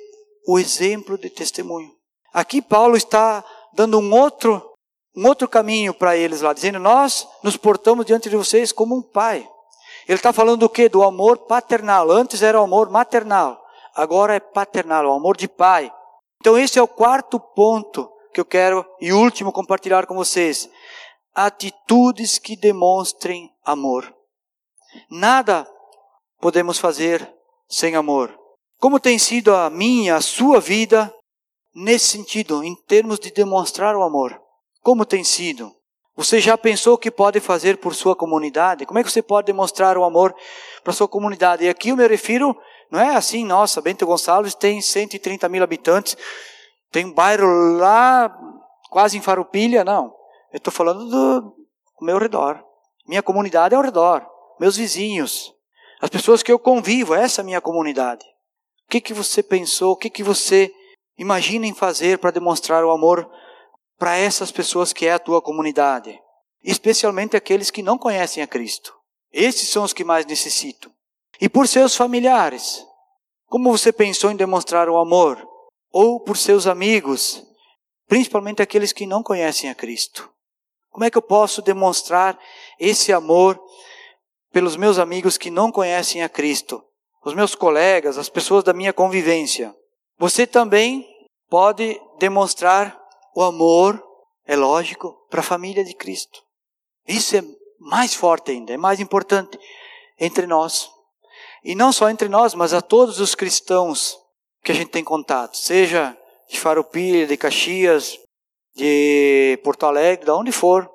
o 0.45 0.59
exemplo 0.59 1.17
de 1.17 1.31
testemunho. 1.31 1.93
Aqui 2.35 2.61
Paulo 2.61 2.97
está 2.97 3.45
dando 3.73 4.01
um 4.01 4.13
outro 4.13 4.70
um 5.17 5.27
outro 5.27 5.49
caminho 5.49 5.93
para 5.93 6.17
eles 6.17 6.41
lá, 6.41 6.53
dizendo: 6.53 6.79
Nós 6.79 7.27
nos 7.43 7.57
portamos 7.57 8.07
diante 8.07 8.31
de 8.31 8.37
vocês 8.37 8.73
como 8.73 8.97
um 8.97 9.03
pai. 9.03 9.49
Ele 10.07 10.17
está 10.17 10.33
falando 10.33 10.61
do 10.61 10.69
que? 10.69 10.89
Do 10.89 11.03
amor 11.03 11.39
paternal. 11.39 12.11
Antes 12.11 12.43
era 12.43 12.61
o 12.61 12.65
amor 12.65 12.91
maternal, 12.91 13.61
agora 13.95 14.35
é 14.35 14.41
paternal, 14.41 15.07
o 15.07 15.13
amor 15.13 15.37
de 15.37 15.49
pai. 15.49 15.93
Então, 16.41 16.57
esse 16.57 16.79
é 16.79 16.83
o 16.83 16.89
quarto 16.89 17.39
ponto 17.39 18.11
que 18.33 18.41
eu 18.41 18.45
quero 18.45 18.87
e 19.01 19.13
último 19.13 19.53
compartilhar 19.53 20.07
com 20.07 20.15
vocês. 20.15 20.71
Atitudes 21.35 22.39
que 22.39 22.57
demonstrem 22.57 23.51
amor. 23.65 24.13
Nada 25.11 25.69
podemos 26.41 26.79
fazer 26.79 27.33
sem 27.69 27.95
amor. 27.95 28.37
Como 28.79 28.99
tem 28.99 29.19
sido 29.19 29.55
a 29.55 29.69
minha, 29.69 30.17
a 30.17 30.23
sua 30.23 30.59
vida 30.59 31.13
nesse 31.75 32.09
sentido, 32.09 32.65
em 32.65 32.75
termos 32.87 33.21
de 33.21 33.31
demonstrar 33.31 33.95
o 33.95 34.03
amor? 34.03 34.41
Como 34.83 35.05
tem 35.05 35.23
sido? 35.23 35.75
Você 36.17 36.41
já 36.41 36.59
pensou 36.59 36.95
o 36.95 36.99
que 36.99 37.11
pode 37.11 37.41
fazer 37.41 37.79
por 37.79 37.95
sua 37.95 38.15
comunidade? 38.15 38.85
Como 38.85 38.99
é 38.99 39.03
que 39.05 39.11
você 39.11 39.23
pode 39.23 39.47
demonstrar 39.47 39.97
o 39.97 40.05
amor 40.05 40.35
para 40.83 40.93
sua 40.93 41.09
comunidade? 41.09 41.65
E 41.65 41.69
aqui 41.69 41.91
eu 41.91 41.97
me 41.97 42.07
refiro, 42.07 42.57
não 42.91 43.01
é 43.01 43.17
assim, 43.17 43.45
nossa, 43.45 43.81
Bento 43.81 44.07
Gonçalves 44.07 44.55
tem 44.55 44.83
130 44.83 45.49
mil 45.49 45.63
habitantes, 45.63 46.17
tem 46.91 47.07
um 47.07 47.13
bairro 47.13 47.47
lá, 47.79 48.37
quase 48.91 49.17
em 49.17 49.23
Farupilha, 49.23 49.85
não. 49.85 50.13
Eu 50.53 50.59
estou 50.59 50.73
falando 50.73 51.09
do 51.09 51.55
meu 52.03 52.19
redor. 52.19 52.63
Minha 53.07 53.23
comunidade 53.23 53.75
é 53.75 53.77
ao 53.77 53.85
redor. 53.85 54.27
Meus 54.59 54.77
vizinhos. 54.77 55.55
As 56.01 56.11
pessoas 56.11 56.43
que 56.43 56.51
eu 56.51 56.59
convivo, 56.59 57.15
essa 57.15 57.41
é 57.41 57.43
a 57.43 57.45
minha 57.45 57.61
comunidade. 57.61 58.25
O 58.87 58.91
que, 58.91 59.01
que 59.01 59.15
você 59.15 59.43
pensou, 59.43 59.93
o 59.93 59.97
que, 59.97 60.11
que 60.11 60.23
você 60.23 60.73
imagina 61.17 61.67
em 61.67 61.75
fazer 61.75 62.19
para 62.19 62.31
demonstrar 62.31 62.85
o 62.85 62.91
amor 62.91 63.31
para 64.01 64.17
essas 64.17 64.51
pessoas 64.51 64.95
que 64.95 65.05
é 65.05 65.13
a 65.13 65.19
tua 65.19 65.43
comunidade, 65.43 66.19
especialmente 66.65 67.37
aqueles 67.37 67.71
que 67.71 67.83
não 67.83 67.99
conhecem 67.99 68.43
a 68.43 68.47
Cristo. 68.47 68.95
Esses 69.31 69.69
são 69.69 69.85
os 69.85 69.93
que 69.93 70.03
mais 70.03 70.25
necessitam. 70.25 70.91
E 71.39 71.51
por 71.51 71.69
seus 71.69 71.95
familiares, 71.95 72.83
como 73.47 73.71
você 73.71 73.93
pensou 73.93 74.31
em 74.31 74.37
demonstrar 74.37 74.89
o 74.89 74.97
amor? 74.97 75.47
Ou 75.93 76.19
por 76.19 76.39
seus 76.39 76.67
amigos, 76.67 77.45
principalmente 78.09 78.63
aqueles 78.63 78.91
que 78.91 79.05
não 79.05 79.23
conhecem 79.23 79.69
a 79.69 79.75
Cristo? 79.75 80.31
Como 80.89 81.05
é 81.05 81.11
que 81.11 81.19
eu 81.19 81.23
posso 81.23 81.61
demonstrar 81.61 82.39
esse 82.79 83.13
amor 83.13 83.61
pelos 84.51 84.77
meus 84.77 84.99
amigos 84.99 85.37
que 85.37 85.51
não 85.51 85.71
conhecem 85.71 86.23
a 86.23 86.29
Cristo? 86.29 86.83
Os 87.23 87.35
meus 87.35 87.55
colegas, 87.55 88.17
as 88.17 88.31
pessoas 88.31 88.65
da 88.65 88.73
minha 88.73 88.95
convivência. 88.95 89.75
Você 90.19 90.47
também 90.47 91.07
pode 91.51 92.01
demonstrar 92.19 93.00
o 93.35 93.43
amor, 93.43 94.03
é 94.47 94.57
lógico, 94.57 95.15
para 95.31 95.41
a 95.41 95.45
família 95.45 95.85
de 95.85 95.95
Cristo. 95.95 96.43
Isso 97.07 97.37
é 97.37 97.45
mais 97.79 98.15
forte 98.15 98.51
ainda, 98.51 98.73
é 98.73 98.77
mais 98.77 99.01
importante. 99.01 99.59
entre 100.19 100.47
nós. 100.47 100.91
E 101.65 101.75
não 101.75 101.93
só 101.93 102.11
entre 102.11 102.29
nós, 102.29 102.55
mas 102.55 102.75
a 102.75 102.83
todos 102.83 103.21
os 103.21 103.35
cristãos 103.35 104.19
que 104.63 104.71
a 104.71 104.75
gente 104.75 104.91
tem 104.91 105.03
contato, 105.03 105.57
seja 105.57 106.17
de 106.49 106.61
Farroupilha, 106.61 107.27
de 107.27 107.37
Caxias, 107.37 108.19
de 108.75 109.59
Porto 109.65 109.87
Alegre, 109.87 110.27
de 110.27 110.31
onde 110.31 110.53
for. 110.53 110.91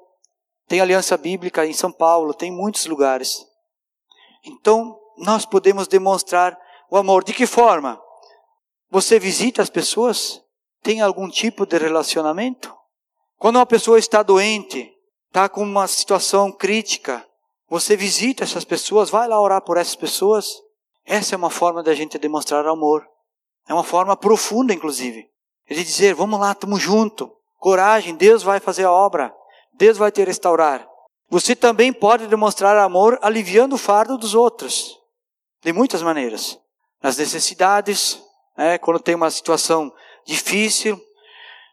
Tem 0.68 0.80
Aliança 0.80 1.18
Bíblica 1.18 1.66
em 1.66 1.74
São 1.74 1.92
Paulo, 1.92 2.34
tem 2.34 2.52
muitos 2.52 2.86
lugares. 2.86 3.46
Então, 4.44 5.00
nós 5.18 5.46
podemos 5.46 5.88
demonstrar 5.88 6.58
o 6.90 6.98
amor. 6.98 7.24
De 7.24 7.34
que 7.34 7.48
forma? 7.48 8.00
Você 8.90 9.20
visita 9.20 9.62
as 9.62 9.70
pessoas? 9.70 10.42
Tem 10.86 11.02
algum 11.02 11.28
tipo 11.28 11.66
de 11.66 11.80
relacionamento? 11.80 12.72
Quando 13.40 13.56
uma 13.56 13.66
pessoa 13.66 13.98
está 13.98 14.22
doente, 14.22 14.88
está 15.26 15.50
com 15.50 15.64
uma 15.64 15.88
situação 15.88 16.52
crítica, 16.52 17.26
você 17.68 17.98
visita 17.98 18.44
essas 18.44 18.64
pessoas, 18.64 19.10
vai 19.10 19.28
lá 19.28 19.42
orar 19.42 19.64
por 19.64 19.78
essas 19.78 19.96
pessoas. 19.96 20.46
Essa 21.04 21.34
é 21.34 21.38
uma 21.38 21.50
forma 21.50 21.82
da 21.82 21.96
gente 21.96 22.20
demonstrar 22.20 22.68
amor. 22.68 23.04
É 23.68 23.74
uma 23.74 23.84
forma 23.84 24.16
profunda, 24.16 24.76
inclusive. 24.76 25.28
Ele 25.68 25.84
dizer: 25.84 26.14
vamos 26.14 26.40
lá, 26.40 26.52
estamos 26.52 26.80
juntos. 26.80 27.30
Coragem, 27.58 28.16
Deus 28.16 28.44
vai 28.44 28.60
fazer 28.60 28.84
a 28.84 28.92
obra. 28.92 29.34
Deus 29.74 29.98
vai 29.98 30.12
te 30.12 30.24
restaurar. 30.24 30.88
Você 31.30 31.56
também 31.56 31.92
pode 31.92 32.28
demonstrar 32.28 32.78
amor 32.78 33.18
aliviando 33.24 33.74
o 33.74 33.80
fardo 33.80 34.20
dos 34.20 34.36
outros. 34.36 34.96
De 35.64 35.74
muitas 35.74 36.04
maneiras. 36.04 36.60
Nas 37.02 37.18
necessidades, 37.18 38.22
né, 38.56 38.78
quando 38.78 39.00
tem 39.00 39.16
uma 39.16 39.32
situação 39.32 39.92
difícil, 40.26 40.96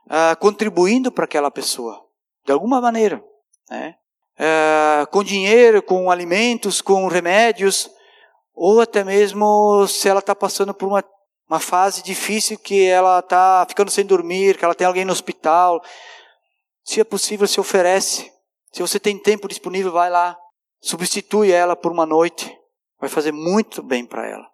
uh, 0.07 0.37
contribuindo 0.39 1.11
para 1.11 1.25
aquela 1.25 1.51
pessoa. 1.51 2.05
De 2.45 2.53
alguma 2.53 2.81
maneira. 2.81 3.23
Né? 3.71 3.95
Uh, 4.39 5.07
com 5.09 5.23
dinheiro, 5.23 5.83
com 5.83 6.11
alimentos, 6.11 6.81
com 6.81 7.07
remédios, 7.09 7.91
ou 8.55 8.81
até 8.81 9.03
mesmo 9.05 9.87
se 9.87 10.09
ela 10.09 10.21
está 10.21 10.35
passando 10.35 10.75
por 10.75 10.87
uma 10.87 11.03
uma 11.53 11.61
fase 11.61 12.03
difícil 12.03 12.59
que 12.59 12.87
ela 12.87 13.19
está 13.19 13.67
ficando 13.69 13.91
sem 13.91 14.07
dormir, 14.07 14.57
que 14.57 14.65
ela 14.65 14.75
tem 14.75 14.87
alguém 14.87 15.05
no 15.05 15.13
hospital. 15.13 15.83
Se 16.83 16.99
é 16.99 17.05
possível, 17.05 17.47
se 17.47 17.61
oferece. 17.61 18.33
Se 18.73 18.81
você 18.81 18.99
tem 18.99 19.19
tempo 19.19 19.47
disponível, 19.47 19.93
vai 19.93 20.09
lá. 20.09 20.35
Substitui 20.81 21.53
ela 21.53 21.77
por 21.77 21.93
uma 21.93 22.07
noite. 22.07 22.51
Vai 22.99 23.11
fazer 23.11 23.33
muito 23.33 23.83
bem 23.83 24.07
para 24.07 24.27
ela. 24.27 24.49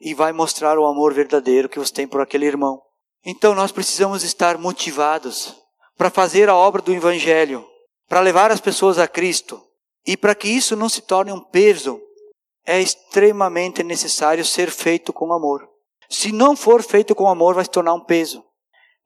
E 0.00 0.14
vai 0.14 0.32
mostrar 0.32 0.76
o 0.80 0.84
amor 0.84 1.14
verdadeiro 1.14 1.68
que 1.68 1.78
você 1.78 1.92
tem 1.92 2.08
por 2.08 2.20
aquele 2.20 2.46
irmão. 2.46 2.82
Então 3.24 3.54
nós 3.54 3.70
precisamos 3.70 4.24
estar 4.24 4.58
motivados 4.58 5.54
para 5.96 6.10
fazer 6.10 6.48
a 6.48 6.56
obra 6.56 6.82
do 6.82 6.92
Evangelho, 6.92 7.64
para 8.08 8.20
levar 8.20 8.50
as 8.50 8.60
pessoas 8.60 8.98
a 8.98 9.06
Cristo. 9.06 9.62
E 10.04 10.16
para 10.16 10.34
que 10.34 10.48
isso 10.48 10.74
não 10.74 10.88
se 10.88 11.00
torne 11.02 11.30
um 11.30 11.40
peso, 11.40 12.00
é 12.66 12.80
extremamente 12.80 13.82
necessário 13.82 14.44
ser 14.44 14.70
feito 14.70 15.12
com 15.12 15.32
amor. 15.32 15.68
Se 16.08 16.32
não 16.32 16.56
for 16.56 16.82
feito 16.82 17.14
com 17.14 17.28
amor, 17.28 17.54
vai 17.54 17.64
se 17.64 17.70
tornar 17.70 17.94
um 17.94 18.04
peso. 18.04 18.44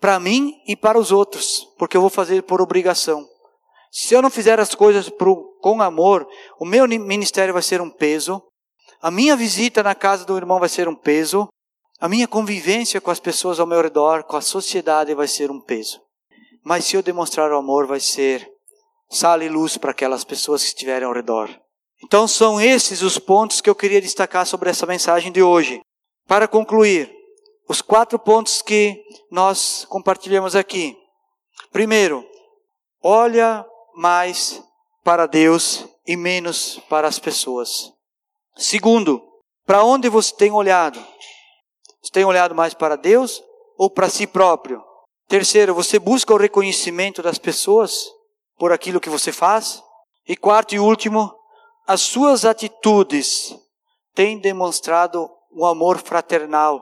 Para 0.01 0.19
mim 0.19 0.55
e 0.67 0.75
para 0.75 0.99
os 0.99 1.13
outros, 1.13 1.69
porque 1.79 1.97
eu 1.97 2.01
vou 2.01 2.11
fazer 2.11 2.43
por 2.43 2.61
obrigação. 2.61 3.27
Se 3.91 4.15
eu 4.15 4.21
não 4.21 4.31
fizer 4.31 4.59
as 4.59 4.75
coisas 4.75 5.09
por, 5.09 5.59
com 5.61 5.81
amor, 5.81 6.27
o 6.59 6.65
meu 6.65 6.87
ministério 6.87 7.55
vai 7.55 7.63
ser 7.63 7.81
um 7.81 7.91
peso, 7.91 8.43
a 9.01 9.11
minha 9.11 9.37
visita 9.37 9.83
na 9.83 9.95
casa 9.95 10.25
do 10.25 10.37
irmão 10.37 10.59
vai 10.59 10.69
ser 10.69 10.89
um 10.89 10.95
peso, 10.95 11.49
a 12.01 12.09
minha 12.09 12.29
convivência 12.29 13.01
com 13.01 13.11
as 13.11 13.21
pessoas 13.21 13.59
ao 13.59 13.67
meu 13.67 13.81
redor, 13.81 14.25
com 14.25 14.37
a 14.37 14.41
sociedade 14.41 15.15
vai 15.15 15.27
ser 15.27 15.51
um 15.51 15.61
peso. 15.61 16.01
Mas 16.65 16.85
se 16.85 16.97
eu 16.97 17.03
demonstrar 17.03 17.51
o 17.51 17.57
amor, 17.57 17.87
vai 17.87 18.01
ser 18.01 18.47
sal 19.09 19.41
e 19.43 19.49
luz 19.49 19.77
para 19.77 19.93
aquelas 19.93 20.25
pessoas 20.25 20.63
que 20.63 20.69
estiverem 20.69 21.07
ao 21.07 21.15
redor. 21.15 21.49
Então 22.05 22.29
são 22.29 22.61
esses 22.61 23.03
os 23.03 23.19
pontos 23.19 23.61
que 23.61 23.71
eu 23.71 23.75
queria 23.75 24.01
destacar 24.01 24.47
sobre 24.47 24.69
essa 24.69 24.85
mensagem 24.85 25.33
de 25.33 25.43
hoje. 25.43 25.81
Para 26.27 26.47
concluir, 26.47 27.11
os 27.69 27.81
quatro 27.81 28.19
pontos 28.19 28.63
que 28.63 29.03
nós 29.31 29.87
compartilhamos 29.89 30.55
aqui. 30.55 30.97
Primeiro, 31.73 32.25
olha 33.03 33.65
mais 33.95 34.63
para 35.03 35.27
Deus 35.27 35.85
e 36.07 36.17
menos 36.17 36.81
para 36.89 37.09
as 37.09 37.19
pessoas. 37.19 37.93
Segundo, 38.57 39.23
para 39.65 39.85
onde 39.85 40.09
você 40.09 40.35
tem 40.35 40.53
olhado? 40.53 41.03
Você 42.07 42.13
tem 42.13 42.25
olhado 42.25 42.55
mais 42.55 42.73
para 42.73 42.95
Deus 42.95 43.43
ou 43.77 43.91
para 43.91 44.09
si 44.09 44.29
próprio? 44.29 44.81
Terceiro, 45.27 45.75
você 45.75 45.99
busca 45.99 46.33
o 46.33 46.37
reconhecimento 46.37 47.21
das 47.21 47.37
pessoas 47.37 48.07
por 48.57 48.71
aquilo 48.71 49.01
que 49.01 49.11
você 49.11 49.33
faz? 49.33 49.83
E 50.25 50.37
quarto 50.37 50.73
e 50.73 50.79
último, 50.79 51.37
as 51.85 52.03
suas 52.03 52.45
atitudes 52.45 53.59
têm 54.15 54.39
demonstrado 54.39 55.29
um 55.53 55.67
amor 55.67 55.99
fraternal 55.99 56.81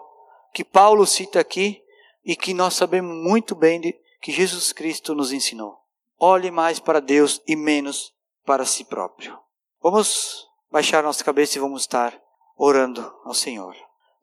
que 0.53 0.62
Paulo 0.62 1.07
cita 1.07 1.41
aqui 1.41 1.83
e 2.22 2.37
que 2.37 2.53
nós 2.53 2.75
sabemos 2.75 3.16
muito 3.16 3.55
bem 3.55 3.81
de, 3.81 3.99
que 4.20 4.31
Jesus 4.31 4.75
Cristo 4.75 5.14
nos 5.14 5.33
ensinou. 5.33 5.79
Olhe 6.20 6.51
mais 6.51 6.79
para 6.79 7.01
Deus 7.01 7.41
e 7.49 7.57
menos 7.57 8.12
para 8.45 8.66
si 8.66 8.85
próprio. 8.85 9.39
Vamos 9.83 10.47
baixar 10.70 11.03
nossa 11.03 11.25
cabeça 11.25 11.57
e 11.57 11.62
vamos 11.62 11.81
estar 11.81 12.14
orando 12.59 13.01
ao 13.25 13.33
Senhor. 13.33 13.75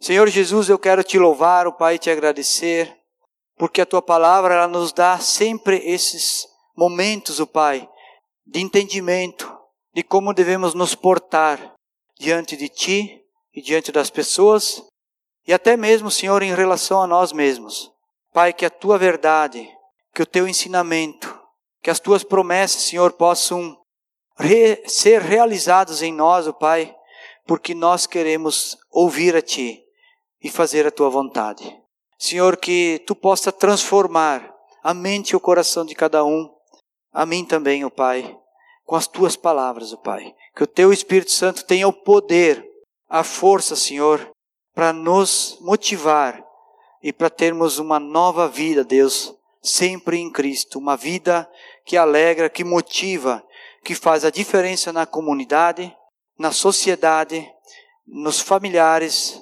Senhor 0.01 0.27
Jesus, 0.29 0.67
eu 0.67 0.79
quero 0.79 1.03
te 1.03 1.19
louvar, 1.19 1.67
o 1.67 1.73
Pai, 1.73 1.99
te 1.99 2.09
agradecer, 2.09 2.91
porque 3.55 3.81
a 3.81 3.85
tua 3.85 4.01
palavra 4.01 4.55
ela 4.55 4.67
nos 4.67 4.91
dá 4.91 5.19
sempre 5.19 5.77
esses 5.77 6.47
momentos, 6.75 7.39
o 7.39 7.45
Pai, 7.45 7.87
de 8.43 8.59
entendimento 8.59 9.55
de 9.93 10.01
como 10.01 10.33
devemos 10.33 10.73
nos 10.73 10.95
portar 10.95 11.75
diante 12.19 12.57
de 12.57 12.67
ti 12.67 13.21
e 13.53 13.61
diante 13.61 13.91
das 13.91 14.09
pessoas 14.09 14.83
e 15.45 15.53
até 15.53 15.77
mesmo, 15.77 16.09
Senhor, 16.09 16.41
em 16.41 16.55
relação 16.55 17.03
a 17.03 17.05
nós 17.05 17.31
mesmos. 17.31 17.91
Pai, 18.33 18.53
que 18.53 18.65
a 18.65 18.71
tua 18.71 18.97
verdade, 18.97 19.69
que 20.15 20.23
o 20.23 20.25
teu 20.25 20.47
ensinamento, 20.47 21.39
que 21.79 21.91
as 21.91 21.99
tuas 21.99 22.23
promessas, 22.23 22.81
Senhor, 22.81 23.11
possam 23.11 23.77
re 24.35 24.81
ser 24.87 25.21
realizadas 25.21 26.01
em 26.01 26.11
nós, 26.11 26.47
o 26.47 26.53
Pai, 26.55 26.91
porque 27.45 27.75
nós 27.75 28.07
queremos 28.07 28.75
ouvir 28.89 29.35
a 29.35 29.43
Ti 29.43 29.80
e 30.43 30.49
fazer 30.49 30.87
a 30.87 30.91
Tua 30.91 31.09
vontade. 31.09 31.77
Senhor, 32.17 32.57
que 32.57 33.03
Tu 33.05 33.15
possa 33.15 33.51
transformar 33.51 34.53
a 34.83 34.93
mente 34.93 35.31
e 35.31 35.35
o 35.35 35.39
coração 35.39 35.85
de 35.85 35.95
cada 35.95 36.23
um, 36.23 36.49
a 37.13 37.25
mim 37.25 37.45
também, 37.45 37.85
o 37.85 37.91
Pai, 37.91 38.37
com 38.85 38.95
as 38.95 39.07
Tuas 39.07 39.35
palavras, 39.35 39.91
o 39.91 39.97
Pai. 39.97 40.33
Que 40.55 40.63
o 40.63 40.67
Teu 40.67 40.91
Espírito 40.91 41.31
Santo 41.31 41.65
tenha 41.65 41.87
o 41.87 41.93
poder 41.93 42.65
a 43.11 43.25
força, 43.25 43.75
Senhor, 43.75 44.31
para 44.73 44.93
nos 44.93 45.57
motivar 45.59 46.41
e 47.03 47.11
para 47.11 47.29
termos 47.29 47.77
uma 47.77 47.99
nova 47.99 48.47
vida, 48.47 48.85
Deus, 48.85 49.35
sempre 49.61 50.17
em 50.17 50.31
Cristo, 50.31 50.79
uma 50.79 50.95
vida 50.95 51.49
que 51.85 51.97
alegra, 51.97 52.49
que 52.49 52.63
motiva, 52.63 53.43
que 53.83 53.93
faz 53.93 54.23
a 54.23 54.29
diferença 54.29 54.93
na 54.93 55.05
comunidade, 55.05 55.93
na 56.39 56.53
sociedade, 56.53 57.45
nos 58.07 58.39
familiares 58.39 59.41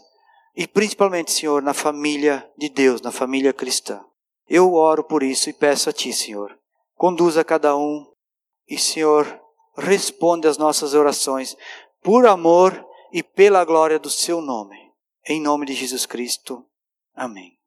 e 0.60 0.68
principalmente, 0.68 1.32
Senhor, 1.32 1.62
na 1.62 1.74
família 1.74 2.46
de 2.58 2.68
Deus, 2.68 3.00
na 3.00 3.14
família 3.14 3.54
cristã. 3.54 4.04
Eu 4.46 4.74
oro 4.74 5.06
por 5.06 5.24
isso 5.24 5.50
e 5.50 5.54
peço 5.54 5.90
a 5.90 5.94
Ti, 5.94 6.12
Senhor, 6.12 6.54
conduza 6.96 7.46
cada 7.46 7.78
um 7.78 8.06
e, 8.68 8.78
Senhor, 8.78 9.40
responde 9.78 10.50
às 10.50 10.58
nossas 10.58 10.94
orações 10.94 11.56
por 12.04 12.28
amor 12.28 12.86
e 13.14 13.24
pela 13.24 13.64
glória 13.64 13.98
do 13.98 14.10
seu 14.10 14.42
nome. 14.42 14.76
Em 15.26 15.40
nome 15.40 15.66
de 15.66 15.74
Jesus 15.74 16.06
Cristo. 16.06 16.66
Amém. 17.16 17.59